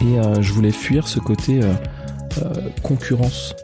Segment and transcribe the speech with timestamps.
[0.00, 1.72] Et euh, je voulais fuir ce côté euh,
[2.42, 3.54] euh, concurrence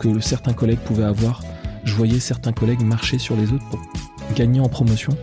[0.00, 1.42] que certains collègues pouvaient avoir.
[1.84, 3.80] Je voyais certains collègues marcher sur les autres pour
[4.34, 5.16] gagner en promotion.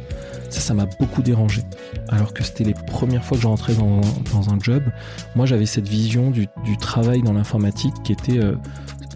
[0.50, 1.62] Ça, ça m'a beaucoup dérangé.
[2.10, 4.84] Alors que c'était les premières fois que je rentrais dans, un job.
[5.36, 6.48] Moi, j'avais cette vision du,
[6.80, 8.40] travail dans l'informatique qui était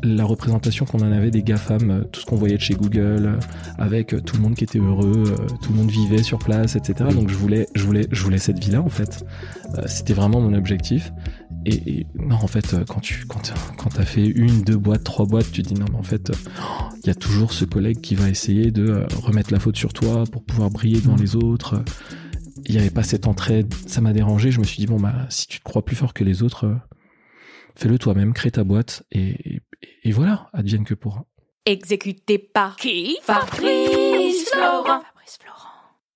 [0.03, 3.25] la représentation qu'on en avait des GAFAM, euh, tout ce qu'on voyait de chez Google,
[3.25, 3.39] euh,
[3.77, 7.09] avec euh, tout le monde qui était heureux, tout le monde vivait sur place, etc.
[7.13, 9.25] Donc je voulais, je voulais, je voulais cette vie-là en fait.
[9.85, 11.11] C'était vraiment mon objectif.
[11.65, 15.25] Et, et non, en fait, quand tu quand, quand t'as fait une, deux boîtes, trois
[15.25, 16.31] boîtes, tu te dis non, mais en fait,
[17.03, 20.23] il y a toujours ce collègue qui va essayer de remettre la faute sur toi
[20.31, 21.83] pour pouvoir briller devant les autres.
[22.65, 24.51] Il n'y avait pas cette entraide, ça m'a dérangé.
[24.51, 26.73] Je me suis dit bon bah si tu te crois plus fort que les autres,
[27.75, 29.61] fais-le toi-même, crée ta boîte et, et,
[30.07, 31.25] et voilà, advienne que pourra.
[31.65, 33.17] Exécuté par qui?
[33.23, 35.01] Fabrice Florent.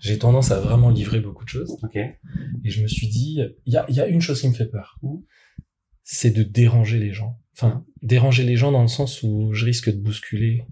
[0.00, 1.76] j'ai tendance à vraiment livrer beaucoup de choses.
[1.94, 4.54] Et je me suis dit, il y a, il y a une chose qui me
[4.54, 4.98] fait peur,
[6.04, 7.38] c'est de déranger les gens.
[7.54, 10.64] Enfin, déranger les gens dans le sens où je risque de bousculer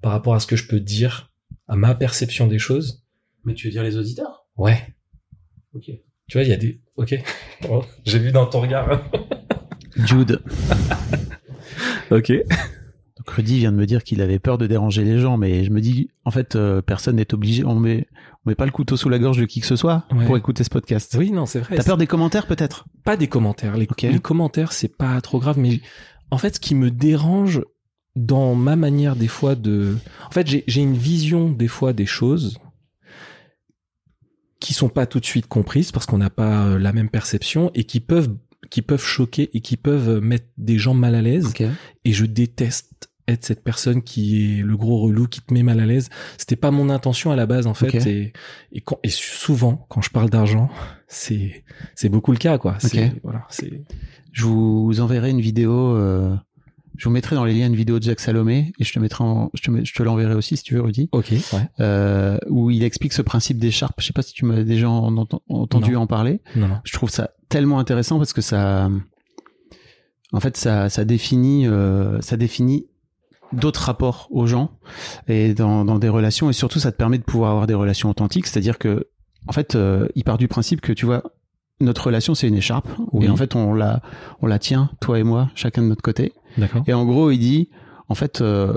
[0.00, 1.32] par rapport à ce que je peux dire,
[1.66, 3.04] à ma perception des choses.
[3.44, 4.46] Mais tu veux dire les auditeurs?
[4.56, 4.78] Ouais.
[5.74, 5.90] Ok.
[6.28, 6.80] Tu vois, il y a des...
[6.96, 7.14] Ok.
[7.68, 9.02] Oh, J'ai vu dans ton regard.
[9.96, 10.42] Jude.
[12.10, 12.32] ok.
[13.28, 15.70] Donc Rudy vient de me dire qu'il avait peur de déranger les gens, mais je
[15.70, 17.62] me dis, en fait, euh, personne n'est obligé.
[17.62, 18.06] On met,
[18.46, 20.24] on met pas le couteau sous la gorge de qui que ce soit Ouais.
[20.24, 21.14] pour écouter ce podcast.
[21.18, 21.76] Oui, non, c'est vrai.
[21.76, 22.86] T'as peur des commentaires peut-être?
[23.04, 23.76] Pas des commentaires.
[23.76, 24.00] Les, Ok.
[24.02, 25.80] les commentaires, c'est pas trop grave, mais
[26.30, 27.62] en fait, ce qui me dérange
[28.16, 29.96] dans ma manière des fois de,
[30.26, 32.58] en fait, j'ai j'ai une vision des fois des choses
[34.58, 37.70] qui sont pas tout de suite comprises parce qu'on n'a pas euh, la même perception
[37.74, 38.34] et qui peuvent
[38.70, 41.52] qui peuvent choquer et qui peuvent mettre des gens mal à l'aise.
[42.04, 42.97] Et je déteste
[43.28, 46.08] être cette personne qui est le gros relou qui te met mal à l'aise.
[46.38, 47.94] C'était pas mon intention à la base en fait.
[48.06, 48.32] Et,
[48.72, 50.68] et, quand, et souvent quand je parle d'argent,
[51.08, 52.76] c'est c'est beaucoup le cas quoi.
[52.80, 53.82] C'est voilà, c'est
[54.32, 55.72] Je vous enverrai une vidéo.
[55.96, 56.34] euh,
[56.96, 59.22] je vous mettrai dans les liens une vidéo de Jack Salomé et je te mettrai,
[59.22, 61.30] en, je te, je te l'enverrai aussi si tu veux, Rudy, ok.
[61.52, 61.68] Ouais.
[61.78, 64.00] euh, où il explique ce principe d'écharpe.
[64.00, 66.00] Je sais pas si tu m'as déjà en- ent- entendu Non.
[66.00, 66.40] en parler.
[66.56, 66.78] Non non.
[66.82, 68.90] Je trouve ça tellement intéressant parce que ça,
[70.32, 72.86] en fait, ça, ça définit, euh, ça définit
[73.52, 74.70] d'autres rapports aux gens
[75.26, 78.10] et dans, dans des relations et surtout ça te permet de pouvoir avoir des relations
[78.10, 78.46] authentiques.
[78.46, 79.08] C'est-à-dire que,
[79.46, 81.22] en fait, euh, il part du principe que tu vois,
[81.80, 83.26] notre relation c'est une écharpe Oui.
[83.26, 84.02] et en fait on la,
[84.42, 86.32] on la tient toi et moi chacun de notre côté.
[86.56, 86.82] D'accord.
[86.86, 87.68] Et en gros, il dit,
[88.08, 88.74] en fait, euh,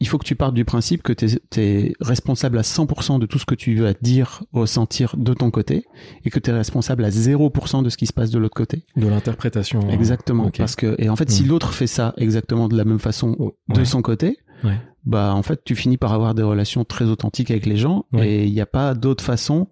[0.00, 1.26] il faut que tu partes du principe que tu
[1.60, 5.84] es, responsable à 100% de tout ce que tu vas dire, ressentir de ton côté,
[6.24, 8.84] et que tu es responsable à 0% de ce qui se passe de l'autre côté.
[8.96, 9.80] De l'interprétation.
[9.88, 10.50] euh, Exactement.
[10.56, 11.48] Parce que, et en fait, si Mm.
[11.48, 13.84] l'autre fait ça exactement de la même façon Oh, de ouais.
[13.84, 14.76] son côté, Ouais.
[15.04, 18.28] bah, en fait, tu finis par avoir des relations très authentiques avec les gens, Ouais.
[18.28, 19.66] et il n'y a pas d'autre façon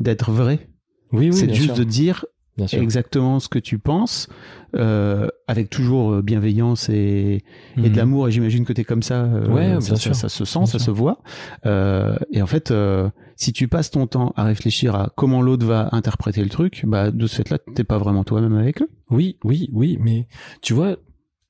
[0.00, 0.68] d'être vrai.
[1.12, 1.32] Oui oui.
[1.32, 1.74] C'est juste sûr.
[1.76, 2.24] de dire
[2.60, 2.82] Bien sûr.
[2.82, 4.28] exactement ce que tu penses,
[4.76, 7.42] euh, avec toujours euh, bienveillance et,
[7.78, 7.96] et de Mhm.
[7.96, 8.28] l'amour.
[8.28, 9.24] Et j'imagine que tu es comme ça.
[9.24, 10.14] euh, Ouais, bien ça, sûr.
[10.14, 10.86] Ça, ça se sent, Bien ça sûr.
[10.86, 11.22] se voit.
[11.66, 15.64] Euh, et en fait, euh, si tu passes ton temps à réfléchir à comment l'autre
[15.66, 18.88] va interpréter le truc, bah de ce fait-là, t'es pas vraiment toi-même avec eux.
[19.10, 20.28] Oui, oui, oui, mais
[20.62, 20.96] tu vois,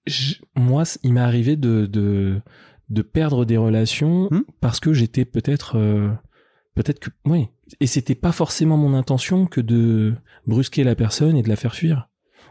[0.07, 2.41] je- moi, il m'est arrivé de, de,
[2.89, 4.41] de perdre des relations Hmm?
[4.61, 6.11] parce que j'étais peut-être, euh,
[6.75, 7.49] peut-être que, oui,
[7.81, 10.15] et c'était pas forcément mon intention que de
[10.47, 12.09] brusquer la personne et de la faire fuir.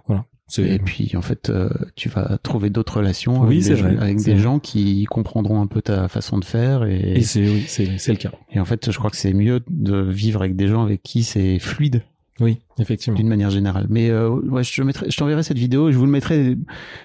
[0.07, 0.25] Voilà.
[0.57, 4.01] Et puis en fait, euh, tu vas trouver d'autres relations Oui, avec, des, vrai, gens-
[4.01, 6.85] avec des gens qui comprendront un peu ta façon de faire.
[6.85, 8.31] Et, Et c'est, oui, c'est, c'est le cas.
[8.51, 11.23] et en fait, je crois que c'est mieux de vivre avec des gens avec qui
[11.23, 12.01] c'est fluide
[12.39, 13.17] Oui, effectivement.
[13.17, 13.87] d'une manière générale.
[13.89, 16.57] Mais euh, ouais, je, te mettrai, je t'enverrai cette vidéo et je vous le mettrai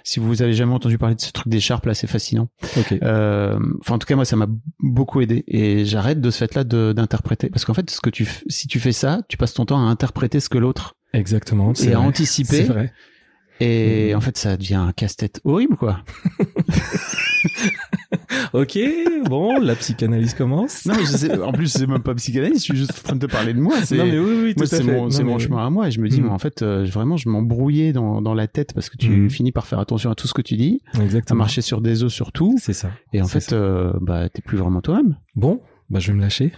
[0.05, 2.49] si vous avez jamais entendu parler de ce truc d'écharpe là, c'est fascinant.
[2.77, 2.95] Ok.
[3.03, 4.47] Euh, Enfin, en tout cas, moi, ça m'a
[4.81, 8.69] beaucoup aidé et j'arrête de ce fait-là d'interpréter parce qu'en fait, ce que tu, si
[8.69, 11.75] tu fais ça, tu passes ton temps à interpréter ce que l'autre Exactement.
[11.75, 12.07] C'est et à vrai.
[12.07, 12.57] anticiper.
[12.57, 12.93] C'est vrai.
[13.61, 14.17] Et Mhm.
[14.17, 16.01] en fait, ça devient un casse-tête horrible, quoi.
[18.53, 18.79] Ok,
[19.29, 20.87] bon, la psychanalyse commence.
[20.87, 23.17] Non, mais je sais, en plus, c'est même pas psychanalyse, je suis juste en train
[23.17, 23.77] de te parler de moi.
[23.83, 25.89] C'est, Non, mais oui, oui, tout moi, à c'est mon, c'est chemin à moi.
[25.89, 28.73] Et je me dis, moi, en fait, euh, vraiment, je m'embrouillais dans, dans la tête
[28.75, 29.31] parce que tu Mhm.
[29.31, 31.39] finis par faire attention à tout ce que tu dis, à Exactement.
[31.39, 32.57] marcher sur des œufs surtout.
[32.61, 32.91] C'est ça.
[33.13, 35.17] Et en fait, euh, bah, t'es plus vraiment toi-même.
[35.37, 35.61] Bon,
[35.91, 36.53] bah, je vais me lâcher.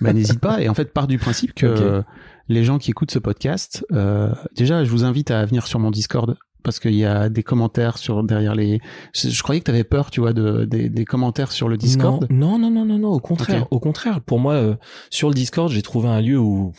[0.00, 0.60] Bah, n'hésite pas.
[0.62, 2.02] Et en fait, pars du principe que.
[2.48, 5.90] les gens qui écoutent ce podcast, euh, déjà, je vous invite à venir sur mon
[5.90, 8.80] Discord parce qu'il y a des commentaires sur derrière les.
[9.14, 12.26] Je, je croyais que t'avais peur, tu vois, de, des, des commentaires sur le Discord.
[12.30, 14.20] Non, non, non, non, non, au contraire, au contraire.
[14.22, 14.74] Pour moi, euh,
[15.10, 16.72] sur le Discord, j'ai trouvé un lieu où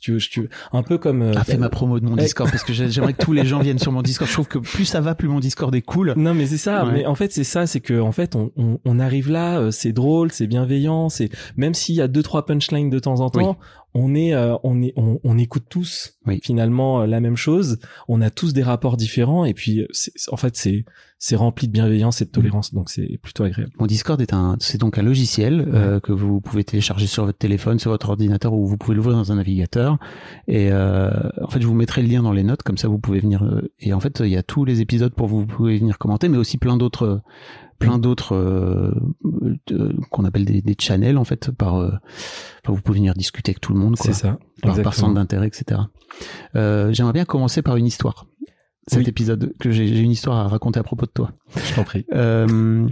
[0.00, 1.20] tu veux, tu veux- un peu comme.
[1.22, 2.20] euh, Ah, fais ma promo de mon Eh.
[2.22, 4.28] Discord parce que j'ai- j'aimerais que tous les gens viennent sur mon Discord.
[4.28, 6.14] Je trouve que plus ça va, plus mon Discord est cool.
[6.16, 6.86] Non, mais c'est ça.
[6.86, 6.92] Ouais.
[6.92, 9.70] Mais en fait, c'est ça, c'est que en fait, on, on, on arrive là, euh,
[9.72, 13.28] c'est drôle, c'est bienveillant, c'est même s'il y a deux trois punchlines de temps en
[13.28, 13.58] temps,
[13.94, 16.40] on est, euh, on est, on, on écoute tous Oui.
[16.42, 17.78] finalement euh, la même chose.
[18.06, 19.86] On a tous des rapports différents et puis, euh,
[20.30, 20.84] en fait, c'est
[21.20, 23.72] c'est rempli de bienveillance et de tolérance, donc c'est plutôt agréable.
[23.80, 27.38] Mon Discord est un, c'est donc un logiciel euh, que vous pouvez télécharger sur votre
[27.38, 29.98] téléphone, sur votre ordinateur ou vous pouvez l'ouvrir dans un navigateur.
[30.46, 31.10] Et euh,
[31.42, 33.42] en fait, je vous mettrai le lien dans les notes, comme ça vous pouvez venir.
[33.42, 35.98] euh, et en fait, il y a tous les épisodes pour vous, vous pouvez venir
[35.98, 37.20] commenter, mais aussi plein d'autres,
[37.78, 38.92] plein d'autres euh,
[39.70, 41.50] euh, qu'on appelle des, des channels en fait.
[41.50, 41.90] Par, euh,
[42.64, 44.38] enfin, vous pouvez venir discuter avec tout le monde, quoi, ça.
[44.62, 45.80] par, centre d'intérêt, etc.
[46.56, 48.26] Euh, J'aimerais bien commencer par une histoire.
[48.86, 49.08] Cet Oui.
[49.08, 51.32] épisode que j'ai une histoire à raconter à propos de toi.
[51.56, 52.06] Je t'en prie.
[52.14, 52.88] Euh,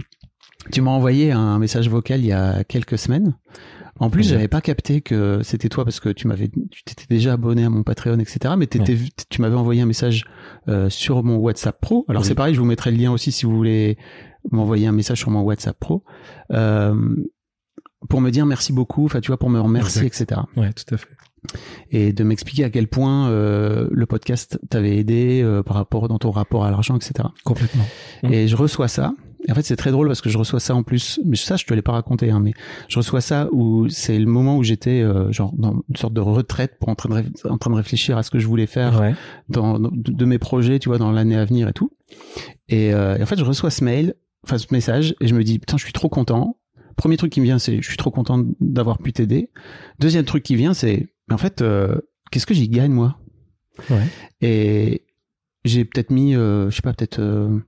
[0.71, 3.35] tu m'as envoyé un message vocal il y a quelques semaines.
[3.99, 7.33] En plus, j'avais pas capté que c'était toi parce que tu m'avais, tu t'étais déjà
[7.33, 8.53] abonné à mon Patreon, etc.
[8.55, 8.95] Mais t'étais,
[9.29, 10.25] tu m'avais envoyé un message
[10.67, 12.05] euh, sur mon WhatsApp Pro.
[12.07, 12.27] Alors Oui.
[12.27, 13.97] c'est pareil, je vous mettrai le lien aussi si vous voulez
[14.51, 16.03] m'envoyer un message sur mon WhatsApp Pro
[16.51, 16.95] euh,
[18.09, 19.05] pour me dire merci beaucoup.
[19.05, 20.41] Enfin, tu vois, pour me remercier, etc.
[20.55, 21.07] Ouais, tout à fait.
[21.91, 26.17] Et de m'expliquer à quel point euh, le podcast t'avait aidé euh, par rapport dans
[26.19, 27.29] ton rapport à l'argent, etc.
[27.45, 27.85] Complètement.
[28.23, 28.33] Mm.
[28.33, 29.13] Et je reçois ça.
[29.47, 31.19] Et en fait, c'est très drôle parce que je reçois ça en plus.
[31.23, 32.53] Mais ça, je te l'ai pas raconté, hein, mais
[32.89, 36.21] je reçois ça où c'est le moment où j'étais euh, genre dans une sorte de
[36.21, 38.99] retraite pour en train de, en train de réfléchir à ce que je voulais faire
[38.99, 39.15] Ouais.
[39.47, 41.91] dans, dans- de, de mes projets, tu vois, dans l'année à venir et tout.
[42.67, 44.15] Et, euh, et en fait, je reçois ce mail,
[44.47, 46.57] enfin ce message, et je me dis putain, je suis trop content.
[46.95, 49.51] Premier truc qui me vient, c'est je suis trop content d'avoir pu t'aider.
[49.99, 51.99] Deuxième truc qui vient, c'est mais en fait, euh,
[52.31, 53.17] qu'est-ce que j'y gagne moi?
[53.89, 54.07] Ouais.
[54.41, 55.03] Et
[55.65, 57.59] j'ai peut-être mis, euh, je sais pas, peut-être euh,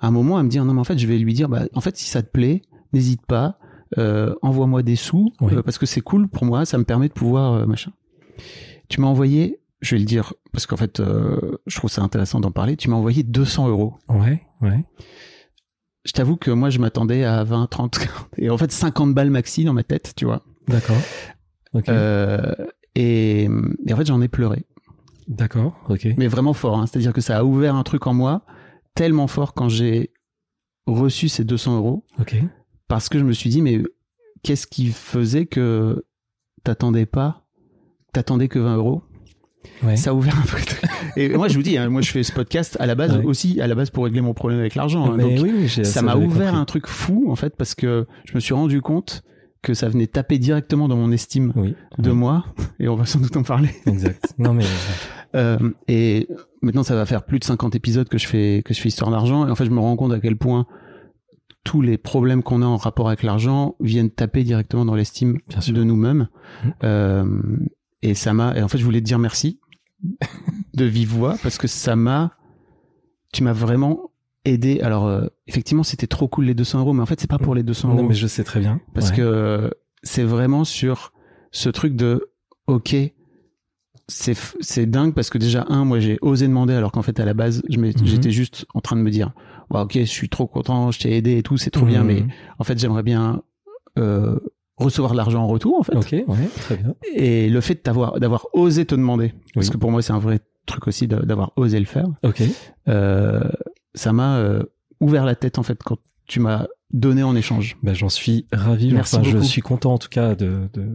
[0.00, 1.80] un moment à me dire non mais en fait, je vais lui dire, bah en
[1.80, 2.62] fait, si ça te plaît,
[2.92, 3.58] n'hésite pas,
[3.98, 5.32] euh, envoie-moi des sous
[5.64, 7.92] parce que c'est cool pour moi, ça me permet de pouvoir machin.
[8.88, 12.52] Tu m'as envoyé, je vais le dire parce qu'en fait, je trouve ça intéressant d'en
[12.52, 12.76] parler.
[12.76, 13.94] Tu m'as envoyé 200 euros.
[14.08, 14.42] Ouais.
[14.62, 14.84] Ouais.
[16.08, 19.28] Je t'avoue que moi, je m'attendais à 20, 30, 40, et en fait 50 balles
[19.28, 20.42] maxi dans ma tête, tu vois.
[20.66, 20.96] D'accord.
[21.90, 22.54] Euh,
[22.94, 23.42] et,
[23.86, 24.64] et en fait, j'en ai pleuré.
[25.26, 25.78] D'accord.
[25.90, 26.08] Ok.
[26.16, 26.78] mais vraiment fort.
[26.78, 26.86] hein.
[26.86, 28.46] C'est-à-dire que ça a ouvert un truc en moi
[28.94, 30.14] tellement fort quand j'ai
[30.86, 32.36] reçu ces 200 euros Ok.
[32.88, 33.82] parce que je me suis dit mais
[34.42, 36.06] qu'est-ce qui faisait que
[36.64, 37.46] t'attendais pas,
[38.14, 39.02] t'attendais que 20 euros?
[39.82, 39.96] Ouais.
[39.96, 40.80] Ça a ouvert un truc.
[41.16, 43.24] Et moi je vous dis, hein, moi je fais ce podcast à la base Ouais.
[43.24, 45.12] aussi, à la base pour régler mon problème avec l'argent.
[45.12, 45.16] hein.
[45.18, 46.60] Donc, oui, ça m'a ouvert compris.
[46.60, 49.22] un truc fou en fait parce que je me suis rendu compte
[49.62, 51.74] que ça venait taper directement dans mon estime Oui.
[51.98, 52.44] de oui, moi
[52.80, 53.70] et on va sans doute en parler.
[53.86, 54.34] Exact.
[54.38, 54.64] Non mais
[55.36, 56.26] Euh, et
[56.62, 59.10] maintenant, ça va faire plus de 50 épisodes que je fais que je fais histoire
[59.10, 59.46] d'argent.
[59.46, 60.66] Et en fait, je me rends compte à quel point
[61.64, 65.38] tous les problèmes qu'on a en rapport avec l'argent viennent taper directement dans l'estime
[65.68, 66.28] de nous-mêmes.
[66.64, 66.72] Mhm.
[66.84, 67.24] Euh,
[68.02, 68.56] et ça m'a.
[68.56, 69.60] Et en fait, je voulais te dire merci
[70.74, 72.32] de vive voix parce que ça m'a.
[73.32, 74.10] Tu m'as vraiment
[74.44, 74.80] aidé.
[74.80, 77.54] Alors, euh, effectivement, c'était trop cool les 200 euros, mais en fait, c'est pas pour
[77.54, 78.80] les 200 euros non mais je sais très bien.
[78.94, 79.16] parce Ouais.
[79.16, 81.12] que c'est vraiment sur
[81.50, 82.30] ce truc de
[82.66, 82.94] ok
[84.10, 87.34] c'est dingue parce que déjà un moi j'ai osé demander alors qu'en fait à la
[87.34, 87.92] base Mhm.
[88.04, 89.32] j'étais juste en train de me dire
[89.70, 92.06] ok je suis trop content je t'ai aidé et tout c'est trop bien Mhm.
[92.06, 92.24] mais
[92.58, 93.42] en fait j'aimerais bien
[93.98, 94.38] euh,
[94.78, 96.94] recevoir de l'argent en retour en fait Ok, ouais, très bien.
[97.14, 99.72] et le fait de t'avoir d'avoir osé te demander parce Oui.
[99.72, 102.42] que pour moi c'est un vrai truc aussi d'avoir osé le faire Ok.
[102.88, 103.40] euh,
[103.94, 104.62] ça m'a euh,
[105.00, 108.92] ouvert la tête en fait quand tu m'as donné en échange Bah, j'en suis ravi.
[108.92, 110.86] Merci Enfin, je suis content en tout cas de, de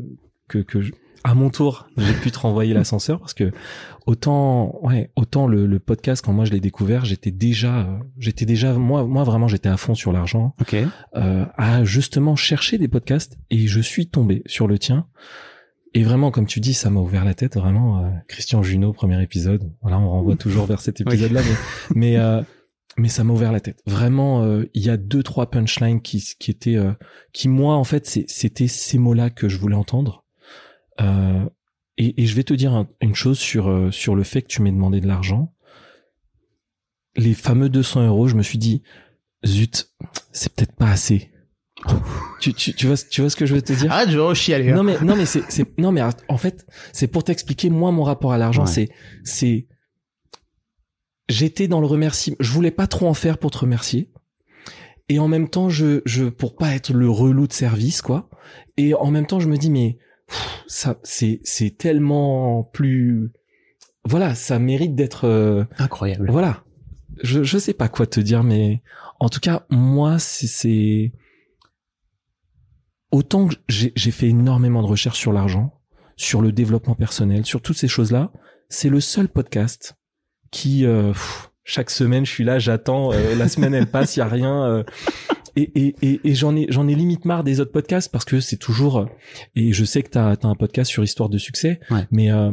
[0.48, 0.92] que que je-
[1.24, 3.52] à mon tour j'ai pu te renvoyer l'ascenseur parce que
[4.06, 8.46] autant ouais autant le, le podcast quand moi je l'ai découvert j'étais déjà euh, j'étais
[8.46, 10.56] déjà moi moi vraiment j'étais à fond sur l'argent.
[10.62, 10.76] Ok.
[11.16, 15.08] Euh, à justement chercher des podcasts et je suis tombé sur le tien.
[15.96, 19.22] Et vraiment comme tu dis ça m'a ouvert la tête vraiment euh, Christian Junot premier
[19.22, 19.72] épisode.
[19.82, 21.56] Voilà on renvoie toujours vers cet épisode là mais
[21.96, 22.42] mais euh,
[22.98, 23.82] mais ça m'a ouvert la tête.
[23.86, 26.94] Vraiment euh, il y a deux trois punchlines qui qui étaient euh,
[27.32, 30.23] qui moi en fait c'était ces mots là que je voulais entendre
[31.02, 31.46] euh,
[31.98, 34.48] et, et je vais te dire un- une chose sur euh, sur le fait que
[34.48, 35.54] tu m'aies demandé de l'argent.
[37.16, 38.82] Les fameux 200 euros je me suis dit
[39.46, 39.92] zut
[40.32, 41.30] c'est peut-être pas assez.
[42.40, 43.92] Tu, tu, tu vois tu vois ce que je veux te dire?
[43.92, 44.76] Arrête je vais rechialer hein.
[44.76, 48.04] non mais non mais c'est c'est non mais en fait c'est pour t'expliquer moi mon
[48.04, 48.72] rapport à l'argent Ouais.
[48.72, 48.90] c'est
[49.24, 49.68] c'est
[51.30, 52.38] j'étais dans le remerciement.
[52.40, 54.12] Je voulais pas trop en faire pour te remercier.
[55.10, 58.30] Et en même temps je je pour pas être le relou de service quoi.
[58.78, 59.98] Et en même temps je me dis mais
[60.68, 63.32] ça c'est c'est tellement plus
[64.06, 66.64] voilà ça mérite d'être euh, incroyable voilà.
[67.22, 68.82] Je, je sais pas quoi te dire, mais
[69.20, 71.12] en tout cas, moi, c'est-
[73.12, 75.80] autant que j'ai j'ai fait énormément de recherches sur l'argent,
[76.16, 78.32] sur le développement personnel, sur toutes ces choses-là.
[78.70, 79.96] C'est le seul podcast
[80.50, 83.14] qui euh, pff, chaque semaine, je suis là, j'attends.
[83.14, 84.84] euh, la semaine, elle passe, il y a rien.
[85.56, 88.40] Et et, et, et j'en ai j'en ai limite marre des autres podcasts parce que
[88.40, 88.98] c'est toujours.
[89.00, 89.06] euh,
[89.56, 92.08] Et je sais que t'as as un podcast sur histoire de succès, Ouais.
[92.12, 92.52] mais euh,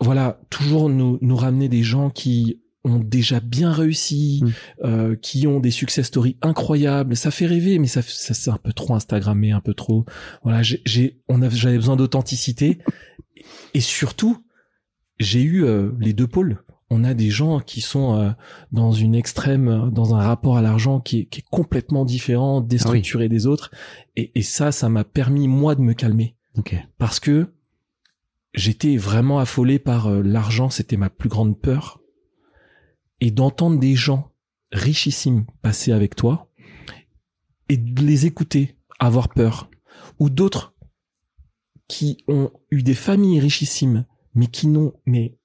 [0.00, 4.50] voilà, toujours nous nous ramener des gens qui ont déjà bien réussi, Mm.
[4.84, 7.14] euh, qui ont des success stories incroyables.
[7.16, 10.04] Ça fait rêver, mais ça, ça c'est un peu trop Instagrammé, un peu trop.
[10.42, 12.78] Voilà, j'ai, j'ai on avait, j'avais besoin d'authenticité
[13.74, 14.44] et surtout,
[15.20, 16.64] j'ai eu euh, les deux pôles.
[16.94, 18.30] On a des gens qui sont euh,
[18.70, 22.60] dans une extrême, euh, dans un rapport à l'argent qui est, qui est complètement différent,
[22.60, 23.70] déstructuré des autres.
[24.14, 26.36] Et, et ça, ça m'a permis moi de me calmer
[26.98, 27.50] parce que
[28.52, 31.98] j'étais vraiment affolé par euh, l'argent, c'était ma plus grande peur.
[33.22, 34.30] Et d'entendre des gens
[34.70, 36.50] richissimes passer avec toi
[37.70, 39.70] et de les écouter avoir peur,
[40.18, 40.74] ou d'autres
[41.88, 45.36] qui ont eu des familles richissimes mais qui n'ont mais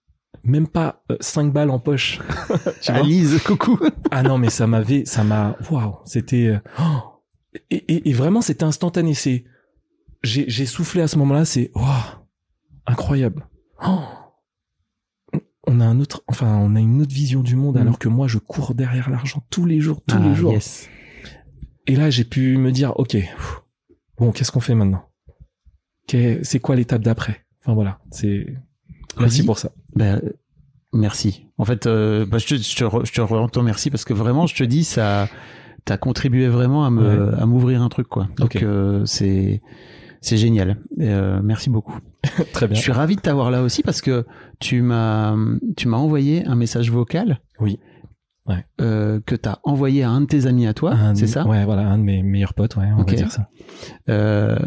[0.43, 2.19] même pas 5 balles en poche.
[2.81, 3.79] tu vois Alice coucou
[4.11, 7.21] ah non, mais ça m'avait, ça m'a, waouh, c'était, euh, oh.
[7.69, 9.13] et, et, et vraiment c'était instantané.
[9.13, 9.45] C'est,
[10.23, 11.45] j'ai, j'ai soufflé à ce moment-là.
[11.45, 11.85] C'est, waouh,
[12.85, 13.47] incroyable.
[13.85, 13.99] Oh.
[15.69, 17.81] On a un autre, enfin, on a une autre vision du monde Mm.
[17.81, 20.53] alors que moi je cours derrière l'argent tous les jours, tous Ah, les jours.
[20.53, 20.87] yes.
[21.87, 23.61] Et là j'ai pu me dire, ok, pff,
[24.17, 25.03] bon, qu'est-ce qu'on fait maintenant?
[26.09, 27.45] C'est quoi l'étape d'après?
[27.61, 28.47] Enfin voilà, c'est.
[29.19, 29.71] Merci pour ça.
[29.97, 30.21] Ben,
[30.93, 31.45] merci.
[31.57, 34.05] En fait, euh, bah, je te, je te, re- je te rends ton merci parce
[34.05, 35.27] que vraiment, je te dis, ça,
[35.85, 38.27] t'as contribué vraiment à me, à m'ouvrir un truc, quoi.
[38.37, 39.61] Donc, euh, c'est,
[40.21, 40.77] c'est génial.
[40.99, 41.97] Et, euh, merci beaucoup.
[42.53, 42.75] Très bien.
[42.75, 44.25] Je suis ravi de t'avoir là aussi parce que
[44.59, 45.35] tu m'as,
[45.75, 47.39] tu m'as envoyé un message vocal.
[47.59, 47.79] Oui.
[48.47, 48.63] Ouais.
[48.79, 51.45] Euh, que t'as envoyé à un de tes amis à toi, Un- c'est ça?
[51.45, 53.49] Ouais, voilà, un de mes meilleurs potes, ouais, on va dire ça.
[54.09, 54.57] euh,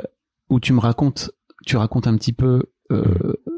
[0.50, 1.30] où tu me racontes,
[1.66, 3.50] tu racontes un petit peu euh, Mm.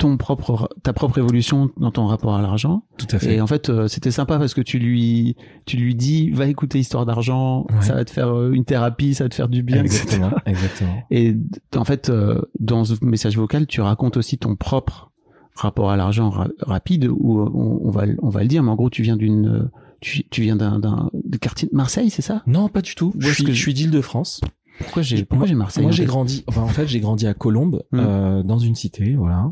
[0.00, 2.82] Ton propre, ta propre évolution dans ton rapport à l'argent.
[2.96, 3.34] Tout à fait.
[3.36, 6.78] Et en fait, euh, c'était sympa parce que tu lui, tu lui dis, va écouter
[6.80, 7.82] Histoire d'argent, Ouais.
[7.82, 10.02] ça va te faire euh, une thérapie, ça va te faire du bien, etc.
[10.02, 10.94] Exactement, exactement.
[11.10, 11.36] Et
[11.76, 15.10] en fait, euh, dans ce message vocal, tu racontes aussi ton propre
[15.54, 18.70] rapport à l'argent ra- rapide, où euh, on, on va, on va le dire, mais
[18.70, 21.10] en gros, tu viens d'une, tu, tu viens d'un,
[21.42, 22.42] quartiers de Marseille, c'est ça?
[22.46, 23.12] Non, pas du tout.
[23.14, 24.40] Où Je suis, je suis d'Île-de-France.
[24.78, 25.82] Pourquoi j'ai, pourquoi j'ai Marseille?
[25.82, 26.42] Moi, j'ai grandi.
[26.46, 27.98] Enfin, en fait, j'ai grandi à Colombes, Mm.
[28.00, 29.50] euh, dans une cité, voilà.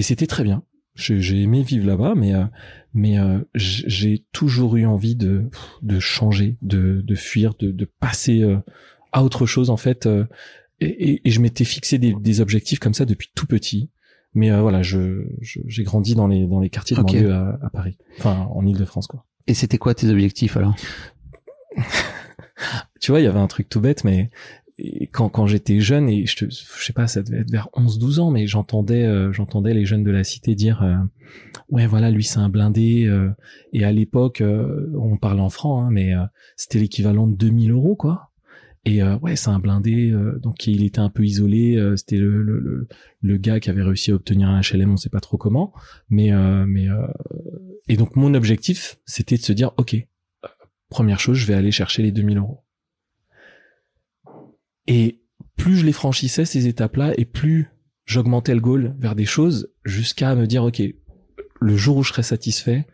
[0.00, 0.62] Et c'était très bien.
[0.94, 2.44] J'ai aimé vivre là-bas, mais euh,
[2.94, 5.50] mais euh, j'ai toujours eu envie de
[5.82, 8.56] de changer, de de fuir, de de passer euh,
[9.12, 10.06] à autre chose en fait.
[10.80, 13.90] et, et- et je m'étais fixé des, des objectifs comme ça depuis tout petit.
[14.32, 17.12] Mais euh, voilà, je j'ai grandi dans les dans les quartiers de Ok.
[17.12, 19.26] banlieue à, à Paris, enfin en Île-de-France quoi.
[19.46, 20.74] Et c'était quoi tes objectifs alors?
[23.00, 24.30] Tu vois, il y avait un truc tout bête, mais
[24.82, 27.68] et quand, quand j'étais jeune, et je, te, je sais pas, ça devait être vers
[27.74, 30.94] 11-12 ans, mais j'entendais euh, j'entendais les jeunes de la cité dire euh,
[31.68, 33.04] Ouais, voilà, lui, c'est un blindé.
[33.06, 33.30] euh,
[33.72, 36.24] et à l'époque, euh, on parlait en francs, hein, mais euh,
[36.56, 38.30] c'était l'équivalent de 2000 euros, quoi.
[38.86, 40.12] Et euh, ouais, c'est un blindé.
[40.42, 41.78] donc il était un peu isolé.
[41.96, 42.88] C'était le, le, le,
[43.20, 45.74] le gars qui avait réussi à obtenir un HLM, on sait pas trop comment.
[46.08, 46.30] Mais
[46.66, 46.86] mais
[47.88, 49.96] et donc mon objectif, c'était de se dire, ok,
[50.88, 52.64] première chose, je vais aller chercher les 2000 euros.
[54.86, 55.22] Et
[55.56, 57.70] plus je les franchissais ces étapes-là, et plus
[58.04, 60.82] j'augmentais le goal vers des choses, jusqu'à me dire, ok,
[61.60, 62.86] le jour où je serai satisfait,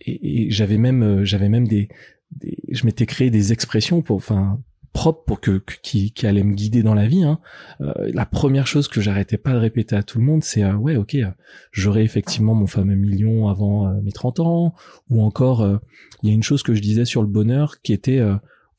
[0.00, 1.88] et, j'avais même euh, j'avais même des,
[2.32, 4.60] des je m'étais créé des expressions pour enfin
[4.92, 7.40] propres pour que, qui, qui allaient me guider dans la vie hein.
[7.80, 10.74] Euh, la première chose que j'arrêtais pas de répéter à tout le monde c'est euh,
[10.74, 11.30] ouais ok euh,
[11.72, 14.74] j'aurai effectivement mon fameux million avant euh, mes 30 ans
[15.08, 15.78] ou encore euh,
[16.22, 18.20] il y a une chose que je disais sur le bonheur qui était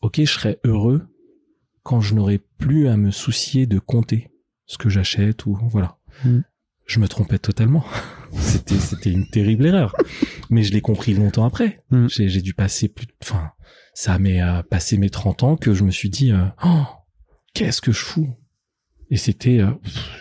[0.01, 1.01] ok je serai heureux
[1.83, 4.31] quand je n'aurai plus à me soucier de compter
[4.65, 5.97] ce que j'achète ou voilà.
[6.25, 6.39] Mm.
[6.85, 7.85] je me trompais totalement.
[8.33, 9.95] C'était c'était une terrible erreur.
[10.49, 11.83] Mais je l'ai compris longtemps après.
[11.91, 12.07] Mm.
[12.07, 13.51] j'ai j'ai dû passer plus enfin
[13.93, 16.85] ça m'est euh, passé mes 30 ans que je me suis dit euh, oh
[17.53, 18.35] qu'est-ce que je fous?
[19.11, 19.71] Et c'était euh,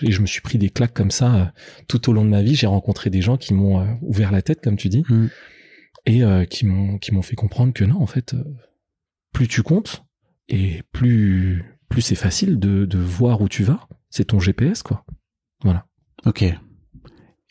[0.02, 1.54] et je me suis pris des claques comme ça
[1.88, 2.54] tout au long de ma vie.
[2.54, 5.04] J'ai rencontré des gens qui m'ont ouvert la tête comme tu dis.
[5.08, 5.28] Mm.
[6.06, 8.34] et qui m'ont qui m'ont fait comprendre que non en fait
[9.32, 10.04] plus tu comptes
[10.52, 15.04] et plus plus c'est facile de de voir où tu vas c'est ton GPS quoi
[15.64, 15.86] voilà
[16.24, 16.44] Ok.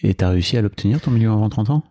[0.03, 1.84] Et t'as réussi à l'obtenir ton million avant 30 ans?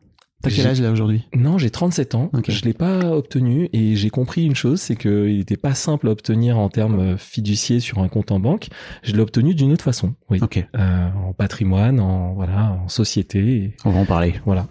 [0.43, 1.29] T'as quel âge là aujourd'hui?
[1.35, 2.31] Non, j'ai 37 ans.
[2.33, 2.50] Ok.
[2.50, 6.12] Je l'ai pas obtenu et j'ai compris une chose, c'est qu'il n'était pas simple à
[6.12, 8.69] obtenir en termes euh, fiduciaires sur un compte en banque.
[9.02, 10.67] Je l'ai obtenu d'une autre façon, oui, Ok.
[10.75, 14.35] Euh, en patrimoine, en voilà, en société, On va en parler.
[14.47, 14.67] voilà.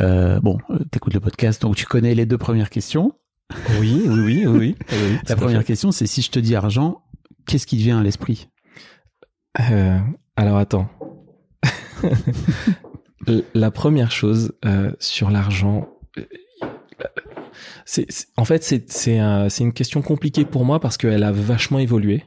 [0.00, 0.56] Euh, bon,
[0.90, 3.12] t'écoutes le podcast, donc tu connais les deux premières questions.
[3.78, 4.76] Oui, oui, oui, oui.
[5.28, 7.02] La première question, c'est si je te dis argent,
[7.46, 8.48] qu'est-ce qui te vient à l'esprit?
[9.70, 9.98] Euh,
[10.36, 10.88] alors attends.
[13.54, 15.88] La première chose euh, sur l'argent,
[16.18, 16.22] euh,
[17.84, 21.32] c'est en fait c'est c'est un- c'est une question compliquée pour moi parce qu'elle a
[21.32, 22.24] vachement évolué.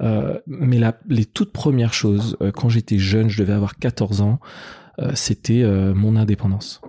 [0.00, 4.22] Euh, mais la, les toutes premières choses, euh, quand j'étais jeune, je devais avoir 14
[4.22, 4.40] ans,
[4.98, 5.62] euh, c'était
[5.94, 6.80] mon indépendance.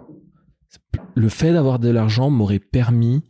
[1.16, 3.24] Le fait d'avoir de l'argent m'aurait permis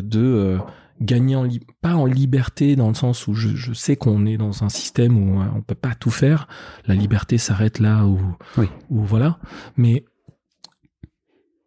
[0.00, 0.58] de euh,
[1.00, 1.46] gagner en
[1.80, 5.16] pas en liberté dans le sens où je, je sais qu'on est dans un système
[5.16, 6.48] où euh, on peut pas tout faire.
[6.86, 8.18] La liberté s'arrête là où,
[8.56, 8.66] Oui.
[8.90, 9.38] où voilà.
[9.76, 10.04] Mais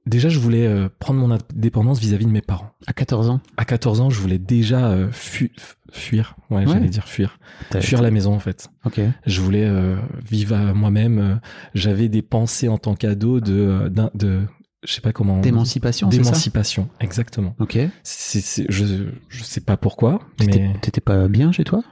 [0.05, 2.71] déjà, je voulais euh, prendre mon indépendance vis-à-vis de mes parents.
[2.87, 3.39] À 14 ans?
[3.57, 5.53] À 14 ans, je voulais déjà euh, fu-
[5.91, 6.35] fuir.
[6.49, 6.67] Ouais, Ouais.
[6.67, 7.39] j'allais dire fuir.
[7.79, 8.69] Fuir la maison en fait.
[8.85, 8.99] Ok.
[9.25, 9.95] Je voulais euh,
[10.29, 11.19] vivre à moi-même.
[11.19, 11.35] euh,
[11.75, 14.41] J'avais des pensées en tant qu'ado de, euh, de,
[14.83, 15.39] je sais pas comment.
[15.39, 17.55] D'émancipation, c'est ça D'émancipation, exactement.
[17.59, 17.77] Ok.
[18.03, 21.83] C'est, c'est, je, je sais pas pourquoi, T'étais mais t'étais pas bien chez toi?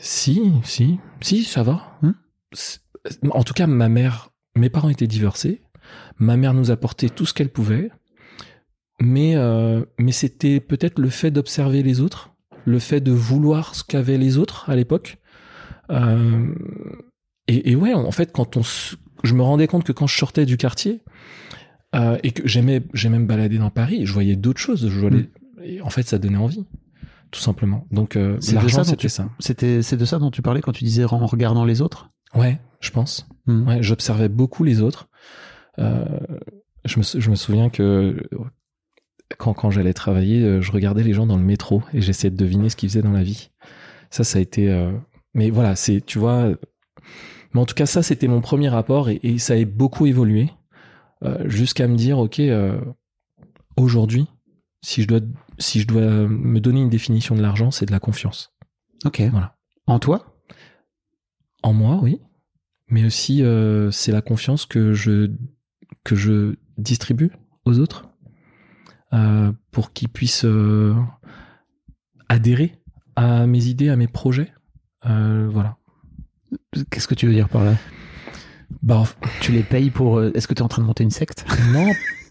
[0.00, 1.98] Si, si, si, ça va.
[2.52, 2.80] C'est-
[3.30, 5.62] En tout cas, ma mère, mes parents étaient divorcés.
[6.18, 7.90] Ma mère nous apportait tout ce qu'elle pouvait,
[9.00, 12.30] mais euh, mais c'était peut-être le fait d'observer les autres,
[12.64, 15.18] le fait de vouloir ce qu'avaient les autres à l'époque.
[15.90, 16.54] Euh,
[17.48, 20.46] et, et ouais, en fait, quand on, je me rendais compte que quand je sortais
[20.46, 21.00] du quartier
[21.94, 24.88] euh, et que j'aimais, j'aimais me balader dans Paris, je voyais d'autres choses.
[24.88, 25.28] Je voyais,
[25.62, 26.66] et en fait, ça donnait envie,
[27.30, 27.86] tout simplement.
[27.90, 29.28] Donc euh, l'argent, c'était ça.
[29.38, 32.10] C'était, c'est de ça dont tu parlais quand tu disais en regardant les autres?
[32.34, 33.28] Ouais, je pense.
[33.46, 33.68] Hmm.
[33.68, 35.08] Ouais, j'observais beaucoup les autres.
[35.78, 36.04] Euh,
[36.84, 38.16] je, me, je me souviens que
[39.38, 42.68] quand, quand j'allais travailler, je regardais les gens dans le métro et j'essayais de deviner
[42.68, 43.50] ce qu'ils faisaient dans la vie.
[44.10, 44.90] Ça, ça a été.
[45.34, 46.50] Mais voilà, c'est, tu vois.
[47.54, 50.50] Mais en tout cas, ça, c'était mon premier rapport et, et ça a beaucoup évolué
[51.44, 52.80] jusqu'à me dire, ok, euh,
[53.76, 54.26] aujourd'hui,
[54.82, 55.20] si je dois,
[55.58, 58.52] si je dois me donner une définition de l'argent, c'est de la confiance.
[59.04, 59.22] Ok.
[59.30, 59.56] Voilà.
[59.86, 60.36] En toi?
[61.62, 62.20] En moi, oui.
[62.88, 65.30] Mais aussi, euh, c'est la confiance que je,
[66.04, 67.30] que je distribue
[67.64, 68.08] aux autres
[69.12, 70.94] euh, pour qu'ils puissent euh,
[72.28, 72.82] adhérer
[73.16, 74.52] à mes idées, à mes projets.
[75.06, 75.78] Euh, voilà.
[76.90, 77.74] Qu'est-ce que tu veux dire par là?
[78.82, 79.04] Bah,
[79.40, 80.18] Tu les payes pour.
[80.18, 81.44] euh, Est-ce que tu es en train de monter une secte?
[81.72, 81.88] Non,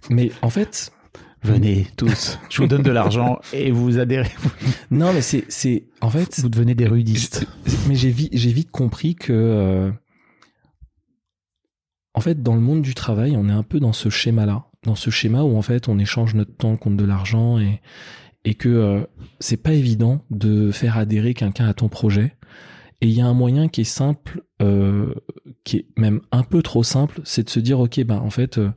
[0.10, 0.92] mais en fait,
[1.44, 4.30] Venez tous, je vous donne de l'argent et vous adhérez.
[4.92, 7.48] non, mais c'est, c'est, en fait, Vous devenez des rudistes.
[7.88, 9.92] mais j'ai vite, j'ai vite compris que, euh,
[12.14, 14.94] en fait, dans le monde du travail, on est un peu dans ce schéma-là, dans
[14.96, 17.82] ce schéma où en fait, on échange notre temps contre de l'argent et
[18.44, 19.02] et que euh,
[19.40, 22.36] c'est pas évident de faire adhérer quelqu'un à ton projet.
[23.02, 25.14] Et il y a un moyen qui est simple, euh,
[25.64, 28.58] qui est même un peu trop simple, c'est de se dire ok, ben en fait,
[28.60, 28.70] euh,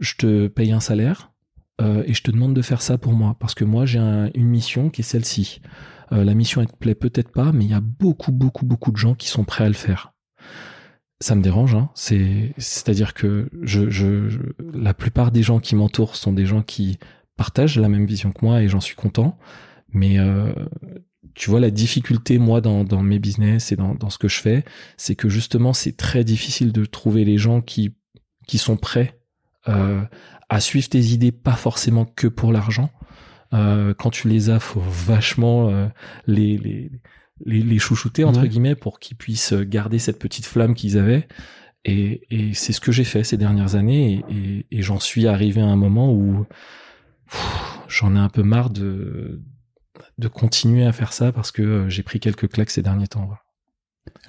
[0.00, 1.32] je te paye un salaire
[1.80, 4.30] euh, et je te demande de faire ça pour moi parce que moi j'ai un-
[4.34, 5.60] une mission qui est celle-ci.
[6.12, 8.92] Euh, la mission elle te plaît peut-être pas, mais il y a beaucoup beaucoup beaucoup
[8.92, 10.12] de gens qui sont prêts à le faire.
[11.20, 11.90] Ça me dérange, hein.
[11.94, 14.40] C'est c'est-à-dire que je, je, je-
[14.74, 16.98] la plupart des gens qui m'entourent sont des gens qui
[17.36, 19.38] partagent la même vision que moi et j'en suis content.
[19.92, 20.52] Mais euh,
[21.34, 24.40] tu vois, la difficulté, moi, dans, dans mes business et dans, dans ce que je
[24.40, 24.64] fais,
[24.96, 27.94] c'est que justement, c'est très difficile de trouver les gens qui,
[28.46, 29.18] qui sont prêts
[29.68, 30.02] euh,
[30.48, 32.90] à suivre tes idées, pas forcément que pour l'argent.
[33.52, 35.86] Euh, quand tu les as, faut vachement euh,
[36.26, 36.90] les, les,
[37.44, 38.48] les, les chouchouter, entre Ouais.
[38.48, 41.26] guillemets, pour qu'ils puissent garder cette petite flamme qu'ils avaient.
[41.84, 44.24] Et, et c'est ce que j'ai fait ces dernières années.
[44.28, 46.46] Et, et, et j'en suis arrivé à un moment où
[47.88, 49.42] j'en ai un peu marre de,
[50.18, 53.28] de continuer à faire ça parce que euh, j'ai pris quelques claques ces derniers temps.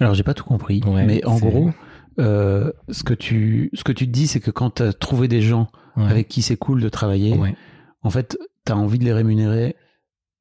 [0.00, 1.70] Alors, j'ai pas tout compris, Ouais, mais en gros,
[2.18, 5.28] euh, ce que tu ce que tu te dis, c'est que quand tu as trouvé
[5.28, 6.04] des gens Ouais.
[6.10, 7.56] avec qui c'est cool de travailler, Ouais.
[8.02, 9.76] en fait, tu as envie de les rémunérer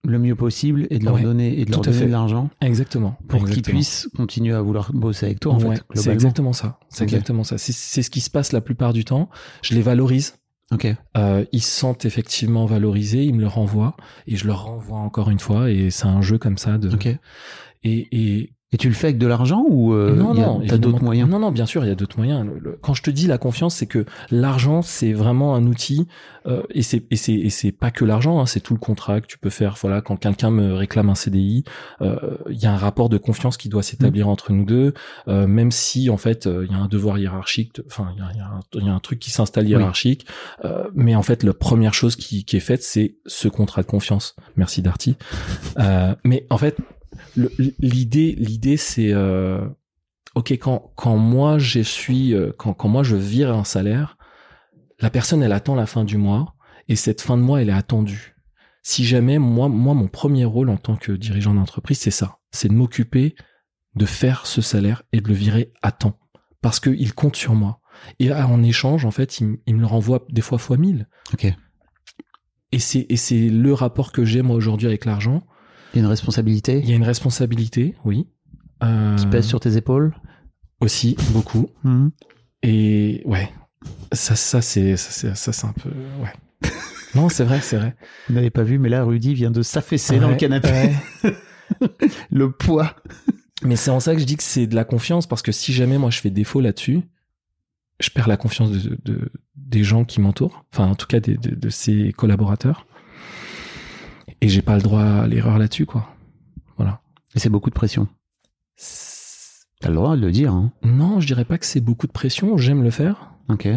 [0.03, 2.05] le mieux possible et de leur donner et de leur tout donner fait.
[2.07, 3.17] de l'argent Exactement.
[3.27, 6.77] pour qu'ils puissent continuer à vouloir bosser avec toi en fait c'est exactement ça.
[6.89, 7.57] C'est exactement ça.
[7.57, 9.29] C'est ce qui se passe la plupart du temps.
[9.63, 10.35] Je les valorise.
[10.71, 10.87] OK.
[11.17, 13.23] Euh, ils se sentent effectivement valorisés.
[13.23, 13.95] Ils me le renvoient
[14.27, 15.69] et je leur renvoie encore une fois.
[15.69, 16.93] Et c'est un jeu comme ça de.
[16.93, 17.07] OK.
[17.07, 17.19] Et,
[18.11, 20.59] et Et tu le fais avec de l'argent ou euh, non, il y a- non,
[20.67, 21.29] t'as d'autres moyens?
[21.29, 22.45] Non, non, bien sûr, il y a d'autres moyens.
[22.45, 26.07] Le- le- quand je te dis la confiance, c'est que l'argent, c'est vraiment un outil,
[26.45, 29.21] euh, et c'est et c'est et c'est pas que l'argent, hein, c'est tout le contrat
[29.21, 29.77] que tu peux faire.
[29.79, 31.63] Voilà, quand quelqu'un me réclame un CDI,
[32.01, 32.17] euh,
[32.49, 34.93] il y a un rapport de confiance qui doit s'établir entre nous deux,
[35.29, 37.79] euh, même si en fait euh, il y a un devoir hiérarchique.
[37.87, 40.25] Enfin, il y a, y un- il y a un truc qui s'installe hiérarchique,
[40.65, 43.87] euh, mais en fait la première chose qui, qui est faite, c'est ce contrat de
[43.87, 44.35] confiance.
[44.57, 45.15] Merci Darty.
[45.79, 46.75] Euh, mais en fait,
[47.35, 49.67] l'idée l'idée c'est euh,
[50.35, 54.17] ok quand quand moi je suis euh, quand quand moi je vire un salaire
[54.99, 56.55] la personne elle attend la fin du mois
[56.87, 58.35] et cette fin de mois elle est attendue.
[58.83, 62.39] Si jamais moi moi mon premier rôle en tant que dirigeant d'entreprise c'est ça.
[62.51, 63.35] C'est de m'occuper
[63.95, 66.19] de faire ce salaire et de le virer à temps
[66.61, 67.81] parce que il compte sur moi.
[68.19, 71.07] Et en échange en fait il me le renvoie des fois fois mille.
[71.33, 71.45] OK.
[72.71, 75.45] et c'est et c'est le rapport que j'ai moi aujourd'hui avec l'argent
[75.95, 78.27] Il y a une responsabilité il y a une responsabilité oui
[78.83, 80.13] Euh, qui pèse sur tes épaules
[80.81, 82.11] aussi beaucoup Mhm.
[82.63, 83.49] Et ouais,
[84.11, 85.89] ça, ça c'est, ça, c'est, ça, c'est un peu,
[86.21, 86.33] ouais.
[87.15, 87.95] non, c'est vrai, c'est vrai.
[88.27, 90.69] Vous n'avez pas vu, mais là, Rudy vient de s'affaisser dans le canapé.
[91.23, 91.35] ouais.
[92.31, 92.95] le poids.
[93.63, 95.73] Mais c'est en ça que je dis que c'est de la confiance parce que si
[95.73, 97.01] jamais moi je fais défaut là-dessus,
[97.99, 101.35] je perds la confiance de, de- des gens qui m'entourent, enfin en tout cas de,
[101.35, 102.85] de ces collaborateurs.
[104.41, 106.09] Et j'ai pas le droit à l'erreur là-dessus, quoi.
[106.77, 107.01] Voilà.
[107.35, 108.07] Et c'est beaucoup de pression.
[109.81, 110.53] T'as le droit de le dire.
[110.53, 110.71] Hein.
[110.83, 112.57] Non, je dirais pas que c'est beaucoup de pression.
[112.57, 113.33] J'aime le faire.
[113.49, 113.67] Ok.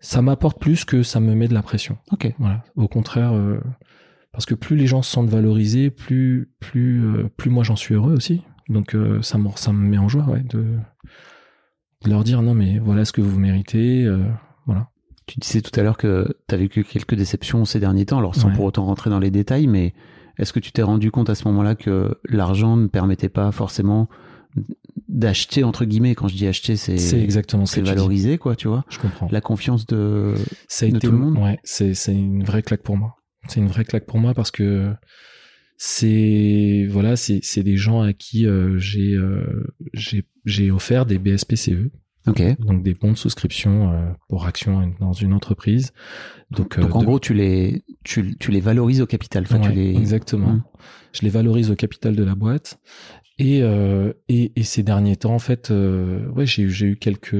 [0.00, 1.98] Ça m'apporte plus que ça me met de la pression.
[2.12, 2.34] Ok.
[2.38, 2.64] Voilà.
[2.74, 3.60] Au contraire, euh,
[4.32, 7.94] parce que plus les gens se sentent valorisés, plus plus euh, plus moi j'en suis
[7.94, 8.42] heureux aussi.
[8.68, 10.76] Donc euh, ça me ça me met en joie, ouais, de,
[12.04, 14.06] de leur dire non mais voilà ce que vous méritez.
[15.26, 18.34] Tu disais tout à l'heure que tu as vécu quelques déceptions ces derniers temps, alors
[18.36, 18.54] sans Ouais.
[18.54, 19.92] pour autant rentrer dans les détails, mais
[20.38, 24.08] est-ce que tu t'es rendu compte à ce moment-là que l'argent ne permettait pas forcément
[25.08, 28.84] d'acheter, entre guillemets, quand je dis acheter, c'est C'est exactement ce c'est quoi, tu vois,
[28.88, 29.28] Je comprends.
[29.30, 30.34] la confiance de...
[30.68, 31.38] ça a de été tout le monde?
[31.38, 33.16] ouais, c'est c'est une vraie claque pour moi.
[33.48, 34.92] C'est une vraie claque pour moi parce que
[35.76, 41.18] c'est voilà, c'est c'est des gens à qui euh, j'ai euh, j'ai j'ai offert des
[41.18, 41.90] BSPCE,
[42.26, 42.42] Ok.
[42.60, 45.92] donc des bons de souscription euh, pour action dans une entreprise.
[46.50, 49.44] Donc, euh, Donc en de- gros, tu les, tu, tu les valorises au capital.
[49.44, 49.94] Enfin, Ouais, tu les...
[49.96, 50.48] Exactement.
[50.54, 50.64] Mm.
[51.12, 52.78] Je les valorise au capital de la boîte.
[53.38, 56.96] Et, euh, et, et ces derniers temps, en fait, euh, ouais, j'ai, eu- j'ai eu
[56.96, 57.34] quelques.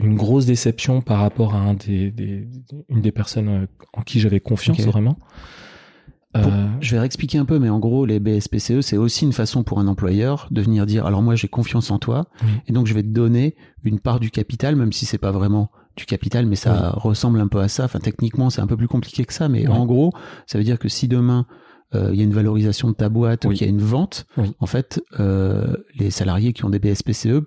[0.00, 2.48] Une grosse déception par rapport à un des, des-
[2.88, 5.16] une des personnes en qui j'avais confiance vraiment.
[6.32, 9.32] Pour- Euh, Je vais réexpliquer un peu, mais en gros, les BSPCE, c'est aussi une
[9.32, 12.24] façon pour un employeur de venir dire, alors moi j'ai confiance en toi,
[12.66, 15.70] et donc je vais te donner une part du capital, même si c'est pas vraiment
[15.96, 17.84] du capital, mais ça ressemble un peu à ça.
[17.84, 20.12] Enfin, techniquement, c'est un peu plus compliqué que ça, mais en gros,
[20.46, 21.44] ça veut dire que si demain
[21.94, 24.24] euh, il y a une valorisation de ta boîte ou qu'il y a une vente,
[24.60, 27.40] en fait, euh, les salariés qui ont des BSPCE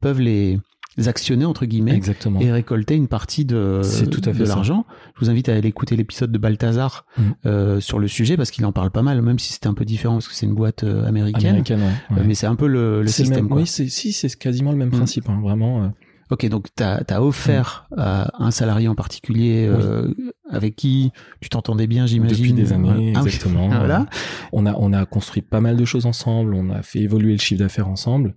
[0.00, 0.58] peuvent les
[1.06, 2.40] actionner entre guillemets exactement.
[2.40, 4.84] et récolter une partie de, C'est tout à fait de l'argent.
[5.18, 7.22] Je vous invite à aller écouter l'épisode de Balthazar Mm.
[7.46, 9.84] euh, sur le sujet parce qu'il en parle pas mal, même si c'était un peu
[9.84, 11.46] différent parce que c'est une boîte euh, américaine.
[11.50, 11.86] Américaine, ouais.
[12.12, 12.22] Euh, ouais.
[12.26, 13.40] mais c'est un peu le, le système.
[13.40, 13.58] même, quoi.
[13.58, 14.92] oui, c'est, si, c'est quasiment le même Mm.
[14.92, 15.84] principe, hein, vraiment.
[15.84, 15.88] euh,
[16.30, 20.14] Ok, donc tu as, offert à un salarié en particulier euh,
[20.48, 21.10] avec qui
[21.42, 22.36] tu t'entendais bien, j'imagine.
[22.38, 23.68] Depuis des années, Ah exactement.
[23.68, 24.06] Voilà.
[24.52, 27.38] On a, on a construit pas mal de choses ensemble, on a fait évoluer le
[27.38, 28.34] chiffre d'affaires ensemble.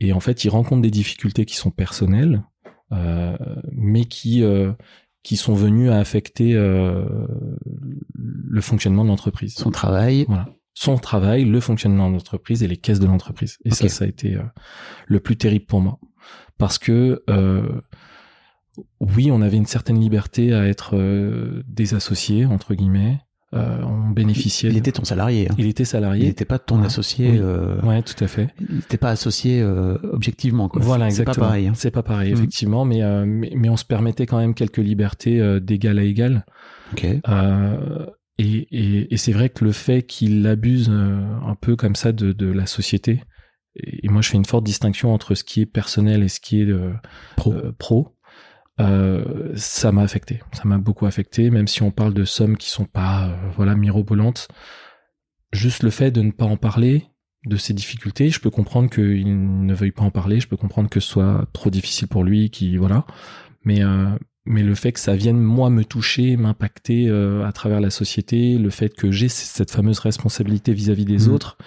[0.00, 2.42] Et en fait, il rencontre des difficultés qui sont personnelles,
[2.92, 3.36] euh,
[3.72, 4.72] mais qui, euh,
[5.22, 7.04] qui sont venues à affecter euh,
[8.14, 9.54] le fonctionnement de l'entreprise.
[9.54, 10.24] Son travail.
[10.28, 10.48] Voilà.
[10.74, 13.58] Son travail, le fonctionnement de l'entreprise et les caisses de l'entreprise.
[13.64, 14.42] Et ça, ça a été euh,
[15.06, 16.00] le plus terrible pour moi.
[16.58, 17.80] Parce que, euh,
[18.98, 23.20] oui, on avait une certaine liberté à être euh, des associés, entre guillemets.
[23.54, 24.68] Euh, on bénéficiait.
[24.70, 25.48] Il de- était ton salarié.
[25.50, 25.54] hein.
[25.58, 26.26] il était Il salarié.
[26.26, 26.86] n'était pas ton Ouais.
[26.86, 27.30] associé.
[27.30, 27.38] Oui.
[27.40, 28.48] euh, Ouais, tout à fait.
[28.68, 30.68] Il n'était pas associé euh, objectivement.
[30.68, 30.82] Quoi.
[30.82, 31.46] Voilà, C'est exactement.
[31.46, 31.66] pas pareil.
[31.68, 31.72] hein.
[31.74, 35.60] C'est pas pareil, effectivement, mais, euh, mais mais on se permettait quand même quelques libertés
[35.60, 36.44] d'égal à égal.
[36.92, 37.04] Ok.
[37.04, 42.32] Et et, et c'est vrai que le fait qu'il abuse un peu comme ça de,
[42.32, 43.22] de la société,
[43.76, 46.60] et, moi je fais une forte distinction entre ce qui est personnel et ce qui
[46.60, 46.66] est
[47.36, 47.54] Pro.
[47.78, 48.16] pro.
[48.80, 52.70] Euh, ça m'a affecté, ça m'a beaucoup affecté, même si on parle de sommes qui
[52.70, 54.48] sont pas euh, voilà mirobolantes.
[55.52, 57.06] Juste le fait de ne pas en parler
[57.46, 60.88] de ses difficultés, je peux comprendre qu'il ne veuille pas en parler, je peux comprendre
[60.90, 63.04] que ce soit trop difficile pour lui, qui voilà,
[63.64, 64.08] mais euh,
[64.46, 68.58] mais le fait que ça vienne moi me toucher, m'impacter euh, à travers la société,
[68.58, 71.34] le fait que j'ai cette fameuse responsabilité vis-à-vis des Mhm.
[71.34, 71.58] autres,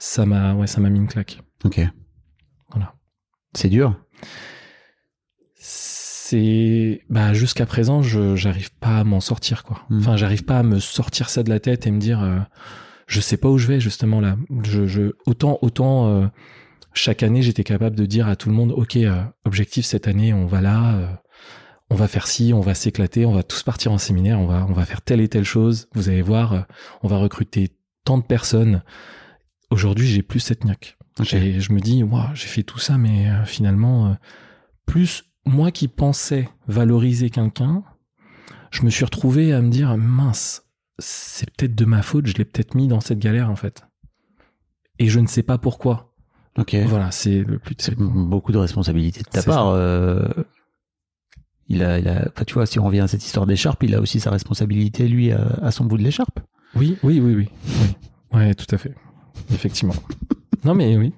[0.00, 1.40] ça m'a ouais ça m'a mis une claque.
[1.64, 1.80] Ok.
[2.70, 2.94] Voilà.
[3.54, 3.96] C'est dur?
[6.28, 9.80] C'est bah jusqu'à présent je j'arrive pas à m'en sortir quoi.
[9.88, 10.00] Mhm.
[10.00, 12.38] enfin j'arrive pas à me sortir ça de la tête et me dire euh,
[13.06, 14.36] je sais pas où je vais justement là.
[14.62, 16.26] Je, je autant autant euh,
[16.92, 20.34] chaque année j'étais capable de dire à tout le monde ok euh, objectif cette année
[20.34, 21.06] on va là euh,
[21.88, 24.66] on va faire ci on va s'éclater on va tous partir en séminaire on va
[24.68, 25.88] on va faire telle et telle chose.
[25.94, 26.66] Vous allez voir
[27.02, 27.70] on va recruter
[28.04, 28.82] tant de personnes.
[29.70, 34.16] Aujourd'hui j'ai plus cette niaque je me dis, Ouah, j'ai fait tout ça, mais finalement,
[34.86, 37.82] plus moi qui pensais valoriser quelqu'un,
[38.70, 40.64] je me suis retrouvé à me dire, mince,
[40.98, 43.82] c'est peut-être de ma faute, je l'ai peut-être mis dans cette galère en fait.
[44.98, 46.14] Et je ne sais pas pourquoi.
[46.58, 46.74] Ok.
[46.86, 49.68] Voilà, c'est le plus C'est beaucoup de responsabilité de ta part.
[49.68, 50.28] euh,
[51.68, 54.00] il a, il a, tu vois, si on revient à cette histoire d'écharpe, il a
[54.00, 56.40] aussi sa responsabilité lui à, à son bout de l'écharpe.
[56.74, 57.48] Oui, oui, oui, oui,
[57.80, 57.88] oui.
[58.32, 58.94] Ouais, tout à fait.
[59.52, 59.94] Effectivement.
[60.64, 61.12] non, mais oui.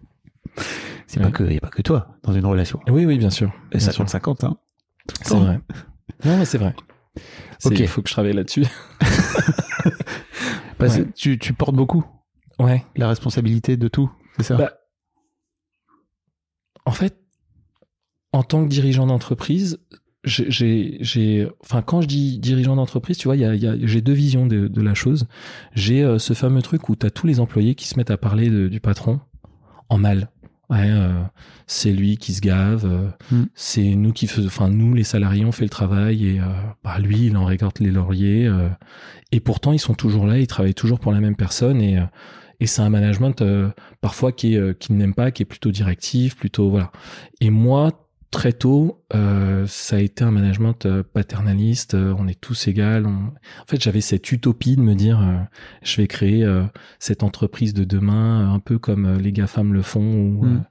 [1.13, 1.27] C'est Ouais.
[1.27, 2.79] pas que, il y a pas que toi dans une relation.
[2.89, 3.53] Oui, oui, bien sûr.
[3.73, 4.05] Et Bien sûr.
[4.05, 4.57] 50-50, hein.
[5.23, 5.59] C'est vrai.
[6.25, 6.73] Non, mais c'est vrai.
[7.65, 7.81] Ok.
[7.81, 8.65] Il faut que je travaille là-dessus.
[10.79, 11.09] Parce que Ouais.
[11.17, 12.05] tu, tu portes beaucoup
[12.61, 12.85] Ouais.
[12.95, 14.57] la responsabilité de tout, c'est ça?
[14.57, 14.73] Bah,
[16.87, 17.19] en fait,
[18.33, 19.79] en tant que dirigeant d'entreprise,
[20.23, 24.01] j'ai- enfin, quand je dis dirigeant d'entreprise, tu vois, il y a, y a- j'ai
[24.01, 25.27] deux visions de, de la chose.
[25.75, 28.17] J'ai euh, ce fameux truc où tu as tous les employés qui se mettent à
[28.17, 29.19] parler de- du patron
[29.89, 30.31] en mal.
[30.71, 31.21] Ouais, euh,
[31.67, 33.45] c'est lui qui se gave, euh, Mm.
[33.55, 36.45] c'est nous qui faisons, enfin nous les salariés on fait le travail et euh,
[36.85, 38.69] bah lui il en récolte les lauriers euh,
[39.33, 41.99] et pourtant ils sont toujours là, ils travaillent toujours pour la même personne et
[42.61, 45.71] et c'est un management euh, parfois qui est euh, qui n'aime pas, qui est plutôt
[45.73, 46.93] directif, plutôt voilà.
[47.41, 47.91] Et moi
[48.31, 51.95] très tôt, euh, ça a été un management euh, paternaliste.
[51.95, 52.83] euh, on est tous égaux.
[52.83, 55.39] on- En fait, j'avais cette utopie de me dire, euh,
[55.83, 56.65] je vais créer euh,
[56.99, 60.65] cette entreprise de demain, un peu comme les GAFAM le font, où Mm.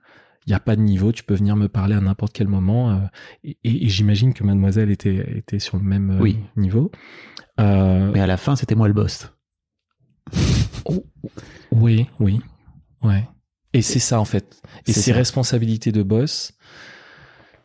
[0.48, 3.02] il n'y a pas de niveau, tu peux venir me parler à n'importe quel moment.
[3.44, 6.40] et et- et j'imagine que Mademoiselle était était sur le même Oui.
[6.56, 6.92] niveau.
[7.58, 9.32] Mais à la fin, c'était moi le boss.
[11.72, 12.40] Oui, oui,
[13.04, 13.28] ouais.
[13.74, 14.62] Et c'est ça en fait.
[14.88, 16.54] Et ces responsabilités de boss,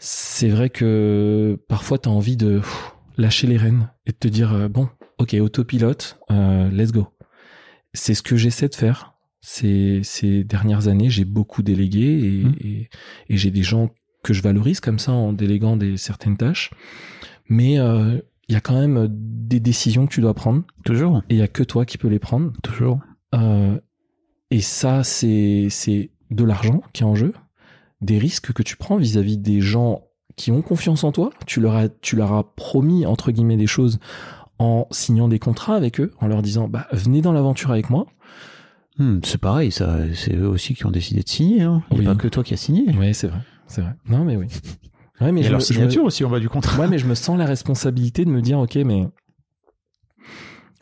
[0.07, 4.29] c'est vrai que parfois tu as envie de pff, lâcher les rênes et de te
[4.29, 4.89] dire euh, bon,
[5.19, 7.09] ok, autopilote, euh, let's go.
[7.95, 9.15] C'est ce que j'essaie de faire.
[9.41, 12.55] Ces, ces dernières années, j'ai beaucoup délégué et, Mhm.
[12.61, 12.89] et,
[13.31, 13.89] et j'ai des gens
[14.23, 16.71] que je valorise comme ça en déléguant des certaines tâches.
[17.49, 21.23] Mais euh, il y a quand même des décisions que tu dois prendre Toujours.
[21.31, 22.53] et il y a que toi qui peux les prendre.
[22.63, 23.01] Toujours.
[23.35, 23.79] Euh,
[24.51, 27.33] et ça, c'est c'est de l'argent qui est en jeu,
[28.05, 30.03] des risques que tu prends vis-à-vis des gens
[30.37, 31.31] qui ont confiance en toi.
[31.47, 33.99] Tu leur as, tu leur as promis entre guillemets des choses
[34.59, 38.07] en signant des contrats avec eux, en leur disant bah venez dans l'aventure avec moi.
[38.99, 39.99] Hmm, c'est pareil, ça.
[40.15, 41.63] C'est eux aussi qui ont décidé de signer.
[41.63, 41.83] Hein.
[41.91, 42.17] Il n'y a Oui.
[42.17, 42.85] pas que toi qui as signé.
[42.97, 43.95] Oui, c'est vrai, c'est vrai.
[44.09, 44.47] Non mais oui.
[45.21, 46.79] Ouais, mais Et je leur me- je me- signature aussi en bas du contrat.
[46.81, 49.09] Ouais, mais je me sens la responsabilité de me dire, ok, mais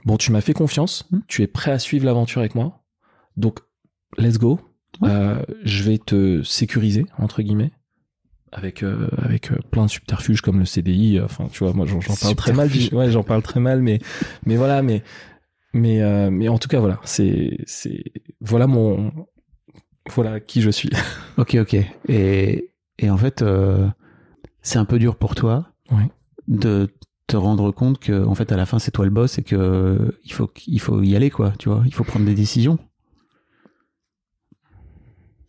[0.05, 1.19] bon, tu m'as fait confiance, Hmm.
[1.29, 2.83] tu es prêt à suivre l'aventure avec moi,
[3.37, 3.61] donc
[4.19, 4.61] let's go.
[5.03, 5.11] Ouais.
[5.11, 7.73] Euh, je vais te sécuriser entre guillemets
[8.53, 11.19] avec euh, avec euh, plein de subterfuges comme le CDI.
[11.19, 12.71] euh, Enfin, tu vois, moi j'en parle très mal.
[12.93, 13.99] Ouais, j'en parle très mal, mais
[14.47, 15.03] mais voilà, mais
[15.75, 18.05] mais euh, mais en tout cas voilà, c'est c'est
[18.41, 19.11] voilà mon
[20.15, 20.91] voilà qui je suis.
[21.39, 21.77] Ok, ok.
[22.09, 23.89] Et, et en fait, euh,
[24.61, 26.11] c'est un peu dur pour toi Ouais.
[26.47, 26.89] de
[27.27, 29.57] te rendre compte que, en fait, à la fin, c'est toi le boss et que
[29.57, 31.53] euh, il faut, il faut y aller, quoi.
[31.59, 32.79] Tu vois, il faut prendre des décisions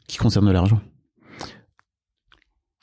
[0.07, 0.81] qui concernent l'argent.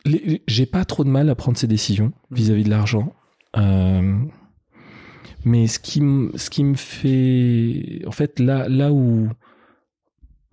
[0.05, 3.15] Les- J'ai pas trop de mal à prendre ces décisions vis-à-vis de l'argent.
[3.57, 4.19] Euh,
[5.45, 8.03] mais ce qui, me- ce qui me fait.
[8.07, 9.29] En fait, là, là où.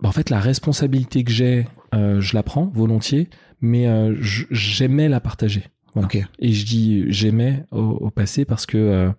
[0.00, 3.28] bah, en fait, la responsabilité que j'ai, euh, je la prends volontiers,
[3.60, 5.64] mais euh, j'aimais la partager.
[5.94, 6.08] Voilà.
[6.38, 9.10] Et je dis j'aimais au, au passé parce que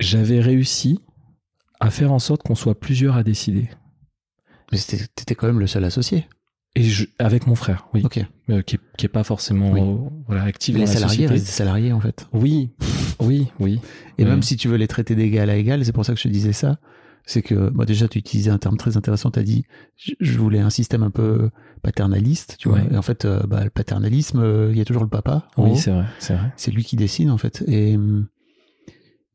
[0.00, 1.00] j'avais réussi
[1.80, 3.68] à faire en sorte qu'on soit plusieurs à décider.
[4.72, 6.26] Mais t'étais quand même le seul associé.
[6.76, 8.20] Et je, avec mon frère, oui, Ok.
[8.50, 9.80] euh, qui, est, qui est pas forcément Oui.
[9.80, 9.96] euh,
[10.28, 11.44] voilà actif Les dans la salariés société.
[11.46, 12.28] salariés en fait.
[12.32, 12.70] Oui,
[13.20, 13.80] oui, oui.
[14.18, 14.28] Et Oui.
[14.28, 16.28] même si tu veux les traiter d'égal à égal, c'est pour ça que je te
[16.32, 16.78] disais ça,
[17.24, 19.64] c'est que moi déjà tu utilisais un terme très intéressant, tu as dit
[19.96, 21.50] je, voulais un système un peu
[21.82, 22.80] paternaliste, tu vois.
[22.92, 25.48] Et en fait, euh, bah, le paternalisme, euh, il y a toujours le papa.
[25.56, 26.52] Oui, c'est vrai, c'est vrai.
[26.56, 27.64] c'est lui qui décide en fait.
[27.66, 27.96] Et,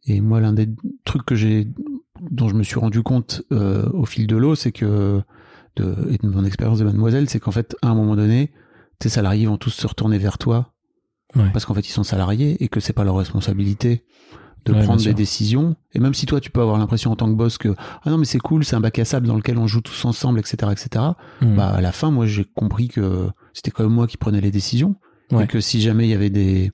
[0.05, 0.69] et moi, l'un des
[1.05, 1.67] trucs que j'ai,
[2.21, 5.21] dont je me suis rendu compte euh, au fil de l'eau, c'est que,
[5.75, 8.51] de, et de mon expérience de mademoiselle, c'est qu'en fait, à un moment donné,
[8.99, 10.69] tes salariés vont tous se retourner vers toi
[11.35, 11.49] Ouais.
[11.51, 14.03] parce qu'en fait, ils sont salariés et que c'est pas leur responsabilité
[14.65, 15.75] de Ouais, prendre des décisions.
[15.93, 17.69] Et même si toi, tu peux avoir l'impression en tant que boss que
[18.03, 20.05] ah non mais c'est cool, c'est un bac à sable dans lequel on joue tous
[20.05, 21.05] ensemble, etc., etc.
[21.41, 21.55] Hmm.
[21.55, 24.51] Bah à la fin, moi, j'ai compris que c'était quand même moi qui prenais les
[24.51, 24.95] décisions
[25.31, 25.45] Ouais.
[25.45, 26.71] et que si jamais il y avait des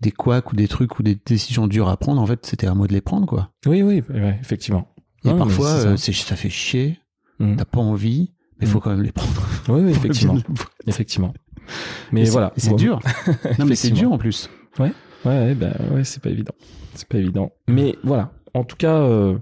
[0.00, 2.74] des couacs ou des trucs ou des décisions dures à prendre, en fait, c'était à
[2.74, 3.50] moi de les prendre, quoi.
[3.66, 4.88] Oui, oui, ouais, effectivement.
[5.24, 6.20] Et parfois, c'est ça.
[6.22, 6.98] euh, ça fait chier,
[7.40, 7.56] Hmm.
[7.56, 8.82] t'as pas envie, mais il faut Mm.
[8.82, 9.42] quand même les prendre.
[9.68, 10.38] Oui, oui, effectivement,
[10.86, 11.32] effectivement.
[12.12, 12.98] Mais voilà, c'est dur.
[13.58, 14.48] non, mais c'est dur en plus.
[14.78, 14.92] Ouais,
[15.26, 16.54] ouais, bah, ouais, c'est pas évident.
[16.94, 17.52] C'est pas évident.
[17.68, 18.32] Mais voilà.
[18.54, 19.36] En tout cas, euh,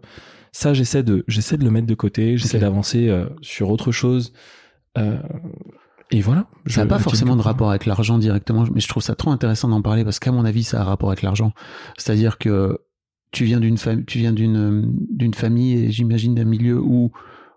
[0.53, 2.37] ça, j'essaie de, j'essaie de le mettre de côté.
[2.37, 4.33] J'essaie d'avancer euh, sur autre chose.
[4.99, 5.17] Euh,
[6.11, 6.47] et voilà.
[6.67, 9.69] Ça n'a pas forcément de rapport avec l'argent directement, mais je trouve ça trop intéressant
[9.69, 11.53] d'en parler parce qu'à mon avis, ça a un rapport avec l'argent.
[11.97, 12.79] C'est-à-dire que
[13.33, 17.11] tu viens d'une famille, tu viens d'une d'une famille et j'imagine d'un milieu où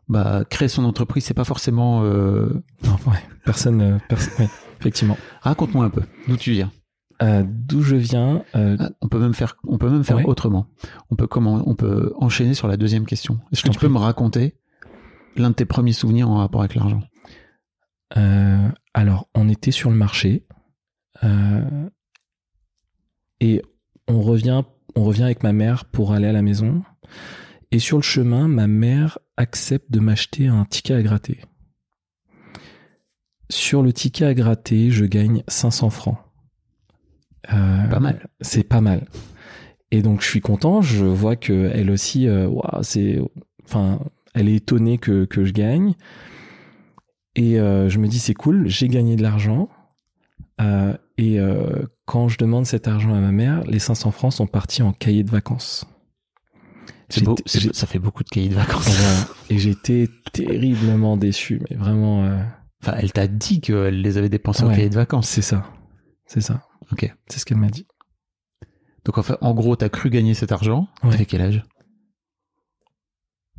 [0.08, 2.02] bah créer son entreprise, c'est pas forcément.
[2.04, 2.50] euh,
[2.84, 3.20] Non, ouais.
[3.46, 4.34] Personne, euh, personne.
[4.40, 5.18] ouais, effectivement.
[5.42, 6.72] Raconte-moi un peu d'où tu viens.
[7.22, 8.44] Euh, D'où je viens.
[8.56, 10.26] euh, Ah, On peut même faire, on peut même faire Ouais.
[10.26, 10.68] autrement.
[11.12, 13.40] On peut comment, on peut enchaîner sur la deuxième question.
[13.52, 14.56] Est-ce que tu peux me raconter
[15.36, 17.02] l'un de tes premiers souvenirs en rapport avec l'argent?
[18.18, 20.46] Euh, alors, on était sur le marché
[21.24, 21.90] euh,
[23.40, 23.62] et
[24.08, 24.64] on revient,
[24.96, 26.84] on revient avec ma mère pour aller à la maison.
[27.72, 31.40] Et sur le chemin, ma mère accepte de m'acheter un ticket à gratter.
[33.52, 36.18] Sur le ticket à gratter, je gagne 500 francs.
[37.54, 38.28] Euh, Pas mal.
[38.42, 39.08] C'est pas mal.
[39.92, 40.82] Et donc, je suis content.
[40.82, 43.20] Je vois que elle aussi, euh, ouah, c'est,
[43.66, 44.00] enfin,
[44.34, 45.96] elle est étonnée que, que je gagne.
[47.36, 49.70] Et euh, je me dis, c'est cool, j'ai gagné de l'argent.
[50.62, 54.48] Euh, et euh, quand je demande cet argent à ma mère, les 500 francs sont
[54.48, 55.86] partis en cahier de vacances.
[57.24, 58.90] Beau, ça fait beaucoup de cahiers de vacances.
[59.50, 62.40] Et j'étais terriblement déçu, mais vraiment,
[62.82, 64.76] Enfin, elle t'a dit qu'elle les avait dépensés en Ouais.
[64.76, 65.28] cahiers de vacances.
[65.28, 65.66] c'est ça.
[66.26, 66.64] C'est ça.
[66.94, 67.14] Ok.
[67.28, 67.88] C'est ce qu'elle m'a dit.
[69.06, 70.88] Donc en fait, en gros, t'as cru gagner cet argent.
[71.04, 71.12] Ouais.
[71.12, 71.64] T'avais quel âge?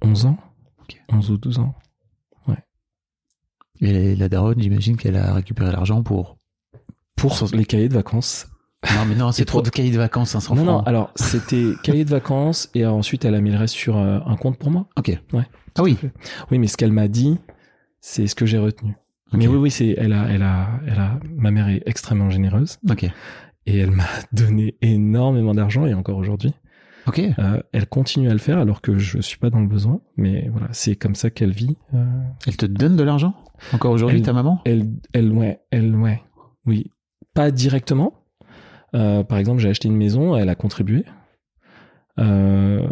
[0.02, 0.38] 11 ans
[0.80, 1.02] Ok.
[1.11, 1.74] 11 ou 12 ans.
[3.80, 6.36] Et la daronne, j'imagine qu'elle a récupéré l'argent pour.
[7.16, 8.46] Pour les cahiers de vacances.
[8.94, 10.88] Non, mais non, c'est trop pour- de cahiers de vacances, 500 non, non, francs.
[10.88, 14.36] alors c'était cahier de vacances et ensuite elle a mis le reste sur euh, un
[14.36, 14.86] compte pour moi.
[14.96, 15.08] Ok.
[15.34, 15.42] Ouais.
[15.78, 15.98] Ah oui.
[16.50, 17.36] Oui, mais ce qu'elle m'a dit,
[18.00, 18.94] c'est ce que j'ai retenu.
[19.34, 22.78] Mais oui, oui, c'est, elle a, elle a, elle a, ma mère est extrêmement généreuse
[22.90, 23.04] Ok.
[23.04, 26.54] et elle m'a donné énormément d'argent et encore aujourd'hui,
[27.06, 27.20] Ok.
[27.38, 30.00] euh, elle continue à le faire alors que je suis pas dans le besoin.
[30.16, 31.76] Mais voilà, c'est comme ça qu'elle vit.
[31.94, 32.04] euh,
[32.46, 33.34] Elle te donne de l'argent?
[33.72, 34.60] Encore aujourd'hui, ta maman?
[34.64, 36.22] elle, elle, ouais, elle, ouais,
[36.66, 36.90] oui,
[37.34, 38.14] pas directement.
[38.94, 41.04] Euh, par exemple, j'ai acheté une maison, elle a contribué.
[42.18, 42.86] Euh,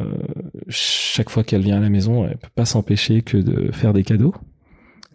[0.69, 4.05] chaque fois qu'elle vient à la maison, elle peut pas s'empêcher que de faire des
[4.05, 4.35] cadeaux.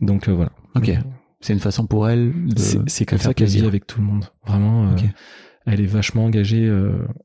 [0.01, 0.51] Donc euh, voilà.
[0.75, 0.91] Ok.
[1.39, 2.83] C'est une façon pour elle de.
[2.87, 4.25] C'est comme ça qu'elle vit avec tout le monde.
[4.45, 4.95] Vraiment,
[5.65, 6.65] elle est vachement engagée.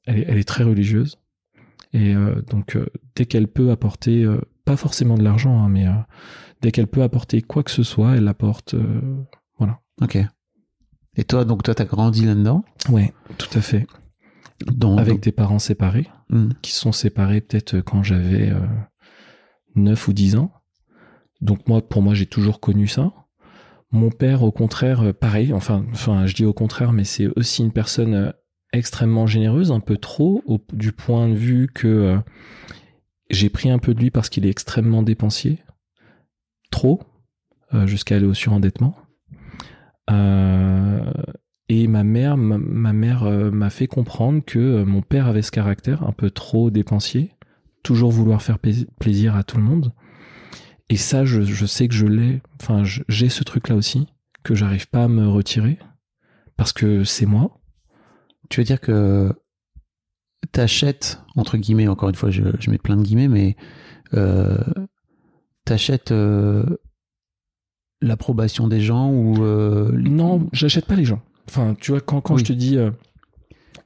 [0.06, 1.18] elle, est, elle est très religieuse.
[1.92, 2.14] Et
[2.50, 2.76] donc,
[3.14, 4.26] dès qu'elle peut apporter,
[4.64, 5.86] pas forcément de l'argent, hein, mais
[6.62, 8.74] dès qu'elle peut apporter quoi que ce soit, elle l'apporte.
[8.74, 9.22] euh,
[10.00, 10.16] Ok.
[11.16, 12.64] Et toi, donc toi, t'as grandi là-dedans?
[12.88, 13.84] Ouais, tout à fait.
[14.96, 16.50] Avec des parents séparés, Hmm.
[16.62, 18.60] qui sont séparés peut-être quand j'avais euh,
[19.74, 20.52] 9 ou 10 ans.
[21.40, 23.12] Donc moi, pour moi, j'ai toujours connu ça.
[23.90, 25.52] Mon père, au contraire, euh, pareil.
[25.52, 28.32] Enfin, enfin, je dis au contraire, mais c'est aussi une personne euh,
[28.72, 32.18] extrêmement généreuse, un peu trop, au- du point de vue que euh,
[33.30, 35.58] j'ai pris un peu de lui parce qu'il est extrêmement dépensier,
[36.70, 37.00] trop,
[37.74, 38.96] euh, jusqu'à aller au surendettement.
[40.10, 41.12] Euh,
[41.68, 46.02] et ma mère, ma, mère euh, m'a fait comprendre que mon père avait ce caractère
[46.02, 47.32] un peu trop dépensier,
[47.82, 49.92] toujours vouloir faire plaisir à tout le monde.
[50.88, 52.40] Et ça, je, je sais que je l'ai.
[52.60, 54.06] Enfin, j'ai ce truc-là aussi
[54.42, 55.78] que j'arrive pas à me retirer
[56.56, 57.60] parce que c'est moi.
[58.48, 59.30] tu veux dire que
[60.52, 63.56] t'achètes entre guillemets, encore une fois, je, mets plein de guillemets, mais
[65.68, 66.64] t'achètes euh,
[68.00, 71.20] l'approbation des gens ou euh, Non, j'achète pas les gens.
[71.48, 72.40] Enfin, tu vois, quand, quand Oui.
[72.40, 72.90] je te dis, euh,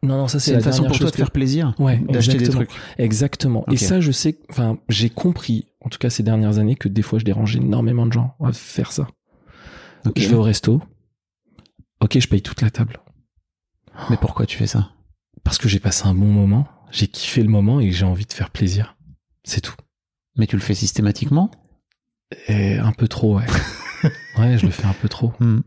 [0.03, 2.39] Non, non, ça c'est la une façon pour toi de faire plaisir que- Ouais, D'acheter
[2.39, 3.64] des trucs Exactement.
[3.70, 7.03] Et ça, je sais, enfin, j'ai compris, en tout cas ces dernières années, que des
[7.03, 9.07] fois je dérange énormément de gens à faire ça.
[10.16, 10.83] Je vais au resto.
[12.01, 12.99] Ok, je paye toute la table.
[14.11, 14.91] Mais pourquoi tu fais ça?
[15.45, 18.26] Parce que j'ai passé un bon moment, j'ai kiffé le moment et que j'ai envie
[18.26, 18.97] de faire plaisir.
[19.45, 19.74] C'est tout.
[20.37, 21.51] Mais tu le fais systématiquement?
[22.49, 23.47] Et un peu trop, ouais.
[24.39, 25.33] ouais, je le fais un peu trop.
[25.41, 25.61] Hmm.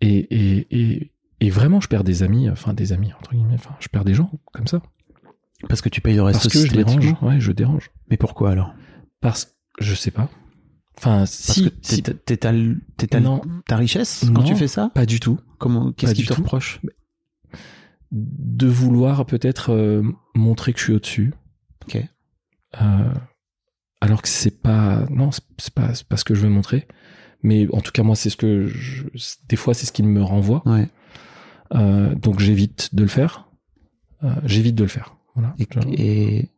[0.00, 3.74] Et, et, et, et vraiment, je perds des amis, enfin des amis, entre guillemets, enfin,
[3.80, 4.82] je perds des gens comme ça.
[5.68, 7.14] Parce que tu payes le resto Parce que je dérange.
[7.22, 7.90] Ouais, je dérange.
[8.10, 8.74] Mais pourquoi alors?
[9.20, 10.28] Parce je sais pas.
[10.98, 12.80] Enfin, Parce si, que si- t'étales
[13.20, 13.42] Non.
[13.66, 14.90] ta richesse quand tu fais ça?
[14.94, 15.38] pas du tout.
[15.58, 16.40] Comment Qu'est-ce qui te tout.
[16.42, 16.80] reproche?
[18.12, 20.02] De vouloir peut-être euh,
[20.34, 21.34] montrer que je suis au-dessus.
[21.86, 22.02] Ok.
[22.80, 23.12] Euh,
[24.00, 26.86] alors que c'est pas, non, c'est pas, pas ce que je veux montrer.
[27.42, 29.04] Mais en tout cas, moi, c'est ce que je,
[29.48, 30.62] des fois, c'est ce qui me renvoie.
[30.66, 30.88] Ouais.
[31.74, 33.48] Euh, donc j'évite de le faire.
[34.24, 35.16] Euh, j'évite de le faire.
[35.34, 35.54] Voilà.
[35.92, 36.50] Et,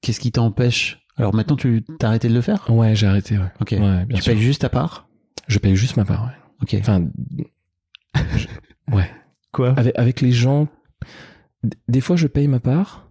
[0.00, 1.06] qu'est-ce qui t'empêche?
[1.16, 2.68] Alors maintenant, tu t'as arrêté de le faire?
[2.70, 3.38] Ouais, j'ai arrêté.
[3.38, 3.50] Ouais.
[3.60, 3.72] Ok.
[3.72, 4.32] Ouais, bien tu sûr.
[4.32, 5.08] payes juste à part?
[5.48, 6.26] Je paye juste ma part.
[6.26, 6.32] Ouais.
[6.62, 6.76] Ok.
[6.80, 7.08] Enfin,
[8.36, 8.46] je-
[8.94, 9.10] ouais.
[9.52, 9.70] Quoi?
[9.78, 10.68] Avec, avec les gens,
[11.88, 13.10] des fois je paye ma part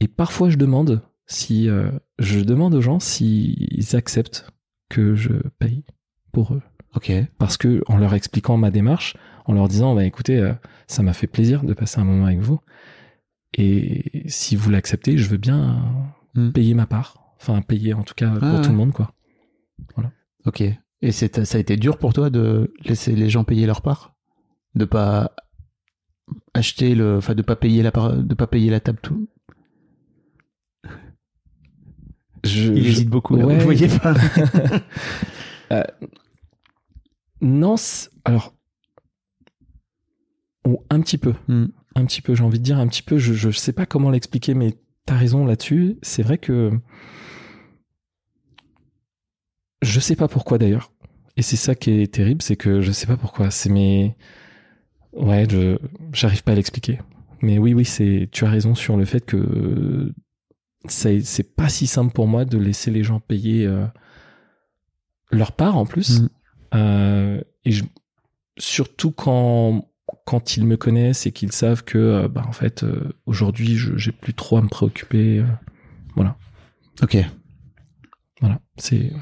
[0.00, 4.50] et parfois je demande si euh, je demande aux gens s'ils acceptent
[4.88, 5.84] que je paye
[6.32, 6.62] pour eux.
[6.94, 7.12] Ok.
[7.38, 10.52] Parce que en leur expliquant ma démarche, en leur disant bah écoutez, euh,
[10.86, 12.60] ça m'a fait plaisir de passer un moment avec vous
[13.58, 15.82] et si vous l'acceptez, je veux bien
[16.34, 16.50] Hmm.
[16.52, 17.32] payer ma part.
[17.40, 18.68] Enfin payer en tout cas pour Ah, tout ouais.
[18.68, 19.12] le monde quoi.
[20.44, 20.62] Ok.
[21.02, 24.14] Et ça a été dur pour toi de laisser les gens payer leur part,
[24.74, 25.32] de pas
[26.54, 29.28] acheter le, enfin de pas payer la part, de pas payer la table tout.
[32.44, 33.36] Je, Il je- hésite beaucoup.
[33.36, 33.58] là, Ouais.
[33.58, 34.14] Vous voyez pas
[37.40, 38.52] Non, c'est- alors
[40.66, 41.32] ou un petit peu.
[41.48, 41.66] Hmm.
[41.94, 44.10] un petit peu, j'ai envie de dire un petit peu, je, je sais pas comment
[44.10, 44.74] l'expliquer, mais
[45.06, 45.96] t'as raison là-dessus.
[46.02, 46.72] C'est vrai que
[49.82, 50.92] je sais pas pourquoi d'ailleurs.
[51.36, 53.50] Et c'est ça qui est terrible, c'est que je sais pas pourquoi.
[53.50, 54.16] C'est mes,
[55.12, 55.78] ouais, je,
[56.12, 56.98] j'arrive pas à l'expliquer.
[57.42, 60.12] Mais oui, oui, c'est, tu as raison sur le fait que
[60.90, 63.86] c'est pas si simple pour moi de laisser les gens payer euh,
[65.30, 66.20] leur part en plus.
[66.20, 66.28] Mm.
[66.74, 67.84] Euh, et je-
[68.58, 69.88] surtout quand
[70.24, 73.96] quand ils me connaissent et qu'ils savent que euh, bah, en fait euh, aujourd'hui je
[73.96, 75.44] j'ai plus trop à me préoccuper euh,
[77.02, 77.16] Ok.
[78.40, 79.12] voilà c'est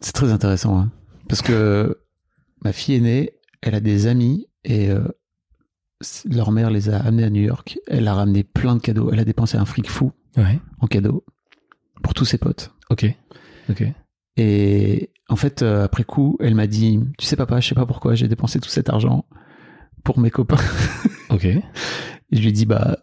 [0.00, 0.90] C'est très intéressant, hein.
[1.28, 1.98] parce que
[2.64, 4.88] ma fille aînée, elle a des amis et
[6.24, 7.78] leur mère les a amenés à New York.
[7.88, 9.10] Elle a ramené plein de cadeaux.
[9.12, 11.24] Elle a dépensé un fric fou ouais en cadeaux
[12.02, 12.72] pour tous ses potes.
[12.90, 13.06] ok
[13.70, 13.84] ok
[14.36, 17.86] Et en fait, euh, après coup, elle m'a dit, tu sais papa, je sais pas
[17.86, 19.24] pourquoi j'ai dépensé tout cet argent
[20.04, 20.56] pour mes copains.
[21.30, 21.62] ok Et
[22.32, 22.98] je lui ai dit, bah,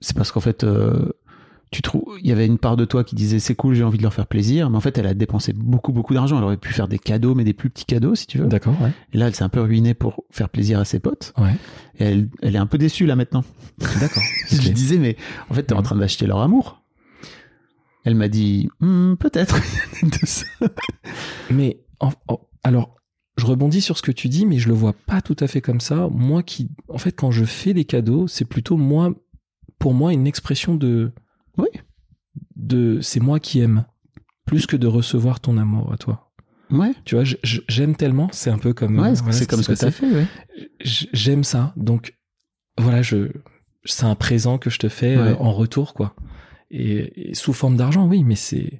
[0.00, 1.12] c'est parce qu'en fait, euh,
[1.70, 3.98] tu trouves, il y avait une part de toi qui disait, c'est cool, j'ai envie
[3.98, 4.70] de leur faire plaisir.
[4.70, 6.36] Mais en fait, elle a dépensé beaucoup, beaucoup d'argent.
[6.38, 8.46] Elle aurait pu faire des cadeaux, mais des plus petits cadeaux, si tu veux.
[8.46, 11.32] d'accord ouais Et là, elle s'est un peu ruinée pour faire plaisir à ses potes.
[11.38, 11.54] ouais
[12.00, 13.44] Et elle, elle est un peu déçue, là, maintenant.
[14.00, 15.16] d'accord Je lui disais, mais
[15.48, 16.82] en fait, t'es en train d'acheter leur amour.
[18.04, 19.56] Elle m'a dit, Hmm, peut-être.
[21.50, 22.96] mais en- en- alors
[23.36, 25.60] je rebondis sur ce que tu dis mais je le vois pas tout à fait
[25.60, 29.10] comme ça moi qui en fait quand je fais des cadeaux c'est plutôt moi
[29.78, 31.12] pour moi une expression de
[31.58, 31.68] Oui.
[32.56, 33.84] de c'est moi qui aime
[34.46, 36.32] plus que de recevoir ton amour à toi.
[36.70, 39.72] Ouais, tu vois j'aime tellement c'est un peu comme ouais, euh, c'est voilà comme ce
[39.72, 39.90] que t'as passé.
[40.06, 40.26] fait, ouais.
[40.84, 41.72] J'aime ça.
[41.76, 42.16] Donc
[42.78, 43.30] voilà je
[43.84, 46.14] c'est un présent que je te fais euh, en retour quoi.
[46.70, 48.78] Et, et sous forme d'argent oui mais c'est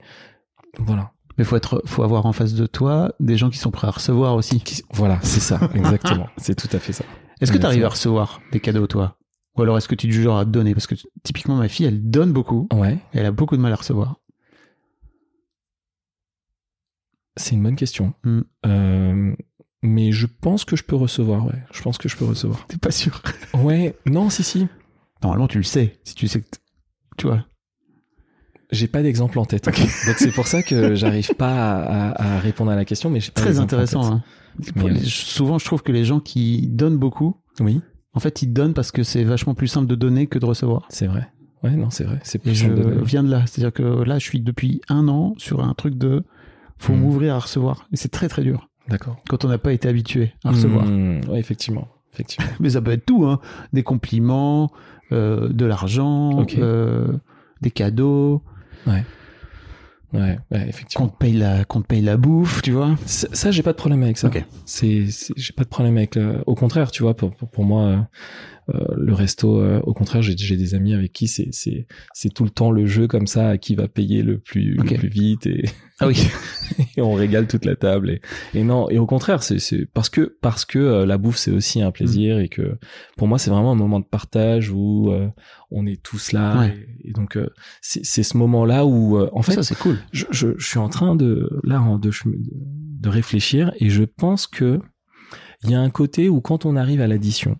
[0.79, 1.13] voilà.
[1.37, 3.93] Mais faut être, faut avoir en face de toi des gens qui sont prêts à
[3.93, 4.61] recevoir aussi.
[4.61, 6.29] Qui- voilà c'est ça exactement.
[6.37, 7.05] C'est tout à fait ça.
[7.41, 9.17] Est-ce que tu arrives à recevoir des cadeaux, toi?
[9.57, 10.75] Ou alors est-ce que tu es du genre à donner?
[10.75, 12.69] Parce que typiquement, ma fille, elle donne beaucoup.
[12.73, 14.17] ouais Et elle a beaucoup de mal à recevoir.
[17.37, 18.41] c'est une bonne question Hmm.
[18.67, 19.35] Euh,
[19.83, 22.77] mais je pense que je peux recevoir ouais je pense que je peux recevoir T'es
[22.77, 23.23] pas sûr?
[23.55, 24.67] Ouais non si si
[25.23, 25.99] Normalement, tu le sais.
[26.03, 26.47] Si tu sais que.
[27.19, 27.45] Tu vois.
[28.73, 29.65] j'ai pas d'exemple en tête
[30.07, 33.21] donc c'est pour ça que j'arrive pas à, à- à répondre à la question mais
[33.21, 34.03] j'ai pas Très en intéressant.
[34.03, 34.11] tête.
[34.13, 34.23] hein.
[34.77, 37.81] Mais, euh, Souvent, je trouve que les gens qui donnent beaucoup, oui
[38.15, 40.87] en fait, ils donnent parce que c'est vachement plus simple de donner que de recevoir.
[40.89, 41.29] c'est vrai
[41.63, 43.45] ouais non c'est vrai c'est Et plus je simple de- viens de là.
[43.47, 46.25] C'est-à-dire que là, je suis depuis un an sur un truc de.
[46.79, 47.01] Faut Hmm.
[47.01, 47.87] m'ouvrir à recevoir.
[47.93, 50.87] Et c'est très très dur d'accord quand on n'a pas été habitué à recevoir.
[50.87, 53.39] Hmm, ouais effectivement effectivement Mais ça peut être tout, hein.
[53.75, 54.73] Des compliments,
[55.13, 57.07] euh, de l'argent, euh,
[57.61, 58.43] des cadeaux,
[58.87, 59.05] ouais
[60.13, 62.97] ouais qu'on effectivement te paye la, qu'on te paye la bouffe, tu vois.
[63.07, 64.45] ça, ça, j'ai pas de problème avec ça Ok.
[64.65, 65.07] c'est
[65.37, 66.43] j'ai pas de problème avec le...
[66.47, 67.99] au contraire tu vois pour pour, pour moi Euh,
[68.97, 71.51] le resto, euh, au contraire, j'ai des amis avec qui c'est
[72.35, 74.91] tout le temps le jeu comme ça, à qui va payer le plus Ok.
[74.91, 75.65] le plus vite et,
[76.01, 76.17] Ah oui.
[76.97, 78.21] et on régale toute la table et,
[78.55, 79.59] et non et au contraire c'est
[79.93, 82.41] parce que parce que euh, la bouffe c'est aussi un plaisir Mm.
[82.41, 82.79] et que
[83.19, 85.29] pour moi c'est vraiment un moment de partage où euh,
[85.71, 86.75] on est tous là Ouais.
[87.05, 87.49] et, et donc euh,
[87.83, 89.99] c'est ce moment là où euh, en fait ça c'est cool.
[90.13, 94.81] je, je, je suis en train de là de réfléchir et je pense que
[95.65, 97.59] il y a un côté où quand on arrive à l'addition,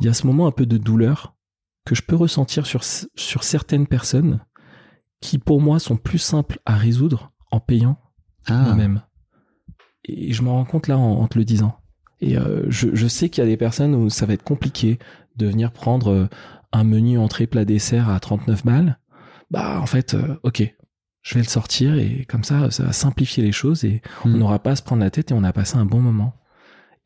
[0.00, 1.34] il y a ce moment un peu de douleur
[1.84, 4.40] que je peux ressentir sur sur certaines personnes
[5.20, 7.98] qui pour moi sont plus simples à résoudre en payant
[8.46, 8.62] Ah.
[8.64, 9.02] moi-même.
[10.04, 11.76] Et je m'en rends compte là en, en te le disant.
[12.20, 14.98] Et euh, je, je sais qu'il y a des personnes où ça va être compliqué
[15.36, 16.28] de venir prendre euh,
[16.72, 18.98] un menu entrée plat dessert à 39 balles.
[19.50, 20.62] Bah en fait, euh, ok,
[21.22, 24.38] je vais le sortir et comme ça, ça va simplifier les choses et on Hmm.
[24.38, 26.34] n'aura pas à se prendre la tête et on a passé un bon moment.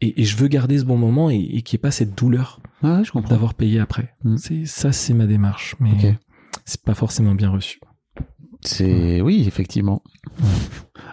[0.01, 2.16] Et, et je veux garder ce bon moment et, et qu'il n'y ait pas cette
[2.16, 3.28] douleur Ouais, ouais, je comprends.
[3.30, 4.14] d'avoir payé après.
[4.24, 4.36] Hmm.
[4.38, 6.14] C'est ça, c'est ma démarche, mais Ok.
[6.64, 7.78] c'est pas forcément bien reçu.
[8.62, 10.03] C'est oui, effectivement.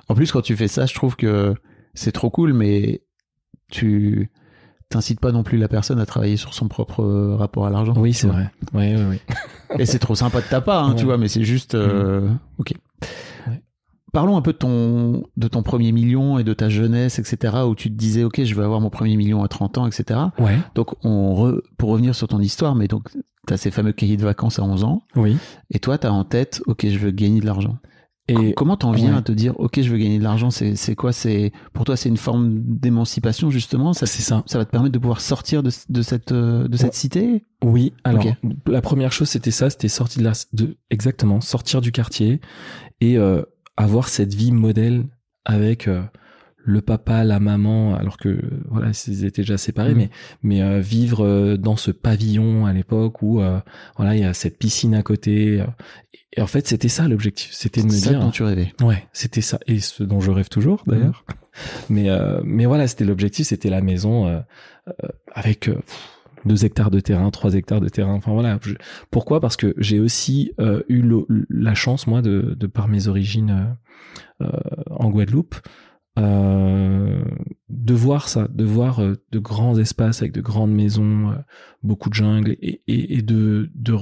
[0.09, 1.53] En plus, quand tu fais ça, je trouve que
[1.93, 3.01] c'est trop cool, mais
[3.71, 4.29] tu
[4.89, 7.03] t'incites pas non plus la personne à travailler sur son propre
[7.37, 7.93] rapport à l'argent.
[7.97, 8.49] Oui, c'est vrai.
[8.73, 9.19] Oui, oui, oui.
[9.79, 11.05] Et c'est trop sympa de ta part, hein, tu Ouais.
[11.05, 11.75] vois, mais c'est juste.
[11.75, 12.73] euh, Ok.
[14.17, 17.75] Parlons un peu de ton, de ton premier million et de ta jeunesse, etc., où
[17.75, 20.19] tu te disais, OK, je vais avoir mon premier million à 30 ans, etc.
[20.39, 23.09] Ouais, Donc, on re- pour revenir sur ton histoire, mais donc,
[23.47, 25.37] tu as ces fameux cahiers de vacances à 11 ans, oui.
[25.69, 27.77] et toi, tu as en tête, OK, je veux gagner de l'argent.
[28.27, 29.17] Et Comment t'en viens ouais.
[29.19, 32.09] à te dire, OK, je veux gagner de l'argent C'est quoi C'est Pour toi, c'est
[32.09, 34.41] une forme d'émancipation, justement ça, c'est ça.
[34.47, 37.45] ça va te permettre de pouvoir sortir de, de cette, euh, de cette cité?
[37.63, 38.23] Oui, alors
[38.65, 42.41] la première chose c'était ça, c'était sortir de la, de exactement sortir du quartier
[42.99, 43.43] et euh,
[43.77, 45.03] avoir cette vie modèle
[45.45, 46.01] avec euh,
[46.57, 48.37] le papa, la maman, alors que
[48.69, 49.97] voilà ils étaient déjà séparés, Mhm.
[49.97, 50.09] mais
[50.43, 53.59] mais euh, vivre euh, dans ce pavillon à l'époque où euh,
[53.95, 55.63] voilà il y a cette piscine à côté.
[56.33, 58.73] et en fait c'était ça l'objectif, c'était de me C'est ça dire dont tu rêvais.
[58.81, 61.23] Ouais, c'était ça, et ce dont je rêve toujours d'ailleurs.
[61.89, 62.07] Mais
[62.43, 64.43] mais voilà, c'était l'objectif, c'était la maison
[65.33, 66.16] avec pff,
[66.47, 68.13] deux hectares de terrain, trois hectares de terrain.
[68.15, 68.57] Enfin voilà.
[68.61, 68.73] Je-
[69.11, 69.39] pourquoi?
[69.39, 73.77] Parce que j'ai aussi euh, eu le- la chance moi de, de par mes origines
[74.41, 75.55] euh, euh, en Guadeloupe.
[76.17, 77.23] euh,
[77.69, 81.35] de voir ça, de voir de grands espaces avec de grandes maisons,
[81.83, 83.95] beaucoup de jungle, et, et, et de, de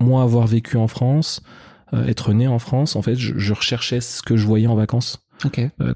[0.00, 1.42] moi avoir vécu en France,
[1.92, 5.26] être né en France, en fait, je, je recherchais ce que je voyais en vacances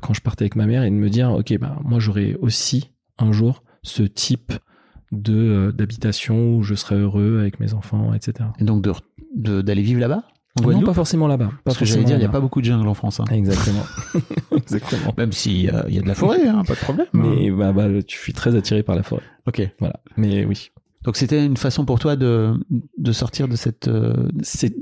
[0.00, 2.90] quand je partais avec ma mère et de me dire, ok, bah moi j'aurais aussi
[3.18, 4.52] un jour ce type
[5.14, 8.48] de euh, d'habitation où je serais heureux avec mes enfants, etc.
[8.58, 8.92] Et donc, de-
[9.36, 10.24] de- d'aller vivre là-bas
[10.60, 11.50] non, Guadeloupe pas forcément là-bas.
[11.64, 13.18] Parce que j'allais dire, il n'y a pas beaucoup de jungle en France.
[13.18, 13.24] hein.
[13.32, 13.82] Exactement.
[14.56, 15.12] Exactement.
[15.18, 17.06] Même s'il y a il y a de la forêt, hein, pas de problème.
[17.12, 19.22] Mais bah, bah, tu suis très attiré par la forêt.
[19.48, 19.68] Ok.
[19.80, 19.98] Voilà.
[20.16, 20.70] Mais oui.
[21.02, 22.54] Donc, c'était une façon pour toi de,
[22.98, 23.88] de sortir de cette.
[23.88, 24.28] euh,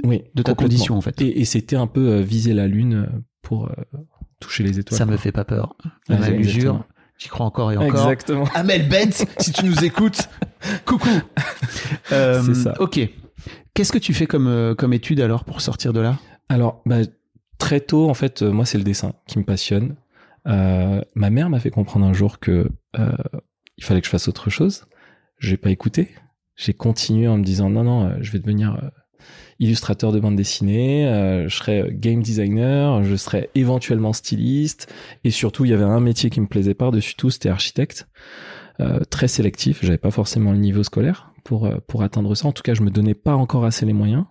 [0.05, 0.22] oui.
[0.35, 1.20] de ta condition, en fait.
[1.22, 3.09] Et, et c'était un peu euh, viser la lune
[3.41, 3.72] pour euh,
[4.41, 4.99] toucher les étoiles.
[4.99, 5.74] Ça me fait pas peur.
[6.09, 6.85] L'usure, exactement.
[7.18, 7.88] J'y crois encore et encore.
[8.10, 8.44] Exactement.
[8.54, 10.28] Amel Bent, si tu nous écoutes,
[10.86, 11.08] coucou.
[12.12, 12.74] Euh, C'est ça.
[12.80, 13.00] Ok.
[13.74, 16.18] Qu'est-ce que tu fais comme, euh, comme étude alors pour sortir de là?
[16.48, 16.98] Alors, bah,
[17.58, 19.96] très tôt, en fait, euh, moi, c'est le dessin qui me passionne.
[20.46, 23.12] Euh, ma mère m'a fait comprendre un jour que euh,
[23.78, 24.84] il fallait que je fasse autre chose.
[25.38, 26.10] J'ai pas écouté.
[26.56, 28.78] J'ai continué en me disant non, non, je vais devenir
[29.59, 34.93] illustrateur de bande dessinée, euh, je serai euh, game designer, je serai éventuellement styliste,
[35.25, 38.09] et surtout, il y avait un métier qui me plaisait par-dessus tout, c'était architecte.
[38.81, 42.49] Euh, très sélectif, j'avais pas forcément le niveau scolaire pour euh, pour atteindre ça.
[42.49, 44.25] En tout cas, je me donnais pas encore assez les moyens.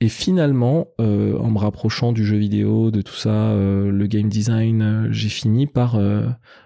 [0.00, 5.30] Et finalement, en me rapprochant du jeu vidéo, de tout ça, le game design, j'ai
[5.30, 5.98] fini par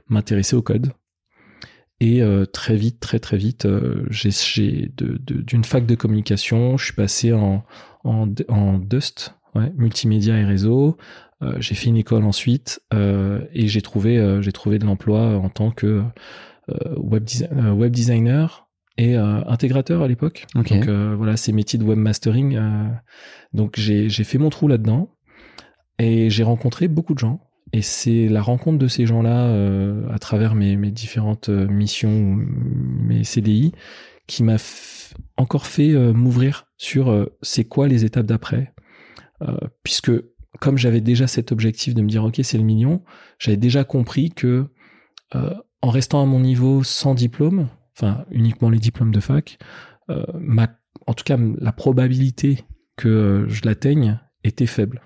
[0.08, 0.90] m'intéresser au code.
[2.00, 6.94] Et euh, très vite, très très vite, euh, j'ai d'une fac de communication, je suis
[6.94, 7.64] passé en,
[8.04, 10.96] en, en Dust, ouais, multimédia et réseau.
[11.42, 15.70] Euh, j'ai fait une école ensuite et j'ai trouvé j'ai trouvé de l'emploi en tant
[15.70, 16.02] que
[16.96, 20.46] web, desi- web designer et intégrateur à l'époque.
[20.54, 22.58] Donc voilà, ces métiers de webmastering.
[23.52, 25.14] donc j'ai j'ai fait mon trou là-dedans
[25.98, 27.40] et j'ai rencontré beaucoup de gens.
[27.72, 33.24] Et c'est la rencontre de ces gens-là euh, à travers mes, différentes euh, missions, mes
[33.24, 33.72] CDI,
[34.26, 34.56] qui m'a
[35.36, 38.72] encore fait euh, m'ouvrir sur c'est quoi les étapes d'après.
[39.84, 40.10] Puisque
[40.58, 43.04] comme j'avais déjà cet objectif de me dire ok c'est le million,
[43.38, 44.66] j'avais déjà compris que
[45.32, 49.58] en restant à mon niveau sans diplôme, enfin uniquement les diplômes de fac,
[50.08, 52.64] en tout cas la probabilité
[52.96, 55.02] que je l'atteigne était faible.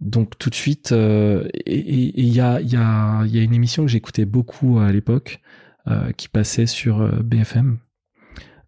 [0.00, 4.90] Donc tout de suite, euh, et il y, a, une émission que j'écoutais beaucoup à
[4.92, 5.40] l'époque,
[5.88, 7.78] euh, qui passait sur euh, BFM.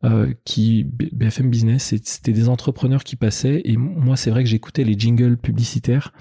[0.05, 4.83] Euh, qui BFM Business, c'était des entrepreneurs qui passaient et moi c'est vrai que j'écoutais
[4.83, 6.13] les jingles publicitaires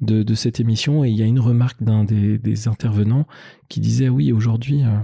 [0.00, 3.28] de, cette émission et il y a une remarque d'un des, intervenants
[3.68, 4.98] qui disait oui aujourd'hui euh,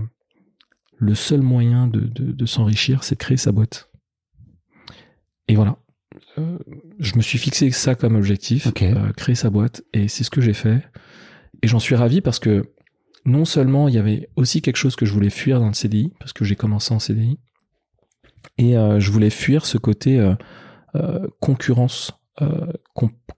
[0.97, 3.89] le seul moyen de, de, de s'enrichir c'est de créer sa boîte.
[5.47, 5.79] Et voilà.
[6.39, 6.59] Euh,
[6.99, 10.41] je me suis fixé ça comme objectif, euh, créer sa boîte, et c'est ce que
[10.41, 10.83] j'ai fait.
[11.63, 12.73] Et j'en suis ravi parce que
[13.25, 16.13] non seulement il y avait aussi quelque chose que je voulais fuir dans le CDI,
[16.19, 17.39] parce que j'ai commencé en CDI,
[18.59, 20.19] et euh, je voulais fuir ce côté
[20.95, 22.13] euh, concurrence
[22.43, 22.73] euh,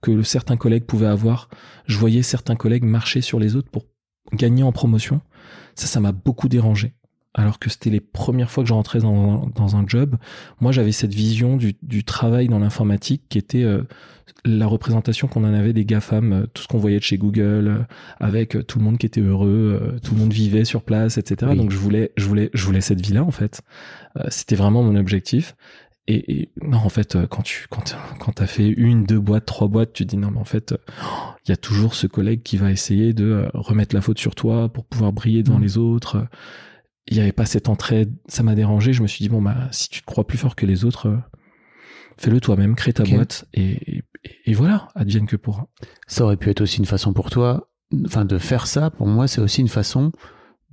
[0.01, 1.49] que certains collègues pouvaient avoir.
[1.85, 3.85] Je voyais certains collègues marcher sur les autres pour
[4.33, 5.21] gagner en promotion.
[5.75, 6.93] Ça, ça m'a beaucoup dérangé.
[7.37, 10.15] Alors que c'était les premières fois que je rentrais dans, dans un job.
[10.59, 13.83] Moi, j'avais cette vision du, du travail dans l'informatique qui était euh,
[14.43, 17.67] la représentation qu'on en avait des GAFAM, euh, tout ce qu'on voyait de chez Google,
[17.67, 17.77] euh,
[18.19, 21.17] avec euh, tout le monde qui était heureux, euh, tout le monde vivait sur place,
[21.19, 21.51] etc.
[21.51, 21.57] Oui.
[21.57, 23.61] Donc je voulais, je voulais, je voulais cette vie-là en fait.
[24.17, 25.55] Euh, c'était vraiment mon objectif.
[26.09, 29.67] Et, et non, en fait, quand tu quand quand t'as fait une, deux boîtes, trois
[29.67, 30.73] boîtes, tu te dis non, mais en fait,
[31.45, 34.69] il y a toujours ce collègue qui va essayer de remettre la faute sur toi
[34.69, 35.63] pour pouvoir briller devant Mhm.
[35.63, 36.25] les autres.
[37.09, 38.91] Il n'y avait pas cette entraide, ça m'a dérangé.
[38.93, 41.07] Je me suis dit bon bah si tu te crois plus fort que les autres,
[41.07, 41.17] euh,
[42.17, 44.03] fais-le toi-même, crée ta boîte et, et,
[44.45, 45.67] et voilà, advienne que pourra.
[46.07, 47.69] Ça aurait pu être aussi une façon pour toi,
[48.05, 50.11] enfin de faire ça, pour moi, c'est aussi une façon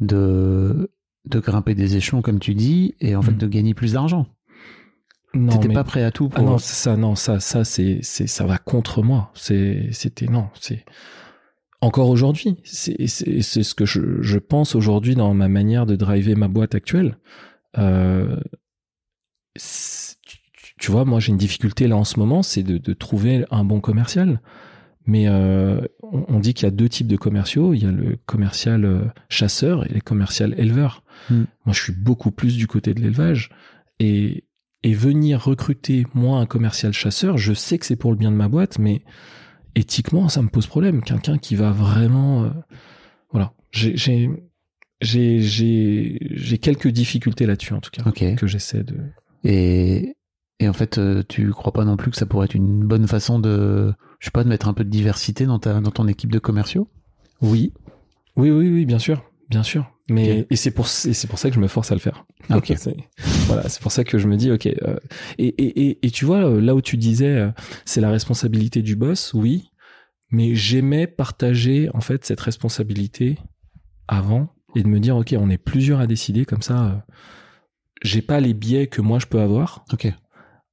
[0.01, 0.91] de,
[1.27, 3.39] de grimper des échelons, comme tu dis, et en fait Mm.
[3.39, 4.27] de gagner plus d'argent.
[5.35, 6.47] Non, T'étais mais- pas prêt à tout pour.
[6.47, 9.33] Ah non, ça, non, ça, ça, c'est, c'est, ça va contre moi.
[9.35, 10.85] C'est, c'était, non, c'est,
[11.85, 16.49] encore aujourd'hui, c'est, ce que je, je pense aujourd'hui dans ma manière de driver ma
[16.49, 17.19] boîte actuelle.
[17.79, 18.37] Euh,
[20.79, 23.65] tu, vois, moi, j'ai une difficulté là en ce moment, c'est de, de trouver un
[23.65, 24.41] bon commercial.
[25.07, 27.75] Mais euh, on, on dit qu'il y a deux types de commerciaux.
[27.75, 31.03] Il y a le commercial euh, chasseur et le commercial éleveur.
[31.29, 31.45] Hmm.
[31.67, 33.51] Moi, je suis beaucoup plus du côté de l'élevage.
[34.01, 34.45] Et,
[34.83, 38.37] et venir recruter moi un commercial chasseur, je sais que c'est pour le bien de
[38.37, 39.03] ma boîte, mais
[39.75, 41.03] éthiquement ça me pose problème.
[41.03, 42.51] Quelqu'un qui va vraiment, euh,
[43.33, 44.31] voilà, j'ai j'ai
[45.01, 48.35] j'ai j'ai j'ai quelques difficultés là-dessus en tout cas Ok.
[48.37, 48.97] que j'essaie de.
[49.45, 50.17] Et,
[50.61, 53.07] et en fait, euh, tu crois pas non plus que ça pourrait être une bonne
[53.07, 56.09] façon de, je sais pas, de mettre un peu de diversité dans ta, dans ton
[56.09, 56.89] équipe de commerciaux?
[57.43, 57.73] Oui,
[58.37, 59.91] oui, oui, oui, bien sûr, bien sûr.
[60.11, 62.27] Mais et c'est pour c'est pour ça que je me force à le faire.
[62.51, 62.75] Ah, ok.
[63.47, 64.67] Voilà, c'est pour ça que je me dis ok.
[64.67, 64.97] euh,
[65.39, 67.51] et, et, et, et tu vois euh, là où tu disais euh,
[67.85, 69.71] c'est la responsabilité du boss, oui,
[70.31, 73.39] mais j'aimais partager en fait cette responsabilité
[74.09, 76.85] avant et de me dire ok on est plusieurs à décider comme ça.
[76.85, 76.95] euh,
[78.03, 80.13] j'ai pas les biais que moi je peux avoir Ok.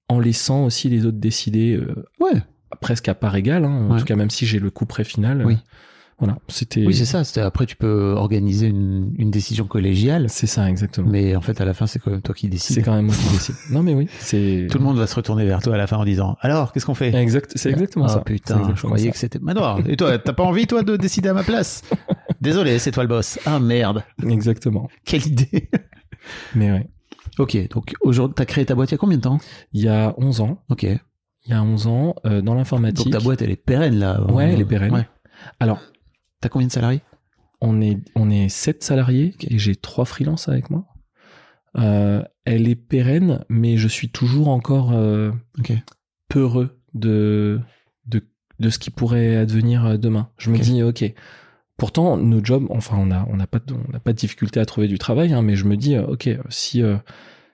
[0.09, 2.41] en laissant aussi les autres décider euh, Ouais.
[2.81, 3.63] presque à part égale.
[3.65, 3.99] hein, en Ouais.
[3.99, 5.45] tout cas même si j'ai le coup près final.
[5.45, 5.57] Oui.
[6.21, 6.85] Euh, voilà, c'était.
[6.85, 7.23] Oui, c'est ça.
[7.23, 11.09] c'était- Après, tu peux organiser une, une décision collégiale, C'est ça exactement.
[11.09, 12.75] mais en fait, à la fin, c'est quand même toi qui décides.
[12.75, 13.55] C'est quand même moi qui décide.
[13.71, 15.97] Non mais oui, c'est Tout le monde va se retourner vers toi à la fin
[15.97, 17.13] en disant Alors, qu'est-ce qu'on fait?
[17.15, 18.19] Exact, c'est exactement Ah, ça.
[18.21, 19.11] Putain, je croyais ça.
[19.11, 19.39] que c'était.
[19.39, 21.83] Manoir, et toi, t'as pas envie, toi, de décider à ma place?
[22.41, 23.39] Désolé, c'est toi le boss.
[23.45, 24.89] Ah merde, Exactement.
[25.05, 25.69] quelle idée
[26.55, 26.87] Mais ouais,
[27.39, 29.39] Ok, donc aujourd'hui, t'as créé ta boîte il y a combien de temps?
[29.73, 30.83] Il y a 11 ans, Ok.
[30.83, 30.99] il
[31.47, 33.05] y a 11 ans euh, dans l'informatique.
[33.09, 34.21] Donc ta boîte, elle est pérenne là.
[34.31, 34.91] Ouais, elle est pérenne.
[34.93, 35.07] Ouais.
[35.59, 35.79] Alors,
[36.41, 37.01] T'as combien de salariés?
[37.61, 40.85] On est on est 7 salariés et j'ai trois freelances avec moi.
[41.77, 45.31] Euh, elle est pérenne, mais je suis toujours encore euh,
[46.27, 47.59] peureux de,
[48.07, 48.23] de,
[48.59, 50.29] de ce qui pourrait advenir euh, demain.
[50.37, 51.05] Je me dis, ok,
[51.77, 54.65] pourtant, nos jobs, enfin, on n'a on a pas, de- on pas de difficulté à
[54.65, 56.97] trouver du travail, hein, mais je me dis, ok, si, euh,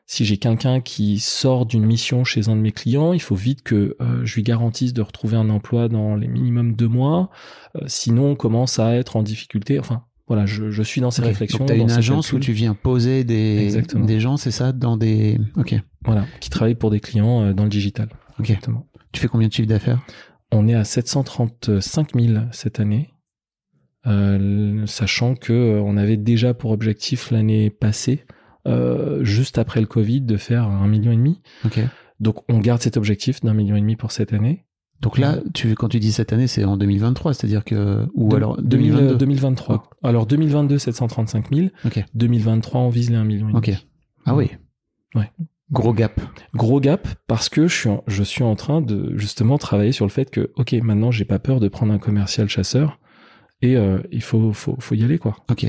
[0.10, 3.62] si j'ai quelqu'un qui sort d'une mission chez un de mes clients, il faut vite
[3.62, 7.30] que euh, je lui garantisse de retrouver un emploi dans les minimum deux mois.
[7.76, 9.78] Euh, sinon, on commence à être en difficulté.
[9.80, 11.66] Enfin, voilà, je, je suis dans ces réflexions.
[11.66, 14.06] T'as dans une agence où tu viens poser des, Exactement.
[14.06, 15.40] des gens, c'est ça, dans des.
[15.58, 15.76] Ok.
[16.06, 18.08] Voilà, qui travaille pour des clients euh, dans le digital.
[18.40, 18.50] Ok.
[18.50, 18.88] Exactement.
[19.12, 20.02] Tu fais combien de chiffre d'affaires?
[20.54, 23.10] On est à 735 000 cette année,
[24.86, 28.26] sachant que on avait déjà pour objectif l'année passée,
[28.68, 31.42] euh, juste après le Covid, de faire un million et demi.
[32.20, 34.66] Donc on garde cet objectif d'un million et demi pour cette année.
[35.02, 38.08] Donc là, tu, quand tu dis cette année, c'est en 2023, c'est-à-dire que.
[38.16, 39.16] Ou De- alors 2000, 2022.
[39.18, 39.90] 2023.
[40.04, 41.68] Alors 2022, 735 000.
[41.86, 42.04] Ok.
[42.16, 43.50] 2023, on vise les 1 million.
[43.54, 43.70] Ok.
[44.26, 44.50] Ah oui.
[45.14, 45.30] Ouais.
[45.72, 46.20] Gros gap.
[46.56, 50.06] Gros gap parce que je suis en, je suis en train de justement travailler sur
[50.06, 53.00] le fait que ok maintenant j'ai pas peur de prendre un commercial chasseur
[53.62, 55.36] et euh, il faut, faut faut y aller quoi.
[55.52, 55.66] Ok.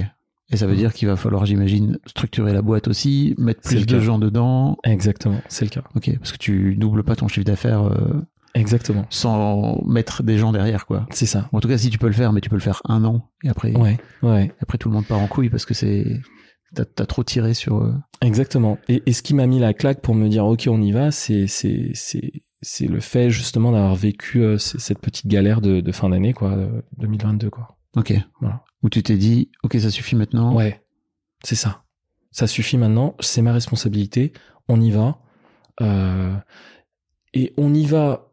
[0.50, 4.00] Et ça veut dire qu'il va falloir, j'imagine, structurer la boîte aussi, mettre plus de
[4.00, 4.78] gens dedans.
[4.84, 5.82] Exactement, c'est le cas.
[5.94, 6.10] Ok.
[6.18, 8.22] Parce que tu doubles pas ton chiffre d'affaires euh,
[8.54, 11.06] Exactement, sans mettre des gens derrière, quoi.
[11.10, 11.48] c'est ça.
[11.52, 13.28] En tout cas, si tu peux le faire, mais tu peux le faire un an
[13.44, 16.18] et après, Ouais, ouais, après tout le monde part en couille parce que c'est
[16.74, 17.78] T'as as trop tiré sur.
[17.78, 18.76] euh, Exactement.
[18.88, 21.10] Et, et ce qui m'a mis la claque pour me dire ok on y va,
[21.10, 22.30] c'est c'est c'est
[22.60, 26.50] c'est le fait justement d'avoir vécu euh, cette petite galère de, de fin d'année quoi,
[26.50, 27.76] euh, 2022 quoi.
[27.96, 28.12] Ok.
[28.42, 28.62] Voilà.
[28.82, 30.54] Où tu t'es dit, ok, ça suffit maintenant.
[30.54, 30.82] Ouais,
[31.44, 31.84] c'est ça.
[32.30, 34.32] Ça suffit maintenant, c'est ma responsabilité,
[34.68, 35.18] on y va.
[35.80, 36.36] Euh,
[37.34, 38.24] et on y va.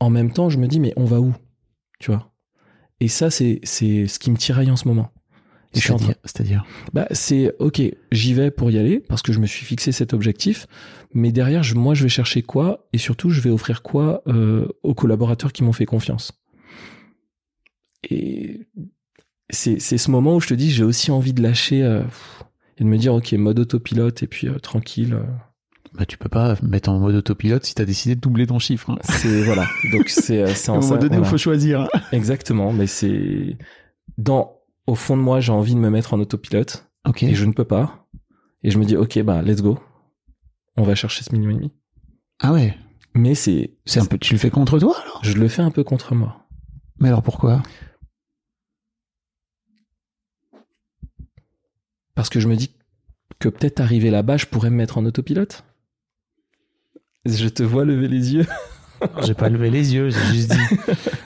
[0.00, 1.34] En même temps, je me dis, mais on va où
[1.98, 2.32] Tu vois?
[3.00, 5.10] Et ça, c'est ce qui me tiraille en ce moment.
[5.72, 6.64] Et je suis en train- C'est-à-dire, c'est-à-dire?
[6.92, 7.80] bah, c'est ok,
[8.10, 10.66] j'y vais pour y aller parce que je me suis fixé cet objectif.
[11.14, 14.66] Mais derrière, je- moi, je vais chercher quoi et surtout, je vais offrir quoi euh,
[14.82, 16.32] aux collaborateurs qui m'ont fait confiance?
[18.08, 18.66] Et
[19.50, 22.02] c'est c'est ce moment où je te dis, j'ai aussi envie de lâcher euh,
[22.78, 25.14] et de me dire, ok, mode autopilote et puis euh, tranquille.
[25.14, 25.24] euh,
[25.94, 28.90] Bah, tu peux pas mettre en mode autopilote si t'as décidé de doubler ton chiffre.
[28.90, 28.98] hein.
[29.02, 29.66] c'est voilà.
[29.92, 31.24] Donc c'est c'est un moment donné, il voilà.
[31.24, 31.80] faut choisir.
[31.82, 31.88] hein.
[32.12, 33.58] Exactement, mais c'est
[34.18, 36.86] dans au fond de moi, j'ai envie de me mettre en autopilote.
[37.22, 38.06] Et je ne peux pas.
[38.62, 39.78] Et je me dis, ok, bah, let's go.
[40.76, 41.72] On va chercher ce million et demi.
[42.40, 42.76] Ah ouais.
[43.14, 44.18] Mais c'est, C'est un peu.
[44.18, 45.20] Tu le fais contre toi alors?
[45.22, 46.46] Je le fais un peu contre moi.
[46.98, 47.62] Mais alors pourquoi?
[52.14, 52.70] Parce que je me dis
[53.38, 55.64] que peut-être arrivé là-bas, je pourrais me mettre en autopilote.
[57.26, 58.46] Je te vois lever les yeux.
[59.22, 60.10] J'ai pas levé les yeux.
[60.10, 60.76] J'ai juste dit.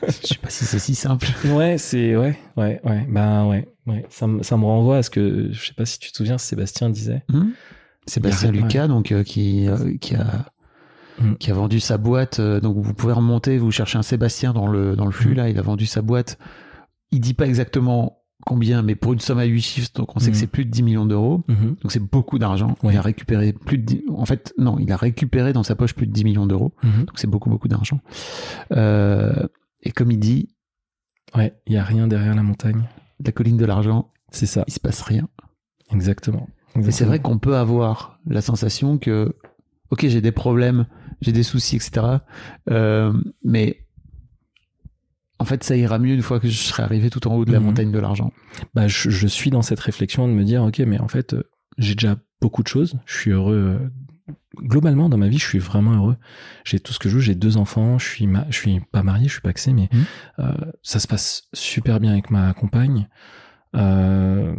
[0.07, 1.27] Je sais pas si c'est si simple.
[1.47, 3.07] Ouais, c'est, ouais, ouais, ouais.
[3.09, 4.05] Bah, ouais, ouais.
[4.11, 6.39] Ça, me- ça me renvoie à ce que, je sais pas si tu te souviens,
[6.39, 7.25] Sébastien disait.
[8.07, 10.47] Sébastien y a- Lucas, donc euh, qui euh, qui a
[11.21, 11.35] Mm.
[11.37, 12.41] qui a vendu sa boîte.
[12.41, 15.37] euh, donc vous pouvez remonter, vous cherchez un Sébastien dans le dans le flux Mm.
[15.37, 15.49] là.
[15.49, 16.39] Il a vendu sa boîte.
[17.13, 20.31] Il dit pas exactement combien, mais pour une somme à 8 chiffres, donc on sait
[20.31, 21.43] que c'est plus de 10 millions d'euros.
[21.49, 21.77] Mhm.
[21.83, 22.77] Donc c'est beaucoup d'argent.
[22.83, 22.93] Ouais.
[22.95, 25.95] Il a récupéré plus de 10 en fait non, il a récupéré dans sa poche
[25.95, 26.73] plus de 10 millions d'euros.
[26.83, 27.05] Mhm.
[27.07, 28.01] Donc c'est beaucoup beaucoup d'argent.
[28.73, 29.47] Euh,
[29.83, 30.49] et comme il dit,
[31.35, 32.83] Ouais, il y a rien derrière la montagne.
[33.25, 34.65] la colline de l'argent, C'est ça.
[34.69, 35.29] il se passe rien.
[35.91, 36.49] Exactement.
[36.77, 37.35] Mais c'est vrai Exactement.
[37.35, 39.35] qu'on peut avoir la sensation que,
[39.91, 40.87] ok, j'ai des problèmes,
[41.21, 42.19] j'ai des soucis, etc.
[42.71, 43.13] Euh,
[43.45, 43.84] mais
[45.39, 47.53] en fait, ça ira mieux une fois que je serai arrivé tout en haut de
[47.53, 47.67] la Mhm.
[47.67, 48.33] montagne de l'argent.
[48.75, 51.43] bah, je, je suis dans cette réflexion de me dire, ok, mais en fait, euh,
[51.79, 52.95] j'ai déjà beaucoup de choses.
[53.07, 53.79] Je suis heureux.
[53.81, 53.89] euh,
[54.57, 56.17] globalement, dans ma vie, je suis vraiment heureux.
[56.65, 57.21] J'ai tout ce que je veux.
[57.21, 57.99] J'ai deux enfants.
[57.99, 60.05] Je suis, ma- je suis pas marié, je suis paxé, mais Mhm.
[60.39, 63.09] euh, ça se passe super bien avec ma compagne.
[63.77, 64.55] Euh,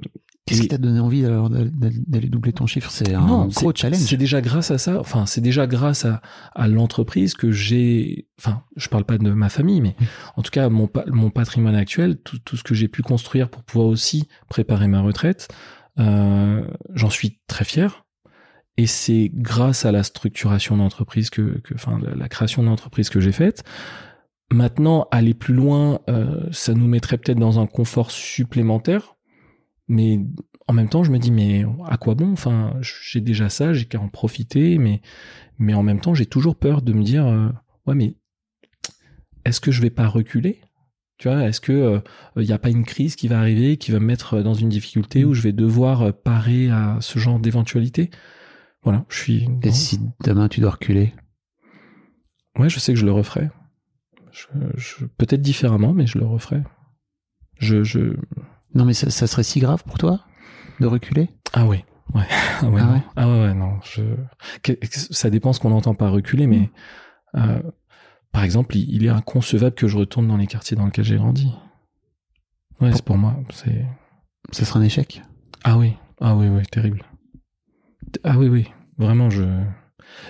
[0.48, 2.92] Qu'est-ce qui t'a donné envie alors d'aller doubler ton chiffre?
[2.92, 4.00] C'est un non, gros challenge.
[4.00, 5.00] C'est déjà grâce à ça.
[5.00, 6.22] Enfin, c'est déjà grâce à,
[6.54, 8.28] à l'entreprise que j'ai.
[8.40, 9.96] Enfin, je parle pas de ma famille, mais
[10.36, 13.50] en tout cas, mon, pa- mon patrimoine actuel, tout, tout ce que j'ai pu construire
[13.50, 15.48] pour pouvoir aussi préparer ma retraite,
[15.98, 18.06] euh, j'en suis très fier.
[18.78, 23.20] Et c'est grâce à la structuration d'entreprise que, que, enfin, la, la création d'entreprise que
[23.20, 23.64] j'ai faite.
[24.52, 29.15] Maintenant, aller plus loin, euh, ça nous mettrait peut-être dans un confort supplémentaire.
[29.88, 30.20] Mais
[30.68, 32.32] en même temps, je me dis, mais à quoi bon?
[32.32, 34.78] Enfin, j'ai déjà ça, j'ai qu'à en profiter.
[34.78, 35.02] Mais,
[35.60, 37.50] mais en même temps, j'ai toujours peur de me dire, euh,
[37.86, 38.16] ouais, mais
[39.46, 40.62] est-ce que je vais pas reculer?
[41.18, 42.02] Tu vois, est-ce que
[42.36, 44.68] il n'y a pas une crise qui va arriver, qui va me mettre dans une
[44.70, 48.10] difficulté où je vais devoir euh, parer à ce genre d'éventualité?
[48.84, 49.48] Voilà, je suis.
[49.64, 51.14] Et si demain tu dois reculer?
[52.58, 53.50] Ouais, je sais que je le referai.
[54.32, 56.64] Je, je- Peut-être différemment, mais je le referai.
[57.60, 58.16] Je, je...
[58.76, 60.20] Non, mais ça, ça serait si grave pour toi
[60.80, 61.30] de reculer?
[61.54, 62.24] Ah oui, ouais.
[62.62, 62.94] Ah ouais, Ah non.
[62.94, 63.02] ouais?
[63.16, 63.80] Ah ouais, ouais, non.
[63.84, 64.04] Je...
[64.92, 66.70] Ça dépend ce qu'on entend par reculer, mais
[67.36, 67.62] euh,
[68.32, 71.16] par exemple, il, il est inconcevable que je retourne dans les quartiers dans lesquels j'ai
[71.18, 71.52] grandi.
[72.82, 73.36] Ouais, c'est pour moi.
[73.54, 73.86] C'est
[74.52, 75.22] Ça serait un échec?
[75.64, 77.04] Ah oui, ah oui, oui, terrible.
[78.24, 78.68] Ah oui, oui,
[78.98, 79.44] vraiment, je,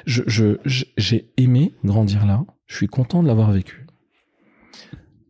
[0.06, 2.44] je, je, je- j'ai aimé grandir là.
[2.68, 3.85] Je suis content de l'avoir vécu.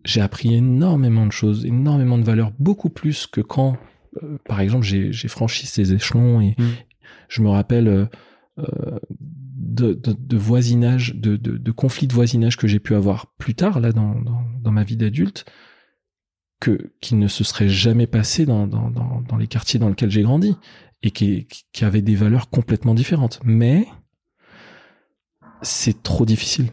[0.05, 3.77] J'ai appris énormément de choses, énormément de valeurs, beaucoup plus que quand,
[4.23, 6.63] euh, par exemple, j'ai, franchi ces échelons et Mm.
[7.27, 8.05] je me rappelle euh,
[8.59, 13.27] euh, de, de, de voisinage, de, de, de conflits de voisinage que j'ai pu avoir
[13.37, 15.45] plus tard là dans, dans, dans ma vie d'adulte,
[16.61, 20.11] que qui ne se serait jamais passé dans, dans, dans, dans les quartiers dans lesquels
[20.11, 20.55] j'ai grandi
[21.03, 23.39] et qui, qui avaient des valeurs complètement différentes.
[23.43, 23.85] Mais
[25.61, 26.71] c'est trop difficile.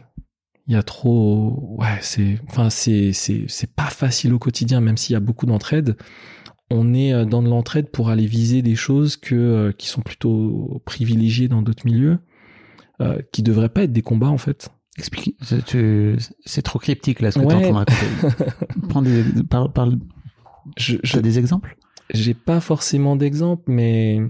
[0.67, 4.95] Il y a trop, ouais, c'est, enfin, c'est, c'est, c'est pas facile au quotidien, même
[4.95, 5.97] s'il y a beaucoup d'entraide.
[6.69, 10.01] On est euh, dans de l'entraide pour aller viser des choses que, euh, qui sont
[10.01, 12.19] plutôt privilégiées dans d'autres milieux,
[13.01, 14.69] euh, qui devraient pas être des combats, en fait.
[14.97, 15.35] Explique.
[15.41, 17.49] c'est- trop cryptique là ce que Ouais.
[17.61, 17.91] t'es en train de
[18.29, 18.55] raconter.
[18.89, 19.89] Prends des, par, par-
[20.77, 21.75] Je, je, des exemples?
[22.13, 24.21] J'ai pas forcément d'exemple, mais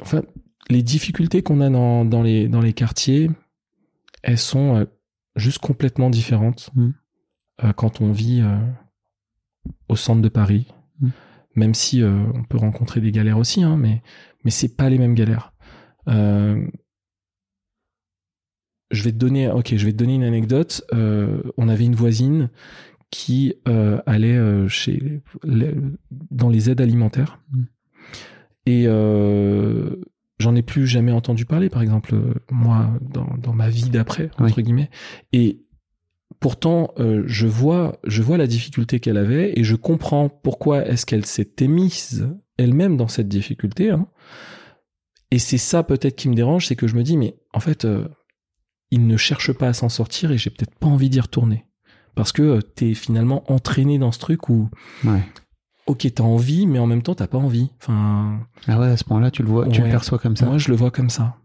[0.00, 0.22] enfin,
[0.70, 3.30] les difficultés qu'on a dans, dans les dans les quartiers,
[4.22, 4.84] elles sont euh,
[5.36, 6.90] juste complètement différentes Mm.
[7.64, 8.56] euh, quand on vit euh,
[9.88, 10.66] au centre de Paris
[11.00, 11.08] Mm.
[11.56, 14.02] même si euh, on peut rencontrer des galères aussi, hein, mais
[14.44, 15.52] mais c'est pas les mêmes galères.
[18.90, 20.82] Je vais te donner, ok, je vais te donner une anecdote.
[20.92, 22.50] On avait une voisine
[23.10, 23.54] qui
[24.06, 25.74] allait chez les-
[26.30, 27.62] dans les aides alimentaires Mm.
[28.66, 28.86] et
[30.42, 31.70] j'en ai plus jamais entendu parler.
[31.70, 34.90] Par exemple, euh, moi, dans, dans ma vie d'après entre guillemets,
[35.32, 35.62] et
[36.40, 41.06] pourtant, euh, je vois, je vois la difficulté qu'elle avait et je comprends pourquoi est-ce
[41.06, 42.28] qu'elle s'était mise
[42.58, 43.90] elle-même dans cette difficulté.
[43.90, 44.08] hein.
[45.30, 47.84] Et c'est ça peut-être qui me dérange, c'est que je me dis, mais en fait,
[47.86, 48.06] euh,
[48.90, 51.64] il ne cherche pas à s'en sortir et j'ai peut-être pas envie d'y retourner.
[52.14, 54.68] Parce que euh, t'es finalement entraîné dans ce truc où,
[55.04, 55.22] Ouais.
[55.86, 57.70] Ok, t'as envie, mais en même temps, t'as pas envie.
[57.80, 60.46] Enfin, Ah ouais, à ce point-là, tu le vois, tu le perçois comme ça.
[60.46, 61.36] moi, je le vois comme ça.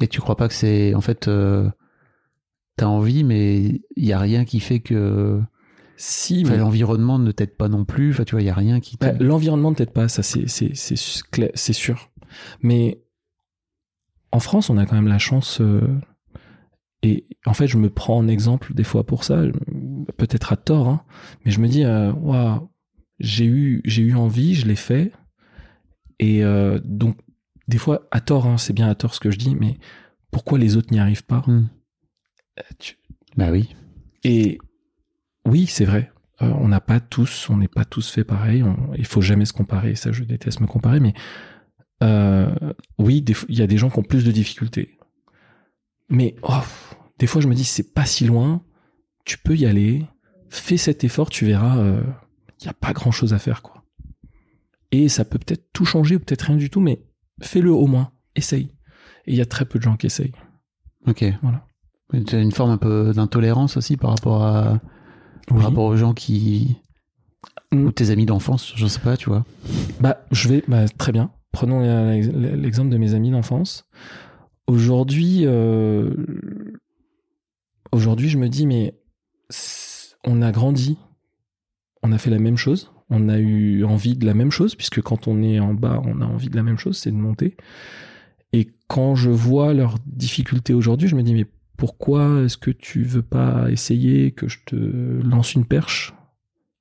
[0.00, 1.68] Et tu crois pas que c'est, en fait, euh,
[2.76, 5.40] t'as envie, mais il y a rien qui fait que
[5.96, 8.10] Si, mais l'environnement ne t'aide pas non plus.
[8.12, 8.96] Enfin, tu vois, il y a rien qui.
[8.98, 12.10] Bah, L'environnement ne t'aide pas, ça c'est c'est c'est sûr.
[12.62, 13.02] Mais
[14.30, 15.60] en France, on a quand même la chance.
[15.60, 15.80] euh,
[17.02, 19.42] et en fait, je me prends en exemple des fois pour ça,
[20.16, 21.02] peut-être à tort, hein,
[21.44, 22.68] mais je me dis, euh, Waouh,
[23.18, 25.12] j'ai eu j'ai eu envie, je l'ai fait,
[26.18, 27.16] et euh, donc
[27.68, 29.78] des fois à tort, hein, c'est bien à tort ce que je dis, mais
[30.30, 31.44] pourquoi les autres n'y arrivent pas?
[31.48, 31.62] Euh,
[32.78, 32.96] tu-
[33.36, 33.74] Bah oui.
[34.24, 34.58] et
[35.46, 36.12] oui, c'est vrai.
[36.42, 38.62] Euh, on n'a pas tous, on n'est pas tous fait pareil.
[38.62, 39.94] On- il faut jamais se comparer.
[39.96, 41.14] Ça, je déteste me comparer, mais
[42.98, 44.98] oui, il y a des gens qui ont plus de difficultés.
[46.08, 46.60] Mais oh,
[47.18, 48.62] des fois, je me dis, c'est pas si loin.
[49.24, 50.06] Tu peux y aller.
[50.48, 52.00] Fais cet effort, tu verras.
[52.58, 53.84] Euh, Il n'y a pas grand chose à faire, quoi.
[54.90, 57.02] Et ça peut peut-être tout changer ou peut-être rien du tout, mais
[57.42, 58.10] fais-le au moins.
[58.34, 58.70] Essaye.
[59.26, 60.32] Et il y a très peu de gens qui essayent.
[61.06, 61.24] Ok.
[61.42, 61.64] Voilà.
[62.26, 64.80] Tu as une forme un peu d'intolérance aussi par rapport à
[65.46, 66.76] par rapport aux gens qui
[67.72, 67.84] Mm.
[67.86, 69.44] ou tes amis d'enfance, je sais pas, tu vois.
[70.00, 71.30] Bah, je vais, bah, très bien.
[71.52, 71.80] Prenons
[72.10, 73.84] l'ex- l'exemple de mes amis d'enfance.
[74.66, 76.14] Aujourd'hui, euh,
[77.92, 78.98] aujourd'hui, je me dis, mais
[80.24, 80.96] on a grandi,
[82.02, 85.00] on a fait la même chose, on a eu envie de la même chose, puisque
[85.00, 87.56] quand on est en bas, on a envie de la même chose, c'est de monter.
[88.52, 91.46] Et quand je vois leurs difficultés aujourd'hui, je me dis, mais
[91.76, 96.14] pourquoi est-ce que tu veux pas essayer que je te lance une perche?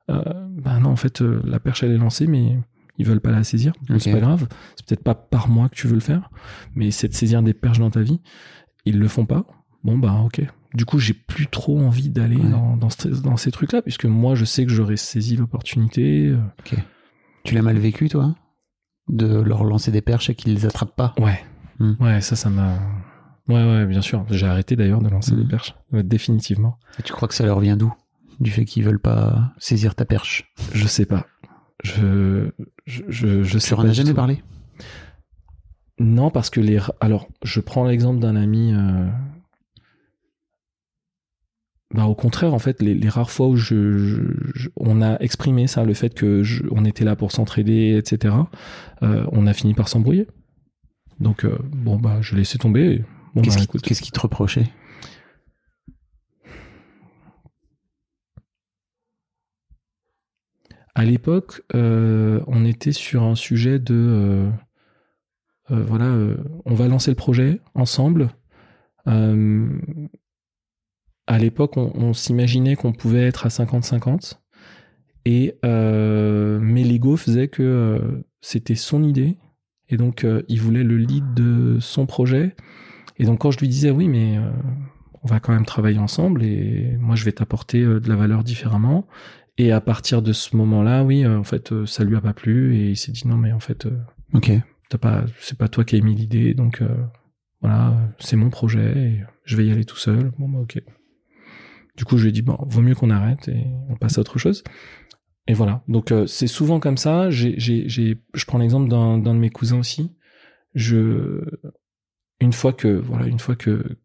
[0.09, 2.57] Euh, Ben non, en fait, euh, la perche, elle est lancée, mais
[2.97, 3.74] ils veulent pas la saisir.
[3.88, 4.01] Donc Ok.
[4.01, 4.47] C'est pas grave.
[4.76, 6.30] C'est peut-être pas par moi que tu veux le faire,
[6.76, 8.22] mais c'est de saisir des perches dans ta vie.
[8.86, 9.45] Ils le font pas.
[9.84, 10.41] Bon, bah, ok.
[10.74, 12.49] Du coup, j'ai plus trop envie d'aller Ouais.
[12.49, 16.28] dans, dans, ce- dans ces trucs-là, puisque moi, je sais que j'aurais saisi l'opportunité.
[16.30, 16.38] euh,
[17.43, 18.36] Tu l'as mal vécu, toi
[19.07, 21.15] De leur lancer des perches et qu'ils les attrapent pas?
[21.20, 21.39] Ouais.
[21.80, 21.93] Hmm.
[21.99, 22.74] Ouais, ça, ça m'a.
[23.47, 24.26] Ouais, ouais, bien sûr.
[24.30, 25.41] J'ai arrêté d'ailleurs de lancer Hmm.
[25.43, 25.74] des perches.
[25.93, 26.78] Ouais, définitivement.
[26.99, 27.93] Et tu crois que ça leur vient d'où
[28.41, 30.53] Du fait qu'ils veulent pas saisir ta perche?
[30.74, 31.26] Je sais pas.
[31.84, 32.49] Je.
[32.86, 34.15] Je, je, je sais Tu en as jamais tout.
[34.15, 34.43] parlé?
[35.99, 36.80] Non, parce que les.
[36.99, 38.74] Alors, je prends l'exemple d'un ami.
[38.74, 39.07] euh,
[41.93, 44.21] Bah, au contraire, en fait, les, les rares fois où je, je-
[44.55, 48.35] je- on a exprimé ça, le fait que je- on était là pour s'entraider, etc.
[49.03, 50.27] euh, on a fini par s'embrouiller.
[51.21, 53.03] Donc, euh, bon, bah, je laissais tomber.
[53.33, 54.69] Bon, Qu'est-ce bah, qui- te reprochaient
[60.95, 64.49] À l'époque, euh, on était sur un sujet de
[65.69, 66.15] voilà,
[66.65, 68.29] on va lancer le projet ensemble.
[69.07, 69.67] Euh,
[71.28, 74.39] à l'époque, on, on s'imaginait qu'on pouvait être à 50-50,
[75.25, 79.38] et euh, mais l'ego faisait que euh, c'était son idée,
[79.89, 82.55] et donc euh, il voulait le lead de son projet.
[83.17, 84.49] Et donc quand je lui disais oui, mais euh,
[85.23, 89.05] on va quand même travailler ensemble, et moi je vais t'apporter de la valeur différemment.
[89.59, 92.75] Et à partir de ce moment-là, oui, euh, en fait, ça lui a pas plu
[92.75, 93.97] et il s'est dit non, mais en fait, euh,
[94.34, 94.51] Ok.
[94.89, 96.95] t'as pas, c'est pas toi qui as émis l'idée, donc euh,
[97.61, 100.32] voilà, c'est mon projet et je vais y aller tout seul.
[100.38, 100.80] Bon, bah ok.
[101.97, 104.21] Du coup, je lui ai dit bon, vaut mieux qu'on arrête et on passe à
[104.21, 104.63] autre chose.
[105.47, 105.83] Et voilà.
[105.87, 107.29] Donc euh, c'est souvent comme ça.
[107.29, 108.13] Je
[108.45, 110.15] prends l'exemple d'un, d'un de mes cousins aussi.
[110.75, 111.43] Je,
[112.39, 113.97] une fois que, voilà, une fois que,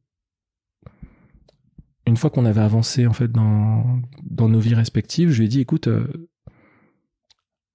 [2.06, 5.48] une fois qu'on avait avancé en fait dans dans nos vies respectives, je lui ai
[5.48, 6.28] dit écoute, euh,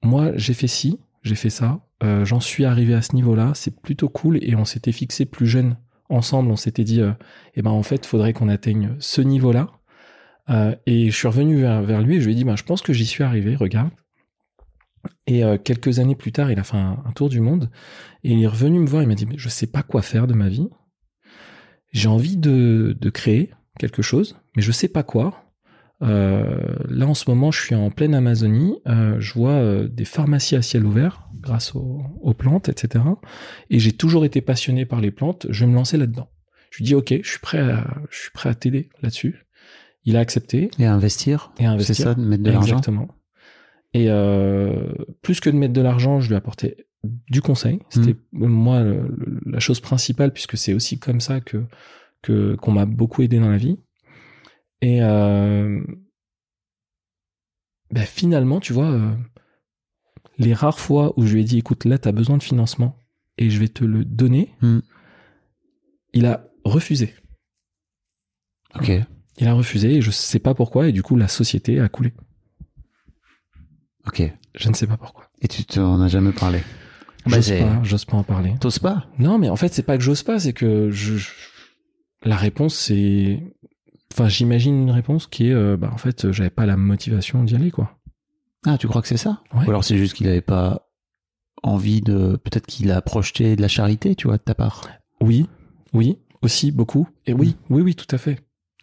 [0.03, 3.79] moi j'ai fait ci, j'ai fait ça, euh, j'en suis arrivé à ce niveau-là, c'est
[3.79, 5.77] plutôt cool et on s'était fixé plus jeune
[6.09, 7.13] ensemble, on s'était dit euh,
[7.55, 9.71] eh ben en fait faudrait qu'on atteigne ce niveau-là.
[10.49, 12.81] Euh, et je suis revenu vers, lui et je lui ai dit ben je pense
[12.81, 13.91] que j'y suis arrivé, regarde.
[15.25, 17.69] Et euh, quelques années plus tard, il a fait un, tour du monde
[18.23, 20.27] et il est revenu me voir, il m'a dit mais je sais pas quoi faire
[20.27, 20.69] de ma vie.
[21.91, 25.43] J'ai envie de, de créer quelque chose, mais je sais pas quoi.
[26.03, 28.75] Euh, là, en ce moment, je suis en pleine Amazonie.
[28.85, 33.03] Je vois des pharmacies à ciel ouvert grâce aux, aux plantes, etc.
[33.69, 35.47] Et j'ai toujours été passionné par les plantes.
[35.49, 36.29] Je vais me lancer là-dedans.
[36.71, 39.46] Je lui dis, OK, je suis prêt à, je suis prêt à t'aider là-dessus.
[40.07, 41.51] Il a accepté Et investir.
[41.59, 41.95] et à investir.
[41.95, 42.77] C'est ça, de mettre de l'argent.
[42.77, 43.07] Exactement.
[43.93, 46.87] Et euh, plus que de mettre de l'argent, je lui ai apporté
[47.29, 47.79] du conseil.
[47.89, 48.47] C'était Mm.
[48.47, 51.63] moi le- le- la chose principale puisque c'est aussi comme ça que
[52.23, 53.77] que qu'on m'a beaucoup aidé dans la vie.
[54.81, 55.81] Et euh,
[57.91, 59.11] ben, finalement, tu vois, euh,
[60.37, 62.97] les rares fois où je lui ai dit, écoute, là, tu as besoin de financement
[63.37, 64.79] et je vais te le donner, Mm.
[66.13, 67.13] il a refusé.
[68.75, 68.91] Ok.
[69.37, 72.13] Il a refusé et je sais pas pourquoi et du coup la société a coulé.
[74.07, 74.23] Ok.
[74.55, 75.25] Je ne sais pas pourquoi.
[75.41, 76.59] Et tu t'en as jamais parlé?
[77.25, 78.55] Bah, J'ose c'est- pas, j'ose pas en parler.
[78.59, 79.05] T'oses pas?
[79.19, 81.29] Non, mais en fait, c'est pas que j'ose pas, c'est que je, je-
[82.23, 83.43] la réponse c'est,
[84.13, 87.55] enfin, j'imagine une réponse qui est, euh, bah, en fait, j'avais pas la motivation d'y
[87.55, 87.99] aller, quoi.
[88.65, 89.43] Ah, tu crois que c'est ça?
[89.53, 89.65] Ouais.
[89.65, 90.87] Ou alors c'est juste qu'il avait pas
[91.63, 92.37] envie de.
[92.37, 94.87] Peut-être qu'il a projeté de la charité, tu vois, de ta part?
[95.21, 95.47] Oui,
[95.93, 97.07] oui, aussi beaucoup.
[97.25, 98.39] Et oui, oui, oui, tout à fait.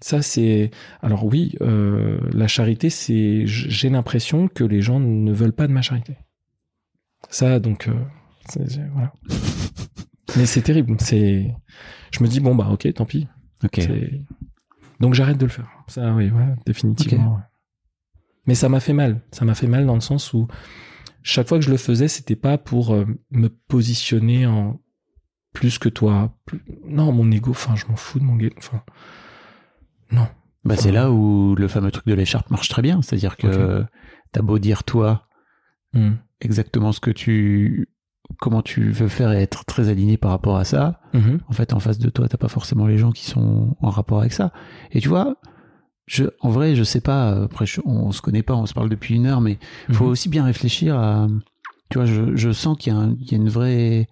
[0.07, 0.71] Ça, c'est.
[1.01, 3.47] Alors oui, euh, la charité, c'est.
[3.47, 6.19] J'ai l'impression que les gens ne veulent pas de ma charité.
[7.31, 7.95] Ça, donc, euh,
[8.51, 9.15] c'est- c'est- voilà.
[10.37, 10.97] Mais c'est terrible.
[11.01, 11.55] C'est.
[12.13, 13.29] Je me dis bon bah ok, tant pis.
[13.65, 13.77] Ok.
[13.79, 14.21] C'est-
[15.01, 15.71] Donc j'arrête de le faire.
[15.89, 16.31] Ça, oui,
[16.67, 17.37] définitivement.
[17.37, 17.41] ouais.
[18.47, 19.23] Mais ça m'a fait mal.
[19.33, 20.47] Ça m'a fait mal dans le sens où
[21.23, 24.83] chaque fois que je le faisais, c'était pas pour euh, me positionner en
[25.55, 26.37] plus que toi.
[26.45, 27.53] Plus- Non, mon ego.
[27.53, 28.55] Enfin, je m'en fous de mon ego.
[28.59, 28.83] Enfin,
[30.13, 30.27] non.
[30.65, 33.03] Bah, c'est là où le fameux truc de l'écharpe marche très bien.
[33.03, 33.85] C'est-à-dire que
[34.33, 35.27] t'as beau dire, toi,
[35.93, 36.13] Hmm.
[36.41, 37.89] exactement ce que tu.
[38.41, 41.01] Comment tu veux faire et être très aligné par rapport à ça.
[41.13, 41.39] Mhm.
[41.49, 44.19] En fait, en face de toi, t'as pas forcément les gens qui sont en rapport
[44.21, 44.53] avec ça.
[44.91, 45.37] Et tu vois,
[46.07, 47.45] je, en vrai, je sais pas.
[47.45, 49.59] Après, je- on, se connaît pas, on se parle depuis une heure, mais
[49.93, 50.11] faut Mhm.
[50.11, 51.29] aussi bien réfléchir à.
[51.91, 54.09] Tu vois, je, je sens qu'il y, il y a une vraie.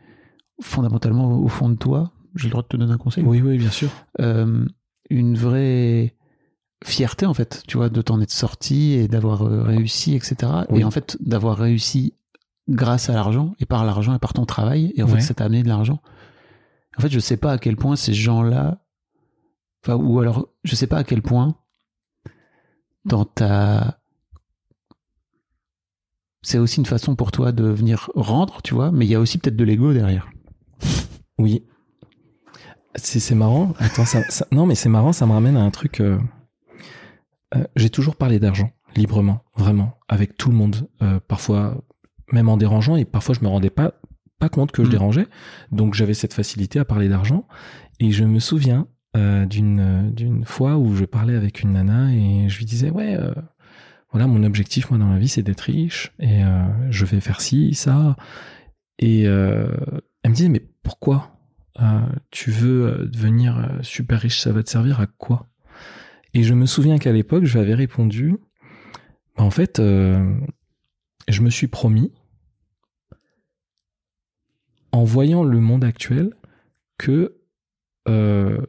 [0.61, 3.25] Fondamentalement, au fond de toi, j'ai le droit de te donner un conseil.
[3.25, 3.89] Oui, oui, bien sûr.
[4.21, 4.65] euh,
[5.13, 6.15] une vraie
[6.85, 10.37] fierté en fait, tu vois, de t'en être sorti et d'avoir euh, réussi, etc.
[10.71, 10.81] Oui.
[10.81, 12.15] Et en fait, d'avoir réussi
[12.69, 14.93] grâce à l'argent et par l'argent et par ton travail.
[14.97, 15.15] Et en Ouais.
[15.15, 16.01] fait, ça t'a amené de l'argent.
[16.99, 18.83] En fait, je sais pas à quel point ces gens-là,
[19.85, 21.57] enfin, ou alors, je sais pas à quel point
[23.05, 23.99] dans ta
[26.45, 29.21] c'est aussi une façon pour toi de venir rendre, tu vois, mais il y a
[29.21, 30.29] aussi peut-être de l'ego derrière.
[31.39, 31.65] Oui.
[32.95, 33.73] C'est marrant.
[33.79, 35.13] Attends, ça, ça- non, mais c'est marrant.
[35.13, 36.01] Ça me ramène à un truc.
[36.01, 36.19] euh,
[37.55, 40.89] euh, J'ai toujours parlé d'argent librement, vraiment, avec tout le monde.
[41.03, 41.83] euh, parfois,
[42.31, 43.93] même en dérangeant, et parfois je me rendais pas
[44.39, 44.93] pas compte que je Mm.
[44.93, 45.27] dérangeais.
[45.71, 47.47] Donc j'avais cette facilité à parler d'argent.
[48.01, 52.59] Et je me souviens d'une d'une fois où je parlais avec une nana et je
[52.59, 53.17] lui disais ouais.
[54.11, 56.41] voilà, mon objectif, moi, dans la vie, c'est d'être riche et
[56.91, 58.17] je vais faire ci, ça.
[58.99, 61.32] Et elle me disait, mais pourquoi?
[62.31, 65.49] Tu veux euh, devenir euh, super riche Ça va te servir à quoi?
[66.35, 68.37] Et je me souviens qu'à l'époque, je lui avais répondu,
[69.37, 70.35] bah, en fait, euh,
[71.29, 72.13] je me suis promis,
[74.93, 76.35] en voyant le monde actuel,
[76.99, 77.39] que
[78.09, 78.61] euh,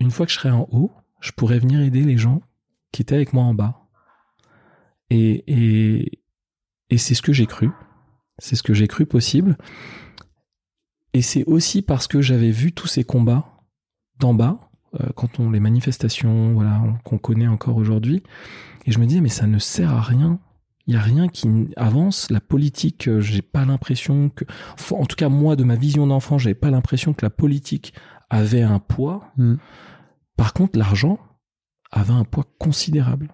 [0.00, 2.42] une fois que je serai en haut, je pourrais venir aider les gens
[2.90, 3.88] qui étaient avec moi en bas.
[5.10, 6.22] Et, et,
[6.90, 7.70] et c'est ce que j'ai cru.
[8.38, 9.56] C'est ce que j'ai cru possible.
[11.14, 13.46] Et c'est aussi parce que j'avais vu tous ces combats
[14.18, 14.58] d'en bas,
[15.00, 18.22] euh, quand on les manifestations, voilà, on- qu'on connaît encore aujourd'hui.
[18.86, 20.40] Et je me disais, mais ça ne sert à rien.
[20.86, 22.30] Il y a rien qui avance.
[22.30, 24.44] La politique, euh, j'ai pas l'impression que,
[24.90, 27.94] en tout cas moi, de ma vision d'enfant, j'avais pas l'impression que la politique
[28.30, 29.32] avait un poids.
[29.36, 29.56] Mm.
[30.36, 31.18] Par contre, l'argent
[31.92, 33.28] avait un poids considérable.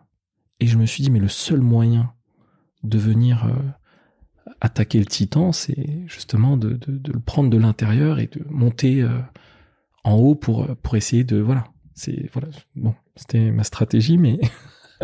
[0.61, 2.13] Et je me suis dit, mais le seul moyen
[2.83, 3.55] de venir euh,
[4.61, 9.03] attaquer le titan, c'est justement de, de- de le prendre de l'intérieur et de monter
[9.03, 9.09] euh,
[10.05, 11.39] en haut pour, pour essayer de.
[11.39, 11.65] Voilà.
[11.95, 12.49] C'est, voilà.
[12.77, 14.39] Bon, c'était ma stratégie, mais.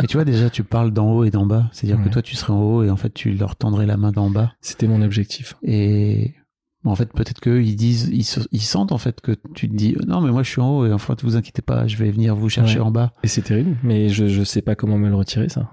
[0.03, 1.71] Et tu vois, déjà, tu parles d'en haut et d'en bas.
[1.73, 4.11] C'est-à-dire que toi, tu serais en haut et en fait, tu leur tendrais la main
[4.11, 4.53] d'en bas.
[4.61, 5.55] C'était mon objectif.
[5.63, 6.35] Et
[6.83, 9.75] en fait, peut-être qu'eux, ils disent, ils, se- ils sentent en fait que tu te
[9.77, 11.97] dis, non, mais moi, je suis en haut et en fait, vous inquiétez pas, je
[11.97, 12.87] vais venir vous chercher Ouais.
[12.87, 13.13] en bas.
[13.23, 15.71] Et c'est terrible, mais je, je sais pas comment me le retirer, ça.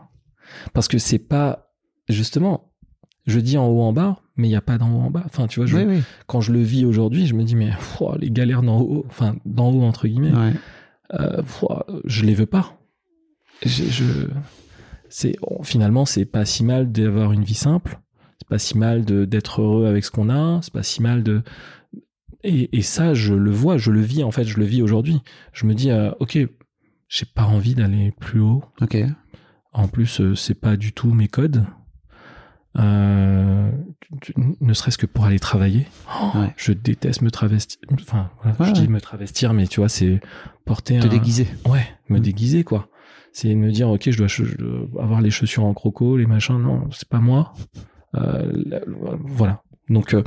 [0.73, 1.71] Parce que c'est pas.
[2.07, 2.70] Justement,
[3.27, 5.23] je dis en haut, en bas, mais il n'y a pas d'en haut, en bas.
[5.25, 6.01] Enfin, tu vois, je, Oui, oui.
[6.27, 9.35] quand je le vis aujourd'hui, je me dis, mais pouah, les galères d'en haut, enfin,
[9.45, 10.53] d'en haut, entre guillemets, Ouais.
[11.19, 12.77] euh, pouah, je les veux pas.
[13.63, 14.27] Je, je-
[15.09, 17.99] c'est, oh, finalement, c'est pas si mal d'avoir une vie simple.
[18.39, 20.59] C'est pas si mal de, d'être heureux avec ce qu'on a.
[20.63, 21.43] C'est pas si mal de,
[22.43, 25.21] et, et ça, je le vois, je le vis, en fait, je le vis aujourd'hui.
[25.53, 26.39] Je me dis, euh, ok,
[27.07, 28.63] j'ai pas envie d'aller plus haut.
[28.81, 28.97] Ok.
[29.73, 31.65] En plus, euh, c'est pas du tout mes codes.
[32.77, 33.69] Euh,
[34.21, 35.87] tu- tu- ne serait-ce que pour aller travailler.
[36.21, 36.53] Oh, Ouais.
[36.57, 37.79] Je déteste me travestir.
[37.93, 38.79] Enfin, voilà, Ouais, je ouais.
[38.79, 40.21] dis me travestir, mais tu vois, c'est
[40.65, 41.09] porter Te un.
[41.09, 41.47] déguiser.
[41.65, 42.21] Ouais, me Mm.
[42.21, 42.87] déguiser, quoi.
[43.33, 46.57] C'est me dire, ok, je dois, je dois avoir les chaussures en croco, les machins.
[46.57, 47.53] Non, c'est pas moi.
[48.15, 48.51] Euh,
[49.19, 49.63] voilà.
[49.91, 50.23] Donc, euh,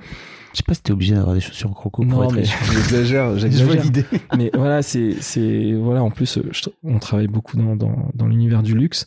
[0.53, 2.45] Je sais pas si t'es obligé d'avoir des chaussures en croco pour non, être mais
[2.73, 3.83] j'exagère, j'exagère.
[3.83, 4.05] l'idée.
[4.37, 8.62] mais voilà, c'est, c'est, voilà, en plus, je- on travaille beaucoup dans, dans, dans l'univers
[8.62, 9.07] du luxe,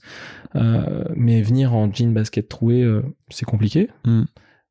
[0.55, 3.89] euh, mais venir en jean basket troué, euh, c'est compliqué.
[4.05, 4.23] Mm.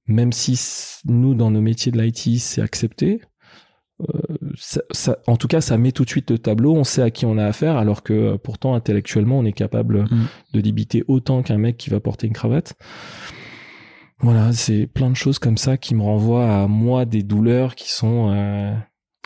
[0.09, 0.61] Même si
[1.07, 3.21] nous, dans nos métiers de l'IT, c'est accepté.
[4.03, 4.05] euh,
[4.59, 6.75] ça, ça- en tout cas, ça met tout de suite le tableau.
[6.75, 10.27] On sait à qui on a affaire, alors que pourtant, intellectuellement, on est capable Mm.
[10.53, 12.75] de limiter autant qu'un mec qui va porter une cravate.
[14.21, 17.91] Voilà, c'est plein de choses comme ça qui me renvoient à moi des douleurs qui
[17.93, 18.75] sont euh,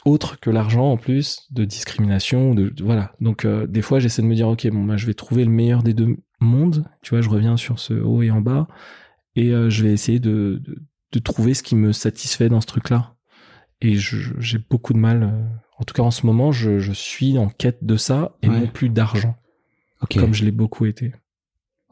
[0.05, 3.12] autres que l'argent en plus, de discrimination, de, de- voilà.
[3.20, 5.51] Donc euh, des fois j'essaie de me dire ok bon bah je vais trouver le
[5.51, 8.66] meilleur des deux mondes, tu vois, je reviens sur ce haut et en bas
[9.36, 10.76] et euh, je vais essayer de, de
[11.12, 13.16] de trouver ce qui me satisfait dans ce truc-là.
[13.80, 17.49] Et j'ai beaucoup de mal, en tout cas en ce moment, je, je suis en
[17.49, 18.61] quête de ça et Ouais.
[18.61, 19.36] non plus d'argent,
[20.20, 21.12] comme je l'ai beaucoup été.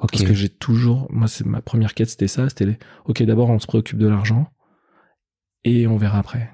[0.01, 0.11] Ok.
[0.13, 3.51] Parce que j'ai toujours, moi, c'est ma première quête, c'était ça, c'était, les- ok, d'abord
[3.51, 4.49] on se préoccupe de l'argent
[5.65, 6.51] et on verra après.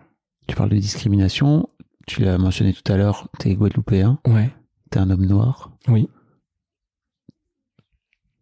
[0.47, 1.69] Tu parles de discrimination.
[2.07, 3.29] Tu l'as mentionné tout à l'heure.
[3.39, 4.19] T'es guadeloupéen.
[4.27, 4.51] Ouais,
[4.91, 5.73] T'es un homme noir.
[5.89, 6.09] oui,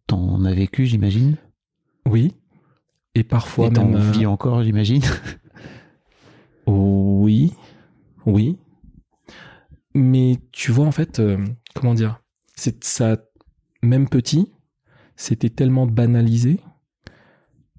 [0.07, 1.37] T'en as vécu, j'imagine.
[2.05, 2.35] oui.
[3.15, 3.95] Et parfois Et t'en même.
[4.01, 5.01] euh, vis encore, j'imagine.
[6.65, 7.53] Oui,
[8.25, 8.57] oui.
[9.93, 11.37] Mais tu vois, en fait, euh,
[11.75, 12.21] comment dire,
[12.55, 13.17] c'est ça,
[13.81, 14.51] même petit,
[15.15, 16.59] c'était tellement banalisé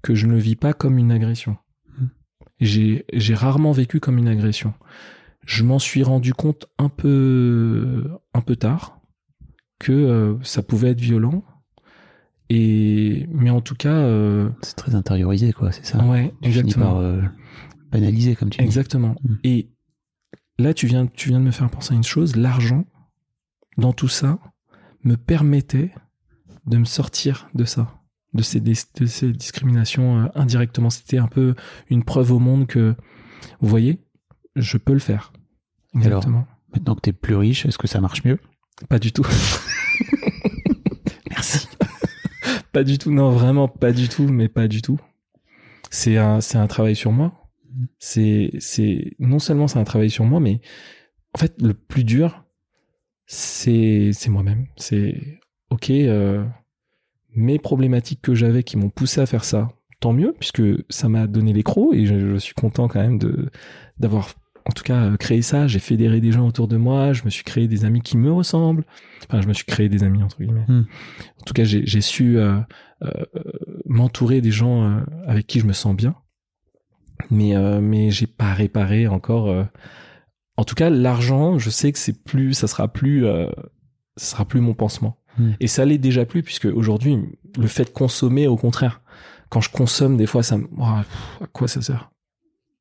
[0.01, 1.57] que je ne le vis pas comme une agression.
[1.97, 2.07] Hmm.
[2.59, 4.73] J'ai, j'ai rarement vécu comme une agression.
[5.45, 8.99] Je m'en suis rendu compte un peu, un peu tard
[9.79, 11.43] que euh, ça pouvait être violent.
[12.49, 15.71] Et mais en tout cas, euh, C'est très intériorisé, quoi.
[15.71, 16.03] C'est ça.
[16.05, 16.85] ouais, Tu exactement.
[16.85, 17.21] par euh,
[17.91, 18.63] banaliser, comme tu dis.
[18.63, 19.15] Exactement.
[19.23, 19.35] Mm.
[19.43, 19.69] Et
[20.59, 22.35] là, tu viens, tu viens de me faire penser à une chose.
[22.35, 22.85] L'argent,
[23.77, 24.39] dans tout ça,
[25.03, 25.91] me permettait
[26.67, 27.93] de me sortir de ça,
[28.33, 30.89] de ces, dis- de ces discriminations euh, indirectement.
[30.89, 31.55] C'était un peu
[31.89, 32.95] une preuve au monde que,
[33.61, 34.01] vous voyez,
[34.55, 35.31] je peux le faire.
[35.93, 36.47] alors Exactement.
[36.73, 38.39] Maintenant que t'es plus riche, est-ce que ça marche mieux?
[38.89, 39.25] Pas du tout.
[41.29, 41.67] Merci.
[42.71, 43.11] pas du tout.
[43.11, 44.99] Non, vraiment pas du tout, mais pas du tout.
[45.91, 47.49] C'est un, c'est un travail sur moi.
[47.99, 50.61] C'est, c'est, non seulement c'est un travail sur moi, mais
[51.33, 52.43] en fait, le plus dur,
[53.25, 54.67] c'est, c'est moi-même.
[54.77, 55.39] C'est,
[55.75, 56.43] ok, euh,
[57.35, 59.69] mes problématiques que j'avais qui m'ont poussé à faire ça,
[59.99, 63.19] tant mieux, puisque ça m'a donné les crocs et je, je suis content quand même
[63.19, 63.49] de,
[63.97, 64.33] d'avoir,
[64.65, 65.67] en tout cas, euh, créé ça.
[65.67, 68.31] J'ai fédéré des gens autour de moi, je me suis créé des amis qui me
[68.31, 68.85] ressemblent.
[69.27, 70.65] Enfin, je me suis créé des amis, entre guillemets.
[70.67, 70.85] Hmm.
[71.41, 72.57] En tout cas, j'ai, su euh,
[73.03, 73.25] euh,
[73.85, 76.15] m'entourer des gens avec qui je me sens bien.
[77.29, 79.65] Mais, euh, mais j'ai pas réparé encore.
[80.57, 83.25] En tout cas, l'argent, je sais que c'est plus, ça sera plus,
[84.15, 85.17] ça sera plus mon pansement.
[85.37, 85.51] Hmm.
[85.59, 87.17] Et ça l'est déjà plus puisque aujourd'hui,
[87.57, 89.01] le fait de consommer, au contraire,
[89.49, 92.11] quand je consomme, des fois, ça me, pff, à quoi ça sert?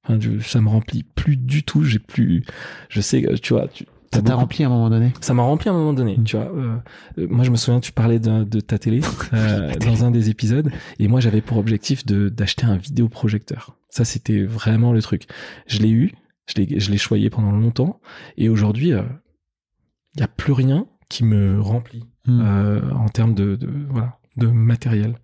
[0.06, 1.82] Enfin, Ça me remplit plus du tout.
[1.84, 2.44] J'ai plus,
[2.88, 5.12] je sais, que, tu vois, tu, Ça t'a rempli à un moment donné?
[5.20, 6.24] Ça m'a rempli à un moment donné, Mm.
[6.24, 6.46] tu vois.
[6.46, 6.76] Euh,
[7.18, 9.00] euh, moi, je me souviens, tu parlais de, de ta télé
[9.32, 13.76] euh, dans un des épisodes, et moi, j'avais pour objectif de d'acheter un vidéoprojecteur.
[13.88, 15.26] Ça, c'était vraiment le truc.
[15.66, 16.12] Je l'ai eu,
[16.46, 18.00] je l'ai je l'ai choyé pendant longtemps,
[18.36, 22.40] et aujourd'hui, il y a plus rien qui me remplit Hmm.
[22.40, 25.16] euh, en termes de, de voilà de matériel.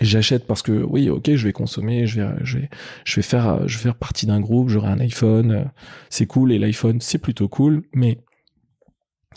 [0.00, 2.70] J'achète parce que oui, ok, je vais consommer, je vais, je vais,
[3.04, 5.64] je vais faire, je vais faire partie d'un groupe, j'aurai un iPhone, euh,
[6.10, 8.18] c'est cool et l'iPhone c'est plutôt cool, mais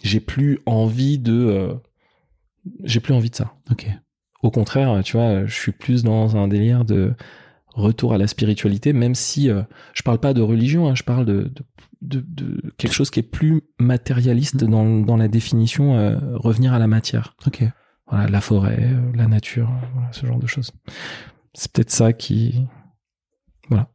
[0.01, 1.73] j'ai plus envie de, euh,
[2.83, 3.53] j'ai plus envie de ça.
[3.69, 3.87] Ok.
[4.41, 7.13] Au contraire, tu vois, je suis plus dans un délire de
[7.73, 9.63] retour à la spiritualité, même si euh,
[9.93, 11.63] je parle pas de religion, hein, je parle de, de,
[12.01, 16.79] de, de quelque chose qui est plus matérialiste dans, dans la définition, euh, revenir à
[16.79, 17.35] la matière.
[17.47, 17.63] Ok.
[18.07, 20.71] Voilà, la forêt, euh, la nature, euh, voilà, ce genre de choses.
[21.53, 22.65] C'est peut-être ça qui,
[23.69, 23.89] voilà,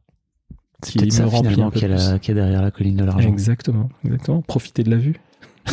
[0.83, 3.29] C'est qui me ça remplit un peu y a derrière la colline de l'argent.
[3.29, 4.41] Exactement, exactement.
[4.41, 5.15] Profiter de la vue.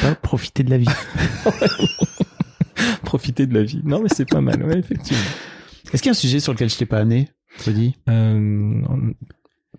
[0.00, 0.86] Pas profiter de la vie.
[3.04, 3.80] Profiter de la vie.
[3.84, 5.22] Non, mais c'est pas mal, ouais, effectivement.
[5.92, 7.28] Est-ce qu'il y a un sujet sur lequel je t'ai pas amené
[7.64, 9.10] Cody Euh, en-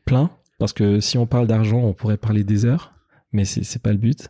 [0.06, 2.94] plein, parce que si on parle d'argent, on pourrait parler des heures,
[3.32, 4.30] mais c'est c'est pas le but.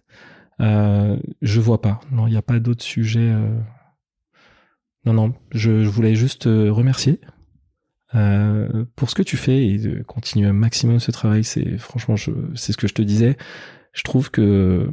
[0.61, 1.99] Euh, je vois pas.
[2.11, 3.31] Non, il n'y a pas d'autres sujets.
[3.31, 3.59] euh.
[5.05, 5.33] Non, non.
[5.51, 7.19] Je, voulais juste te remercier
[8.15, 11.43] euh, pour ce que tu fais et de continuer un maximum ce travail.
[11.43, 12.15] C'est franchement,
[12.55, 13.37] c'est ce que je te disais.
[13.91, 14.91] Je trouve que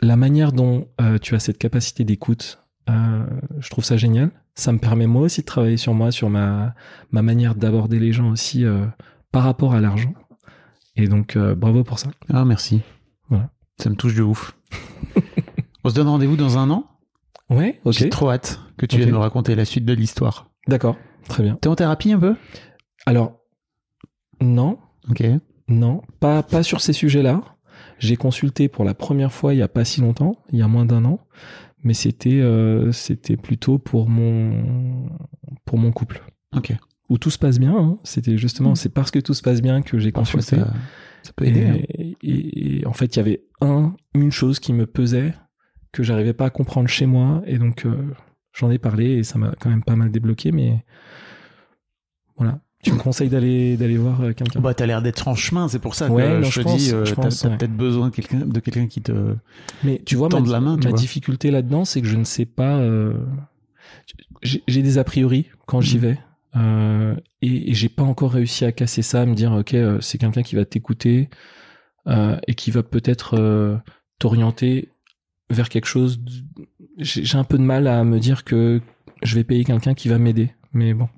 [0.00, 3.24] la manière dont euh, tu as cette capacité d'écoute, euh,
[3.58, 4.30] je trouve ça génial.
[4.54, 6.74] Ça me permet moi aussi de travailler sur moi, sur ma,
[7.10, 8.86] ma manière d'aborder les gens aussi euh,
[9.32, 10.14] par rapport à l'argent.
[10.96, 12.10] Et donc, euh, bravo pour ça.
[12.32, 12.82] Ah, merci.
[13.28, 13.50] Voilà.
[13.78, 14.56] Ça me touche de ouf.
[15.84, 16.86] On se donne rendez-vous dans un an?
[17.50, 17.92] Ouais, ok.
[17.92, 19.02] J'ai trop hâte que tu Ok.
[19.02, 20.50] viennes me raconter la suite de l'histoire.
[20.68, 20.96] D'accord,
[21.28, 21.56] très bien.
[21.56, 22.36] T'es en thérapie un peu?
[23.06, 23.40] Alors,
[24.40, 24.78] non,
[25.10, 25.22] Ok.
[25.68, 27.42] non, pas, pas sur ces sujets-là.
[27.98, 30.68] J'ai consulté pour la première fois il y a pas si longtemps, il y a
[30.68, 31.20] moins d'un an,
[31.84, 35.08] mais c'était euh, c'était plutôt pour mon
[35.64, 36.22] pour mon couple
[36.56, 36.72] Ok.
[37.08, 37.76] où tout se passe bien.
[37.76, 37.98] hein.
[38.04, 38.76] C'était justement Mm.
[38.76, 40.56] c'est parce que tout se passe bien que j'ai consulté.
[40.56, 40.72] ça,
[41.22, 41.66] ça peut aider.
[41.66, 41.76] hein.
[41.98, 45.34] Et, et- et en fait, il y avait un, une chose qui me pesait
[45.92, 47.94] que j'arrivais pas à comprendre chez moi, et donc euh,
[48.52, 50.50] j'en ai parlé et ça m'a quand même pas mal débloqué.
[50.52, 50.84] Mais
[52.36, 54.60] voilà, tu me conseilles d'aller d'aller voir euh, quelqu'un?
[54.60, 56.72] Bah, t'as l'air d'être en chemin, c'est pour ça Ouais, que je je te dis,
[56.72, 57.56] pense, euh, je t'as ouais.
[57.58, 59.34] peut-être besoin de quelqu'un de quelqu'un qui te.
[59.82, 60.98] Mais tu vois, ma, la main, tu ma vois.
[60.98, 62.76] difficulté là-dedans, c'est que je ne sais pas.
[62.78, 63.14] euh,
[64.42, 66.02] j'ai des a priori quand j'y Mhm.
[66.02, 66.18] vais.
[66.56, 70.00] euh, et et j'ai pas encore réussi à casser ça, à me dire ok, euh,
[70.00, 71.28] c'est quelqu'un qui va t'écouter
[72.06, 73.76] euh, et qui va peut-être euh,
[74.18, 74.90] t'orienter
[75.50, 76.20] vers quelque chose.
[76.98, 78.80] J'ai un peu de mal à me dire que
[79.22, 81.08] je vais payer quelqu'un qui va m'aider, mais bon,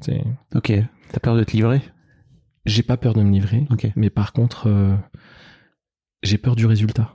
[0.00, 0.22] c'est-
[0.54, 0.72] Ok.
[1.14, 1.80] T'as peur de te livrer?
[2.66, 3.86] J'ai pas peur de me livrer, Ok.
[3.94, 4.96] mais par contre, euh,
[6.24, 7.12] j'ai peur du résultat.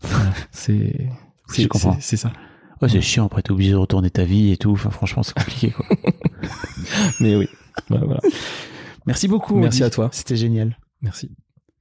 [0.00, 1.10] Voilà, c'est
[1.54, 1.96] Je comprends.
[2.00, 2.32] c'est- ça.
[2.80, 3.26] Ouais, c'est chiant.
[3.26, 4.70] Après, t'es obligé de retourner ta vie et tout.
[4.70, 5.84] Enfin, franchement, c'est compliqué, quoi.
[7.20, 7.48] Mais oui.
[7.88, 8.20] Voilà.
[9.04, 9.56] Merci beaucoup.
[9.56, 10.08] Merci à toi.
[10.12, 10.78] C'était génial.
[11.02, 11.30] Merci.